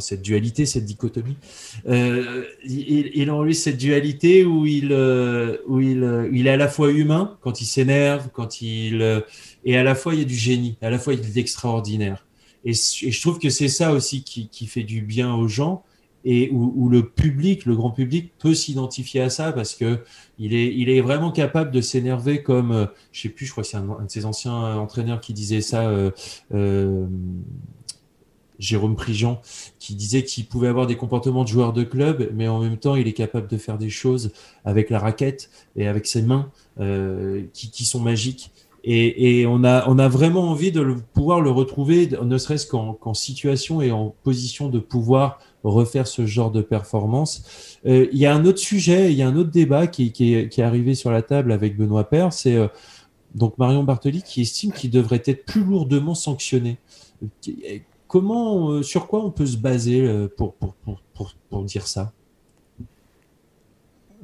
cette 0.00 0.22
dualité, 0.22 0.66
cette 0.66 0.84
dichotomie. 0.84 1.36
Euh, 1.86 2.44
il, 2.64 3.10
il, 3.14 3.30
a 3.30 3.34
en 3.34 3.42
lui 3.42 3.54
cette 3.54 3.76
dualité 3.76 4.44
où 4.44 4.66
il, 4.66 4.92
euh, 4.92 5.58
où 5.66 5.80
il, 5.80 6.02
euh, 6.02 6.28
il 6.32 6.46
est 6.46 6.50
à 6.50 6.56
la 6.56 6.68
fois 6.68 6.90
humain 6.90 7.36
quand 7.40 7.60
il 7.60 7.66
s'énerve, 7.66 8.28
quand 8.32 8.60
il 8.60 9.22
et 9.64 9.76
à 9.76 9.82
la 9.82 9.94
fois 9.94 10.14
il 10.14 10.20
y 10.20 10.22
a 10.22 10.26
du 10.26 10.36
génie, 10.36 10.76
à 10.82 10.90
la 10.90 10.98
fois 10.98 11.14
il 11.14 11.20
est 11.20 11.36
extraordinaire. 11.36 12.26
Et, 12.64 12.72
je 12.74 13.20
trouve 13.20 13.38
que 13.38 13.50
c'est 13.50 13.68
ça 13.68 13.92
aussi 13.92 14.22
qui, 14.24 14.48
qui, 14.48 14.66
fait 14.66 14.82
du 14.82 15.00
bien 15.00 15.34
aux 15.34 15.48
gens 15.48 15.84
et 16.24 16.50
où, 16.52 16.88
le 16.88 17.08
public, 17.08 17.64
le 17.64 17.76
grand 17.76 17.90
public, 17.90 18.32
peut 18.38 18.52
s'identifier 18.52 19.22
à 19.22 19.30
ça 19.30 19.52
parce 19.52 19.74
que 19.74 20.00
il 20.38 20.52
est, 20.52 20.74
il 20.74 20.90
est 20.90 21.00
vraiment 21.00 21.30
capable 21.30 21.70
de 21.70 21.80
s'énerver 21.80 22.42
comme, 22.42 22.88
je 23.12 23.22
sais 23.22 23.28
plus, 23.28 23.46
je 23.46 23.52
crois 23.52 23.62
que 23.62 23.70
c'est 23.70 23.76
un, 23.76 23.84
de 23.84 24.08
ses 24.10 24.26
anciens 24.26 24.76
entraîneurs 24.76 25.20
qui 25.20 25.32
disait 25.32 25.60
ça. 25.60 25.88
Euh, 26.52 27.06
Jérôme 28.58 28.96
Prigent, 28.96 29.40
qui 29.78 29.94
disait 29.94 30.24
qu'il 30.24 30.46
pouvait 30.46 30.68
avoir 30.68 30.86
des 30.86 30.96
comportements 30.96 31.44
de 31.44 31.48
joueur 31.48 31.72
de 31.72 31.84
club, 31.84 32.30
mais 32.34 32.48
en 32.48 32.60
même 32.60 32.76
temps, 32.76 32.96
il 32.96 33.06
est 33.06 33.12
capable 33.12 33.48
de 33.48 33.56
faire 33.56 33.78
des 33.78 33.90
choses 33.90 34.32
avec 34.64 34.90
la 34.90 34.98
raquette 34.98 35.50
et 35.76 35.86
avec 35.86 36.06
ses 36.06 36.22
mains 36.22 36.50
euh, 36.80 37.42
qui, 37.52 37.84
sont 37.84 38.00
magiques. 38.00 38.50
Et, 38.84 39.44
on, 39.46 39.64
a, 39.64 40.08
vraiment 40.08 40.50
envie 40.50 40.72
de 40.72 40.96
pouvoir 41.12 41.40
le 41.40 41.50
retrouver, 41.50 42.08
ne 42.22 42.38
serait-ce 42.38 42.66
qu'en 42.66 43.14
situation 43.14 43.82
et 43.82 43.90
en 43.90 44.14
position 44.22 44.68
de 44.68 44.78
pouvoir 44.78 45.40
refaire 45.64 46.06
ce 46.06 46.26
genre 46.26 46.50
de 46.50 46.62
performance. 46.62 47.78
Euh, 47.86 48.06
il 48.12 48.18
y 48.18 48.26
a 48.26 48.34
un 48.34 48.44
autre 48.44 48.58
sujet, 48.58 49.12
il 49.12 49.18
y 49.18 49.22
a 49.22 49.28
un 49.28 49.36
autre 49.36 49.50
débat 49.50 49.86
qui, 49.86 50.12
est, 50.20 50.58
arrivé 50.60 50.94
sur 50.94 51.10
la 51.10 51.22
table 51.22 51.52
avec 51.52 51.76
Benoît 51.76 52.08
Père, 52.08 52.32
c'est 52.32 52.54
euh, 52.54 52.68
donc 53.34 53.58
Marion 53.58 53.84
Bartoli 53.84 54.22
qui 54.22 54.42
estime 54.42 54.72
qu'il 54.72 54.90
devrait 54.90 55.22
être 55.26 55.44
plus 55.44 55.64
lourdement 55.64 56.14
sanctionné. 56.14 56.78
Comment, 58.08 58.70
euh, 58.70 58.82
sur 58.82 59.06
quoi 59.06 59.24
on 59.24 59.30
peut 59.30 59.46
se 59.46 59.56
baser 59.56 60.28
pour, 60.36 60.54
pour, 60.54 60.74
pour 61.48 61.64
dire 61.64 61.86
ça? 61.86 62.12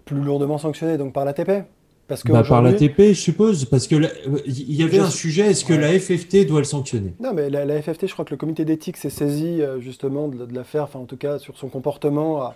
Plus 0.05 0.21
lourdement 0.21 0.59
sanctionné, 0.59 0.99
donc 0.99 1.13
par 1.13 1.25
l'ATP 1.25 1.67
parce 2.07 2.23
que 2.23 2.33
bah, 2.33 2.43
par 2.47 2.61
l'ATP, 2.61 2.99
je 2.99 3.13
suppose, 3.15 3.65
parce 3.65 3.87
que 3.87 3.97
il 4.47 4.75
y 4.75 4.83
avait 4.83 4.99
un 4.99 5.09
sujet, 5.09 5.51
est-ce 5.51 5.65
que 5.65 5.73
la 5.73 5.99
FFT 5.99 6.47
doit 6.47 6.59
le 6.59 6.65
sanctionner? 6.65 7.15
Non, 7.19 7.33
mais 7.33 7.49
la, 7.49 7.81
FFT, 7.81 8.09
je 8.09 8.13
crois 8.13 8.27
que 8.27 8.33
le 8.33 8.37
comité 8.37 8.67
d'éthique 8.67 8.99
s'est 8.99 9.11
saisi 9.11 9.63
euh, 9.63 9.81
justement 9.81 10.29
de, 10.29 10.55
l'affaire, 10.55 10.85
enfin 10.85 10.99
en 10.99 11.07
tout 11.07 11.17
cas 11.17 11.39
sur 11.39 11.57
son 11.57 11.69
comportement. 11.69 12.53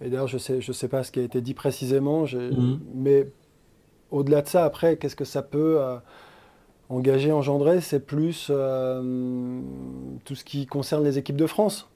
et 0.00 0.08
d'ailleurs, 0.08 0.26
je 0.26 0.36
ne 0.36 0.40
sais, 0.40 0.60
je 0.62 0.72
sais 0.72 0.88
pas 0.88 1.02
ce 1.02 1.12
qui 1.12 1.20
a 1.20 1.22
été 1.22 1.42
dit 1.42 1.52
précisément, 1.52 2.22
mhm. 2.22 2.80
mais 2.94 3.28
au-delà 4.10 4.40
de 4.40 4.48
ça, 4.48 4.64
après, 4.64 4.96
qu'est-ce 4.96 5.16
que 5.16 5.26
ça 5.26 5.42
peut 5.42 5.76
euh, 5.78 5.96
engager, 6.88 7.32
engendrer 7.32 7.80
C'est 7.80 8.04
plus 8.04 8.48
euh, 8.50 9.60
tout 10.24 10.34
ce 10.34 10.44
qui 10.44 10.66
concerne 10.66 11.04
les 11.04 11.18
équipes 11.18 11.36
de 11.36 11.46
France, 11.46 11.88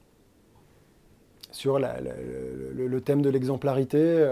sur 1.51 1.79
le, 1.79 3.01
thème 3.01 3.23
de 3.23 3.31
l'exemplarité 3.31 4.27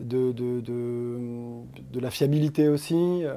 de, 0.00 0.32
de, 0.32 2.00
la 2.00 2.10
fiabilité 2.10 2.68
aussi, 2.68 2.94
euh, 2.96 3.34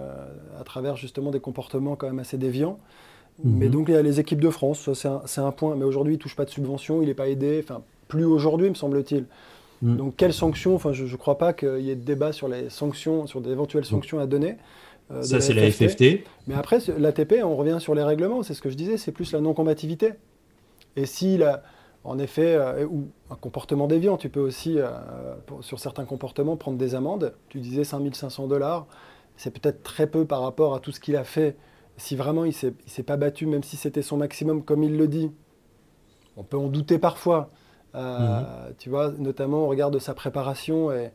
à 0.60 0.64
travers 0.64 0.96
justement 0.96 1.32
des 1.32 1.40
comportements 1.40 1.96
quand 1.96 2.08
même 2.08 2.20
assez 2.20 2.38
déviants. 2.38 2.80
Mhm. 3.44 3.58
Mais 3.58 3.70
donc 3.70 3.88
il 3.90 3.94
y 3.94 3.98
a 3.98 4.02
les 4.02 4.20
équipes 4.20 4.42
de 4.42 4.50
France, 4.50 4.90
c'est 4.94 5.42
un, 5.42 5.52
point. 5.52 5.76
Mais 5.76 5.86
aujourd'hui, 5.86 6.14
il 6.14 6.18
ne 6.18 6.22
touche 6.22 6.36
pas 6.36 6.46
de 6.46 6.50
subvention, 6.50 7.02
il 7.02 7.08
n'est 7.08 7.14
pas 7.14 7.30
aidé, 7.30 7.62
enfin 7.64 7.82
plus 8.08 8.26
aujourd'hui 8.26 8.70
me 8.70 8.76
semble-t-il. 8.76 9.26
Mhm. 9.82 9.98
Donc 9.98 10.16
quelles 10.16 10.34
sanctions 10.34 10.76
Enfin, 10.76 10.94
je 10.94 11.06
ne 11.06 11.16
crois 11.16 11.38
pas 11.38 11.54
qu'il 11.54 11.80
y 11.82 11.90
ait 11.90 11.96
de 11.96 12.06
débat 12.06 12.32
sur 12.32 12.48
les 12.48 12.70
sanctions, 12.70 13.26
sur 13.28 13.42
d'éventuelles 13.42 13.86
sanctions 13.86 14.20
à 14.20 14.28
donner. 14.28 14.58
Euh, 15.12 15.22
Ça, 15.24 15.42
c'est 15.42 15.54
la 15.54 15.70
FFT. 15.70 16.24
Mais 16.48 16.56
après, 16.56 16.80
l'ATP, 16.98 17.44
on 17.44 17.56
revient 17.56 17.78
sur 17.80 17.96
les 17.96 18.04
règlements, 18.04 18.44
c'est 18.44 18.54
ce 18.54 18.62
que 18.62 18.70
je 18.70 18.76
disais, 18.76 18.98
c'est 18.98 19.12
plus 19.12 19.32
la 19.34 19.42
non-combativité. 19.42 20.14
Et 20.96 21.06
si 21.06 21.38
la, 21.38 21.64
en 22.04 22.18
effet, 22.18 22.56
euh, 22.56 22.86
ou 22.86 23.10
un 23.30 23.36
comportement 23.36 23.88
déviant. 23.88 24.18
Tu 24.18 24.30
peux 24.30 24.40
aussi, 24.40 24.80
euh, 24.80 24.90
sur 25.62 25.80
certains 25.80 26.06
comportements, 26.06 26.58
prendre 26.58 26.78
des 26.78 26.96
amendes. 26.96 27.34
Tu 27.50 27.60
disais 27.60 27.84
5500 27.84 28.48
dollars. 28.48 28.88
C'est 29.38 29.52
peut-être 29.52 29.84
très 29.84 30.08
peu 30.08 30.26
par 30.26 30.42
rapport 30.42 30.74
à 30.76 30.80
tout 30.80 30.92
ce 30.92 31.00
qu'il 31.00 31.16
a 31.16 31.24
fait. 31.24 31.56
Si 31.98 32.16
vraiment 32.16 32.46
il 32.46 32.56
ne 32.64 32.72
s'est 32.86 33.04
pas 33.04 33.18
battu, 33.18 33.46
même 33.46 33.64
si 33.64 33.78
c'était 33.78 34.02
son 34.02 34.18
maximum, 34.18 34.64
comme 34.64 34.84
il 34.84 34.98
le 34.98 35.08
dit, 35.08 35.32
on 36.38 36.44
peut 36.44 36.58
en 36.58 36.68
douter 36.68 36.98
parfois. 36.98 37.50
Mhm. 37.94 38.46
Tu 38.80 38.90
vois, 38.90 39.12
notamment 39.12 39.66
au 39.66 39.68
regard 39.68 39.92
de 39.92 40.00
sa 40.00 40.14
préparation 40.14 40.92
et, 40.94 41.12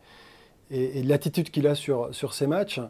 et, 0.70 1.02
l'attitude 1.02 1.50
qu'il 1.50 1.66
a 1.66 1.74
sur, 1.74 2.14
sur 2.14 2.34
ses 2.34 2.46
matchs. 2.46 2.80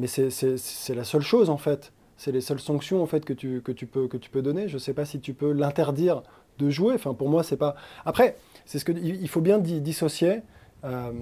Mais 0.00 0.06
c'est 0.06 0.94
la 0.94 1.04
seule 1.04 1.22
chose, 1.22 1.50
en 1.50 1.58
fait. 1.58 1.92
C'est 2.16 2.32
les 2.32 2.42
seules 2.42 2.60
sanctions 2.60 3.02
en 3.02 3.06
fait 3.06 3.24
que 3.24 3.32
tu, 3.32 3.62
que 3.62 3.72
tu, 3.72 3.86
peux, 3.86 4.06
que 4.06 4.18
tu 4.18 4.28
peux 4.28 4.42
donner. 4.42 4.68
Je 4.68 4.74
ne 4.74 4.78
sais 4.78 4.92
pas 4.92 5.06
si 5.06 5.20
tu 5.20 5.32
peux 5.32 5.52
l'interdire 5.52 6.22
de 6.58 6.68
jouer. 6.68 6.94
Enfin, 6.94 7.14
pour 7.14 7.30
moi, 7.30 7.42
c'est 7.42 7.56
pas. 7.56 7.76
Après, 8.04 8.36
c'est 8.66 8.78
ce 8.78 8.84
que 8.84 8.92
il 8.92 9.28
faut 9.28 9.40
bien 9.40 9.58
dissocier. 9.58 10.42
Euh, 10.84 11.12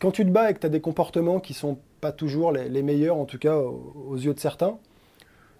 quand 0.00 0.10
tu 0.10 0.24
te 0.24 0.30
bats 0.30 0.50
et 0.50 0.54
que 0.54 0.58
tu 0.58 0.66
as 0.66 0.70
des 0.70 0.80
comportements 0.80 1.40
qui 1.40 1.54
sont 1.54 1.78
pas 2.00 2.12
toujours 2.12 2.52
les, 2.52 2.82
meilleurs, 2.82 3.16
en 3.16 3.24
tout 3.24 3.38
cas 3.38 3.56
aux, 3.56 4.16
yeux 4.16 4.34
de 4.34 4.40
certains, 4.40 4.78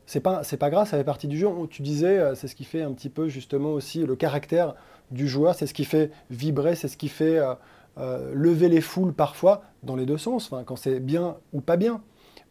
c'est 0.06 0.20
pas 0.20 0.42
pas 0.58 0.70
grave, 0.70 0.88
ça 0.88 0.96
fait 0.96 1.04
partie 1.04 1.28
du 1.28 1.38
jeu. 1.38 1.48
Tu 1.70 1.82
disais, 1.82 2.18
euh, 2.18 2.34
c'est 2.34 2.48
ce 2.48 2.56
qui 2.56 2.64
fait 2.64 2.82
un 2.82 2.92
petit 2.92 3.08
peu 3.08 3.28
justement 3.28 3.72
aussi 3.72 4.04
le 4.04 4.16
caractère 4.16 4.74
du 5.10 5.28
joueur, 5.28 5.54
c'est 5.54 5.66
ce 5.66 5.74
qui 5.74 5.84
fait 5.84 6.10
vibrer, 6.30 6.74
c'est 6.74 6.88
ce 6.88 6.96
qui 6.96 7.08
fait 7.08 7.38
euh, 7.38 7.54
lever 7.96 8.68
les 8.68 8.80
foules 8.80 9.12
parfois 9.12 9.62
dans 9.82 9.96
les 9.96 10.06
deux 10.06 10.18
sens, 10.18 10.50
quand 10.66 10.76
c'est 10.76 11.00
bien 11.00 11.36
ou 11.52 11.60
pas 11.60 11.76
bien. 11.76 12.02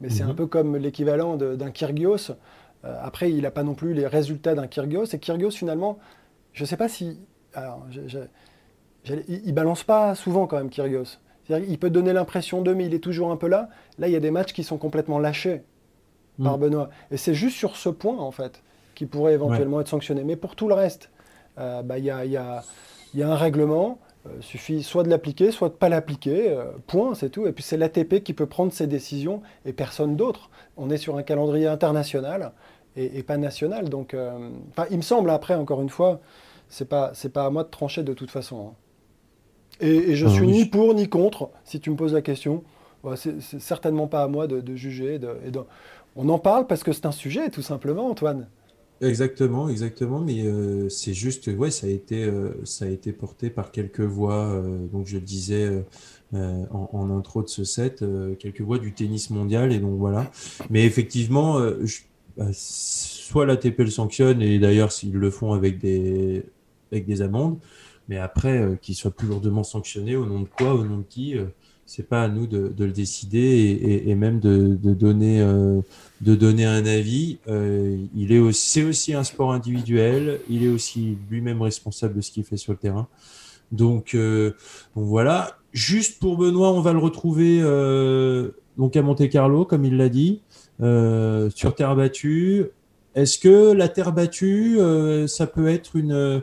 Mais 0.02 0.10
c'est 0.10 0.24
un 0.24 0.30
mhm. 0.30 0.36
peu 0.36 0.48
comme 0.48 0.76
l'équivalent 0.78 1.38
d'un 1.38 1.72
Kyrgios. 1.72 2.32
Euh, 2.84 3.00
après, 3.02 3.32
il 3.32 3.44
n'a 3.44 3.52
pas 3.52 3.64
non 3.64 3.76
plus 3.76 3.94
les 3.94 4.08
résultats 4.08 4.56
d'un 4.56 4.68
Kyrgios. 4.68 5.06
Et 5.06 5.20
Kyrgios, 5.20 5.52
finalement, 5.52 6.00
je 6.54 6.64
ne 6.64 6.68
sais 6.68 6.78
pas 6.78 6.90
si. 6.90 7.20
Alors, 7.54 7.86
il, 9.06 9.42
ne 9.46 9.52
balance 9.52 9.84
pas 9.84 10.16
souvent 10.16 10.48
quand 10.48 10.58
même, 10.58 10.70
Kyrgios. 10.70 11.20
Il 11.50 11.78
peut 11.78 11.90
donner 11.90 12.14
l'impression 12.14 12.62
de, 12.62 12.74
mais 12.74 12.86
il 12.86 12.94
est 12.94 13.00
toujours 13.00 13.32
un 13.32 13.38
peu 13.38 13.48
là. 13.48 13.70
Là, 14.00 14.08
il 14.08 14.14
y 14.14 14.16
a 14.16 14.20
des 14.20 14.32
matchs 14.32 14.54
qui 14.54 14.64
sont 14.64 14.78
complètement 14.78 15.20
lâchés 15.20 15.64
par 16.42 16.58
mm. 16.58 16.62
Benoît. 16.62 16.90
Et 17.12 17.18
c'est 17.18 17.36
juste 17.36 17.58
sur 17.58 17.76
ce 17.76 17.90
point, 17.90 18.18
en 18.18 18.32
fait, 18.32 18.64
qui 18.96 19.06
pourrait 19.06 19.34
éventuellement 19.34 19.82
être 19.82 19.90
sanctionné. 19.90 20.24
Mais 20.24 20.36
pour 20.36 20.56
tout 20.56 20.68
le 20.68 20.74
reste, 20.74 21.12
euh, 21.60 21.84
bah, 21.84 22.00
il 22.00 22.06
y, 22.06 22.10
a, 22.10 22.26
y, 22.26 22.38
a, 22.38 22.64
y, 23.14 23.22
a, 23.22 23.30
un 23.30 23.36
règlement. 23.36 24.00
Il 24.26 24.32
euh, 24.32 24.42
suffit 24.42 24.84
soit 24.84 25.04
de 25.04 25.10
l'appliquer, 25.10 25.52
soit 25.52 25.70
de 25.70 25.74
ne 25.74 25.78
pas 25.78 25.90
l'appliquer. 25.90 26.56
point, 26.88 27.16
c'est 27.16 27.30
tout. 27.30 27.48
Et 27.48 27.52
puis 27.52 27.64
c'est 27.64 27.78
l'ATP 27.78 28.24
qui 28.24 28.34
peut 28.34 28.46
prendre 28.46 28.72
ses 28.72 28.88
décisions 28.88 29.42
et 29.66 29.74
personne 29.74 30.16
d'autre. 30.16 30.50
On 30.78 30.90
est 30.90 30.98
sur 30.98 31.18
un 31.18 31.24
calendrier 31.24 31.68
international 31.68 32.52
et, 32.96 33.24
pas 33.24 33.38
national. 33.38 33.90
Donc, 33.90 34.14
euh, 34.14 34.50
il 34.90 34.98
me 34.98 35.02
semble, 35.02 35.30
après, 35.30 35.56
encore 35.56 35.82
une 35.82 35.90
fois, 35.90 36.20
c'est 36.70 36.88
pas, 36.88 37.12
c'est 37.14 37.32
pas 37.32 37.46
à 37.46 37.50
moi 37.50 37.64
de 37.64 37.70
trancher 37.70 38.04
de 38.04 38.14
toute 38.14 38.32
façon. 38.32 38.70
Hein. 38.70 38.74
Et, 39.80 40.16
je 40.16 40.28
ah 40.28 40.30
suis 40.30 40.48
ni 40.48 40.66
pour 40.66 40.94
ni 40.94 41.10
contre, 41.10 41.50
si 41.64 41.80
tu 41.80 41.90
me 41.90 41.96
poses 41.96 42.14
la 42.14 42.22
question. 42.22 42.64
c'est, 43.16 43.42
certainement 43.42 44.08
pas 44.08 44.24
à 44.24 44.28
moi 44.28 44.48
de, 44.48 44.76
juger. 44.76 45.20
De, 45.20 45.36
On 46.16 46.30
en 46.30 46.40
parle 46.40 46.68
parce 46.68 46.84
que 46.84 46.92
c'est 46.92 47.06
un 47.06 47.12
sujet, 47.12 47.50
tout 47.50 47.62
simplement, 47.62 48.08
Antoine. 48.10 48.48
Exactement, 49.02 49.68
exactement, 49.68 50.20
mais 50.20 50.46
euh, 50.46 50.88
c'est 50.88 51.14
juste, 51.16 51.48
ouais, 51.48 51.72
ça 51.72 51.88
a 51.88 51.90
été, 51.90 52.24
euh, 52.24 52.52
ça 52.66 52.86
a 52.86 52.88
été 52.88 53.12
porté 53.12 53.50
par 53.50 53.72
quelques 53.72 54.02
voix. 54.02 54.64
donc 54.92 55.08
je 55.08 55.16
le 55.16 55.22
disais 55.22 55.84
en, 56.34 56.90
en, 56.94 57.10
intro 57.10 57.42
de 57.42 57.50
ce 57.50 57.64
set, 57.64 58.06
quelques 58.38 58.62
voix 58.62 58.78
du 58.78 58.94
tennis 58.94 59.32
mondial, 59.32 59.74
et 59.74 59.80
donc 59.80 59.98
voilà. 59.98 60.32
Mais 60.70 60.86
effectivement, 60.86 61.60
je, 61.84 62.02
bah, 62.38 62.48
soit 62.54 63.46
l'ATP 63.46 63.80
le 63.80 63.90
sanctionne, 63.90 64.42
et 64.42 64.60
d'ailleurs 64.60 64.92
s'ils 64.92 65.14
le 65.14 65.32
font 65.32 65.54
avec 65.54 65.80
des, 65.80 66.44
avec 66.92 67.06
des 67.06 67.22
amendes, 67.22 67.60
mais 68.08 68.18
après 68.18 68.60
euh, 68.60 68.76
qu'ils 68.76 68.96
soient 68.96 69.12
plus 69.12 69.28
lourdement 69.28 69.64
sanctionnés, 69.64 70.16
au 70.16 70.26
nom 70.26 70.42
de 70.42 70.48
quoi, 70.48 70.74
au 70.74 70.84
nom 70.84 71.00
de 71.00 71.04
qui, 71.04 71.38
euh, 71.38 71.46
c'est 71.92 72.08
pas 72.08 72.24
à 72.24 72.28
nous 72.28 72.48
de, 72.48 72.74
le 72.78 72.92
décider 72.92 74.04
et, 74.06 74.16
même 74.16 74.40
de, 74.40 74.78
de 74.82 74.94
donner, 74.94 75.42
euh, 75.42 75.82
de 76.22 76.36
donner 76.36 76.66
un 76.66 76.86
avis. 76.86 77.40
il 77.48 78.32
est 78.32 78.54
c'est 78.54 78.84
aussi 78.84 79.14
un 79.14 79.24
sport 79.24 79.52
individuel, 79.52 80.40
il 80.50 80.64
est 80.64 80.70
aussi 80.70 81.18
lui-même 81.30 81.62
responsable 81.62 82.16
de 82.16 82.22
ce 82.22 82.32
qu'il 82.32 82.44
fait 82.44 82.58
sur 82.58 82.72
le 82.74 82.78
terrain. 82.78 83.08
Donc, 83.72 84.16
donc 84.16 84.56
voilà. 84.96 85.58
Juste 85.74 86.20
pour 86.20 86.38
Benoît, 86.38 86.72
on 86.74 86.82
va 86.82 86.94
le 86.94 87.00
retrouver 87.00 87.62
donc 88.78 88.96
à 88.96 89.02
Monte 89.02 89.30
Carlo, 89.30 89.66
comme 89.66 89.86
il 89.86 89.98
l'a 89.98 90.10
dit. 90.10 90.42
Euh, 90.82 91.50
sur 91.54 91.76
terre 91.76 91.96
battue. 91.96 92.66
Est-ce 93.14 93.38
que 93.38 93.72
la 93.72 93.88
terre 93.88 94.14
battue, 94.14 94.80
euh, 94.80 95.28
ça 95.28 95.46
peut 95.46 95.68
être 95.68 95.96
une, 95.96 96.42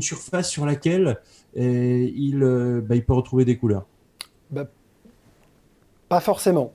surface 0.00 0.50
sur 0.50 0.66
laquelle 0.66 1.18
euh, 1.56 2.10
il, 2.14 2.40
bah, 2.86 2.96
il 2.96 3.04
peut 3.04 3.12
retrouver 3.12 3.44
des 3.44 3.56
couleurs? 3.56 3.86
Bah, 4.50 4.68
Pas 6.08 6.20
forcément. 6.20 6.72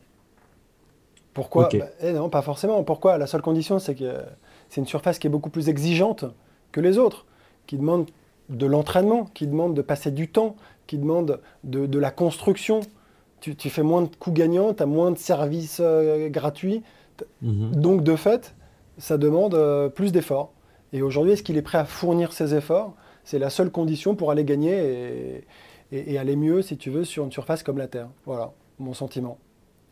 Pourquoi 1.34 1.70
bah, 1.72 1.86
eh 2.02 2.12
Non, 2.12 2.30
pas 2.30 2.42
forcément. 2.42 2.84
Pourquoi 2.84 3.18
La 3.18 3.28
seule 3.28 3.42
condition, 3.42 3.80
c'est 3.80 3.96
que 3.96 4.22
c'est 4.70 4.82
une 4.82 4.88
surface 4.88 5.20
qui 5.20 5.28
est 5.28 5.30
beaucoup 5.30 5.50
plus 5.50 5.70
exigeante 5.70 6.26
que 6.72 6.80
les 6.80 6.98
autres, 6.98 7.26
qui 7.66 7.78
demande 7.78 8.10
de 8.50 8.66
l'entraînement, 8.66 9.26
qui 9.34 9.48
demande 9.48 9.74
de 9.74 9.82
passer 9.82 10.12
du 10.12 10.28
temps, 10.28 10.56
qui 10.86 10.98
demande 10.98 11.40
de, 11.64 11.86
de 11.86 12.00
la 12.00 12.12
construction 12.12 12.82
tu, 13.52 13.70
fais 13.70 13.84
moins 13.84 14.04
de 14.04 14.10
coups 14.16 14.36
gagnants, 14.36 14.74
tu 14.74 14.84
as 14.84 14.86
moins 14.86 15.12
de 15.12 15.18
services 15.18 15.80
euh, 15.82 16.30
gratuits. 16.30 16.82
Mhm. 17.42 17.76
Donc, 17.76 18.04
de 18.04 18.16
fait, 18.16 18.56
ça 18.98 19.18
demande 19.18 19.56
euh, 19.56 19.90
plus 19.90 20.12
d'efforts. 20.12 20.54
Et 20.94 21.02
aujourd'hui, 21.02 21.34
est-ce 21.34 21.44
qu'il 21.44 21.58
est 21.58 21.64
prêt 21.64 21.78
à 21.78 21.86
fournir 21.86 22.32
ces 22.32 22.56
efforts? 22.56 22.94
C'est 23.26 23.40
la 23.40 23.50
seule 23.50 23.72
condition 23.72 24.16
pour 24.16 24.32
aller 24.32 24.46
gagner 24.46 25.44
et, 25.92 26.18
aller 26.18 26.36
mieux, 26.36 26.62
si 26.62 26.78
tu 26.78 26.90
veux, 26.90 27.04
sur 27.04 27.24
une 27.24 27.32
surface 27.32 27.64
comme 27.64 27.78
la 27.78 27.88
Terre. 27.88 28.08
Voilà, 28.26 28.52
mon 28.80 28.94
sentiment. 28.94 29.38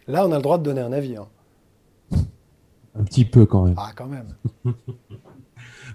Là, 0.07 0.25
on 0.27 0.31
a 0.31 0.37
le 0.37 0.41
droit 0.41 0.57
de 0.57 0.63
donner 0.63 0.81
un 0.81 0.91
avis. 0.91 1.15
Hein. 1.17 1.27
Un 2.99 3.03
petit 3.03 3.25
peu 3.25 3.45
quand 3.45 3.63
même. 3.63 3.75
Ah, 3.77 3.91
quand 3.95 4.07
même. 4.07 4.27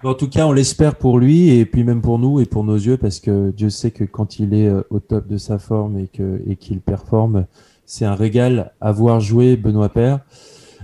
En 0.03 0.13
tout 0.13 0.29
cas, 0.29 0.45
on 0.45 0.51
l'espère 0.51 0.95
pour 0.95 1.17
lui 1.17 1.49
et 1.49 1.65
puis 1.65 1.83
même 1.83 2.01
pour 2.01 2.19
nous 2.19 2.39
et 2.39 2.45
pour 2.45 2.63
nos 2.63 2.75
yeux 2.75 2.97
parce 2.97 3.19
que 3.19 3.49
Dieu 3.51 3.69
sait 3.69 3.91
que 3.91 4.03
quand 4.03 4.39
il 4.39 4.53
est 4.53 4.67
euh, 4.67 4.83
au 4.89 4.99
top 4.99 5.27
de 5.27 5.37
sa 5.37 5.57
forme 5.57 5.97
et 5.97 6.07
que 6.07 6.41
et 6.45 6.55
qu'il 6.55 6.81
performe, 6.81 7.45
c'est 7.85 8.05
un 8.05 8.13
régal 8.15 8.73
à 8.79 8.91
voir 8.91 9.19
jouer 9.19 9.55
Benoît 9.55 9.89
Père. 9.89 10.19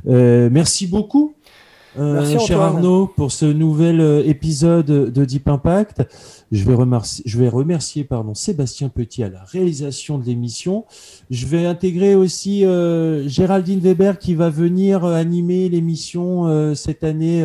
Euh, 0.08 0.50
merci 0.52 0.88
beaucoup. 0.88 1.36
euh, 2.00 2.40
cher 2.40 2.60
Arnaud, 2.60 3.06
pour 3.06 3.32
ce 3.32 3.46
nouvel 3.46 4.02
épisode 4.26 4.88
de 4.88 5.26
Deep 5.26 5.48
Impact. 5.48 6.04
Je 6.54 6.66
vais 6.66 6.76
remercier, 6.76 7.24
je 7.26 7.40
vais 7.40 7.50
remercier 7.50 8.04
pardon, 8.04 8.36
Sébastien 8.36 8.90
Petit 8.90 9.24
à 9.24 9.30
la 9.30 9.44
réalisation 9.44 10.20
de 10.20 10.26
l'émission. 10.26 10.86
Je 11.32 11.48
vais 11.48 11.66
intégrer 11.66 12.14
aussi 12.14 12.64
euh, 12.64 13.28
Géraldine 13.28 13.80
Weber 13.80 14.20
qui 14.20 14.36
va 14.36 14.52
venir 14.52 15.04
animer 15.04 15.68
l'émission 15.68 16.76
cette 16.76 17.04
année 17.04 17.44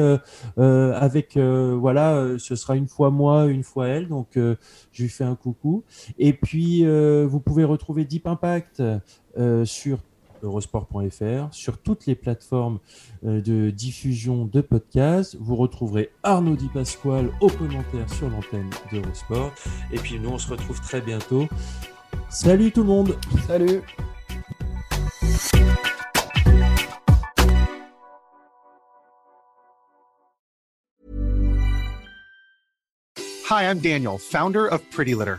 avec, 0.58 1.38
voilà, 1.38 2.36
ce 2.36 2.54
sera 2.54 2.76
une 2.76 2.86
fois 2.86 3.10
moi, 3.10 3.46
une 3.46 3.62
fois 3.62 3.88
elle. 3.88 4.08
Donc, 4.08 4.32
je 4.34 5.02
lui 5.02 5.08
fais 5.08 5.24
un 5.24 5.36
coucou. 5.36 5.84
Et 6.18 6.34
puis, 6.34 6.84
vous 7.24 7.40
pouvez 7.40 7.64
retrouver 7.64 8.04
Deep 8.04 8.26
Impact 8.26 8.82
sur 9.64 10.00
eurosport.fr, 10.42 11.52
sur 11.52 11.78
toutes 11.78 12.06
les 12.06 12.14
plateformes 12.14 12.78
euh, 13.24 13.40
de 13.40 13.70
diffusion 13.70 14.44
de 14.44 14.60
podcasts. 14.60 15.36
Vous 15.40 15.56
retrouverez 15.56 16.10
Arnaud 16.22 16.56
Di 16.56 16.68
Pasquale 16.68 17.30
au 17.40 17.48
commentaire 17.48 18.08
sur 18.12 18.28
l'antenne 18.28 18.70
d'Eurosport. 18.92 19.52
Et 19.92 19.96
puis 19.96 20.18
nous, 20.18 20.30
on 20.30 20.38
se 20.38 20.50
retrouve 20.50 20.80
très 20.80 21.00
bientôt. 21.00 21.48
Salut 22.28 22.72
tout 22.72 22.82
le 22.82 22.88
monde 22.88 23.16
Salut 23.46 23.82
Hi, 33.50 33.62
I'm 33.62 33.78
Daniel, 33.78 34.18
founder 34.18 34.66
of 34.66 34.82
Pretty 34.90 35.14
Litter. 35.14 35.38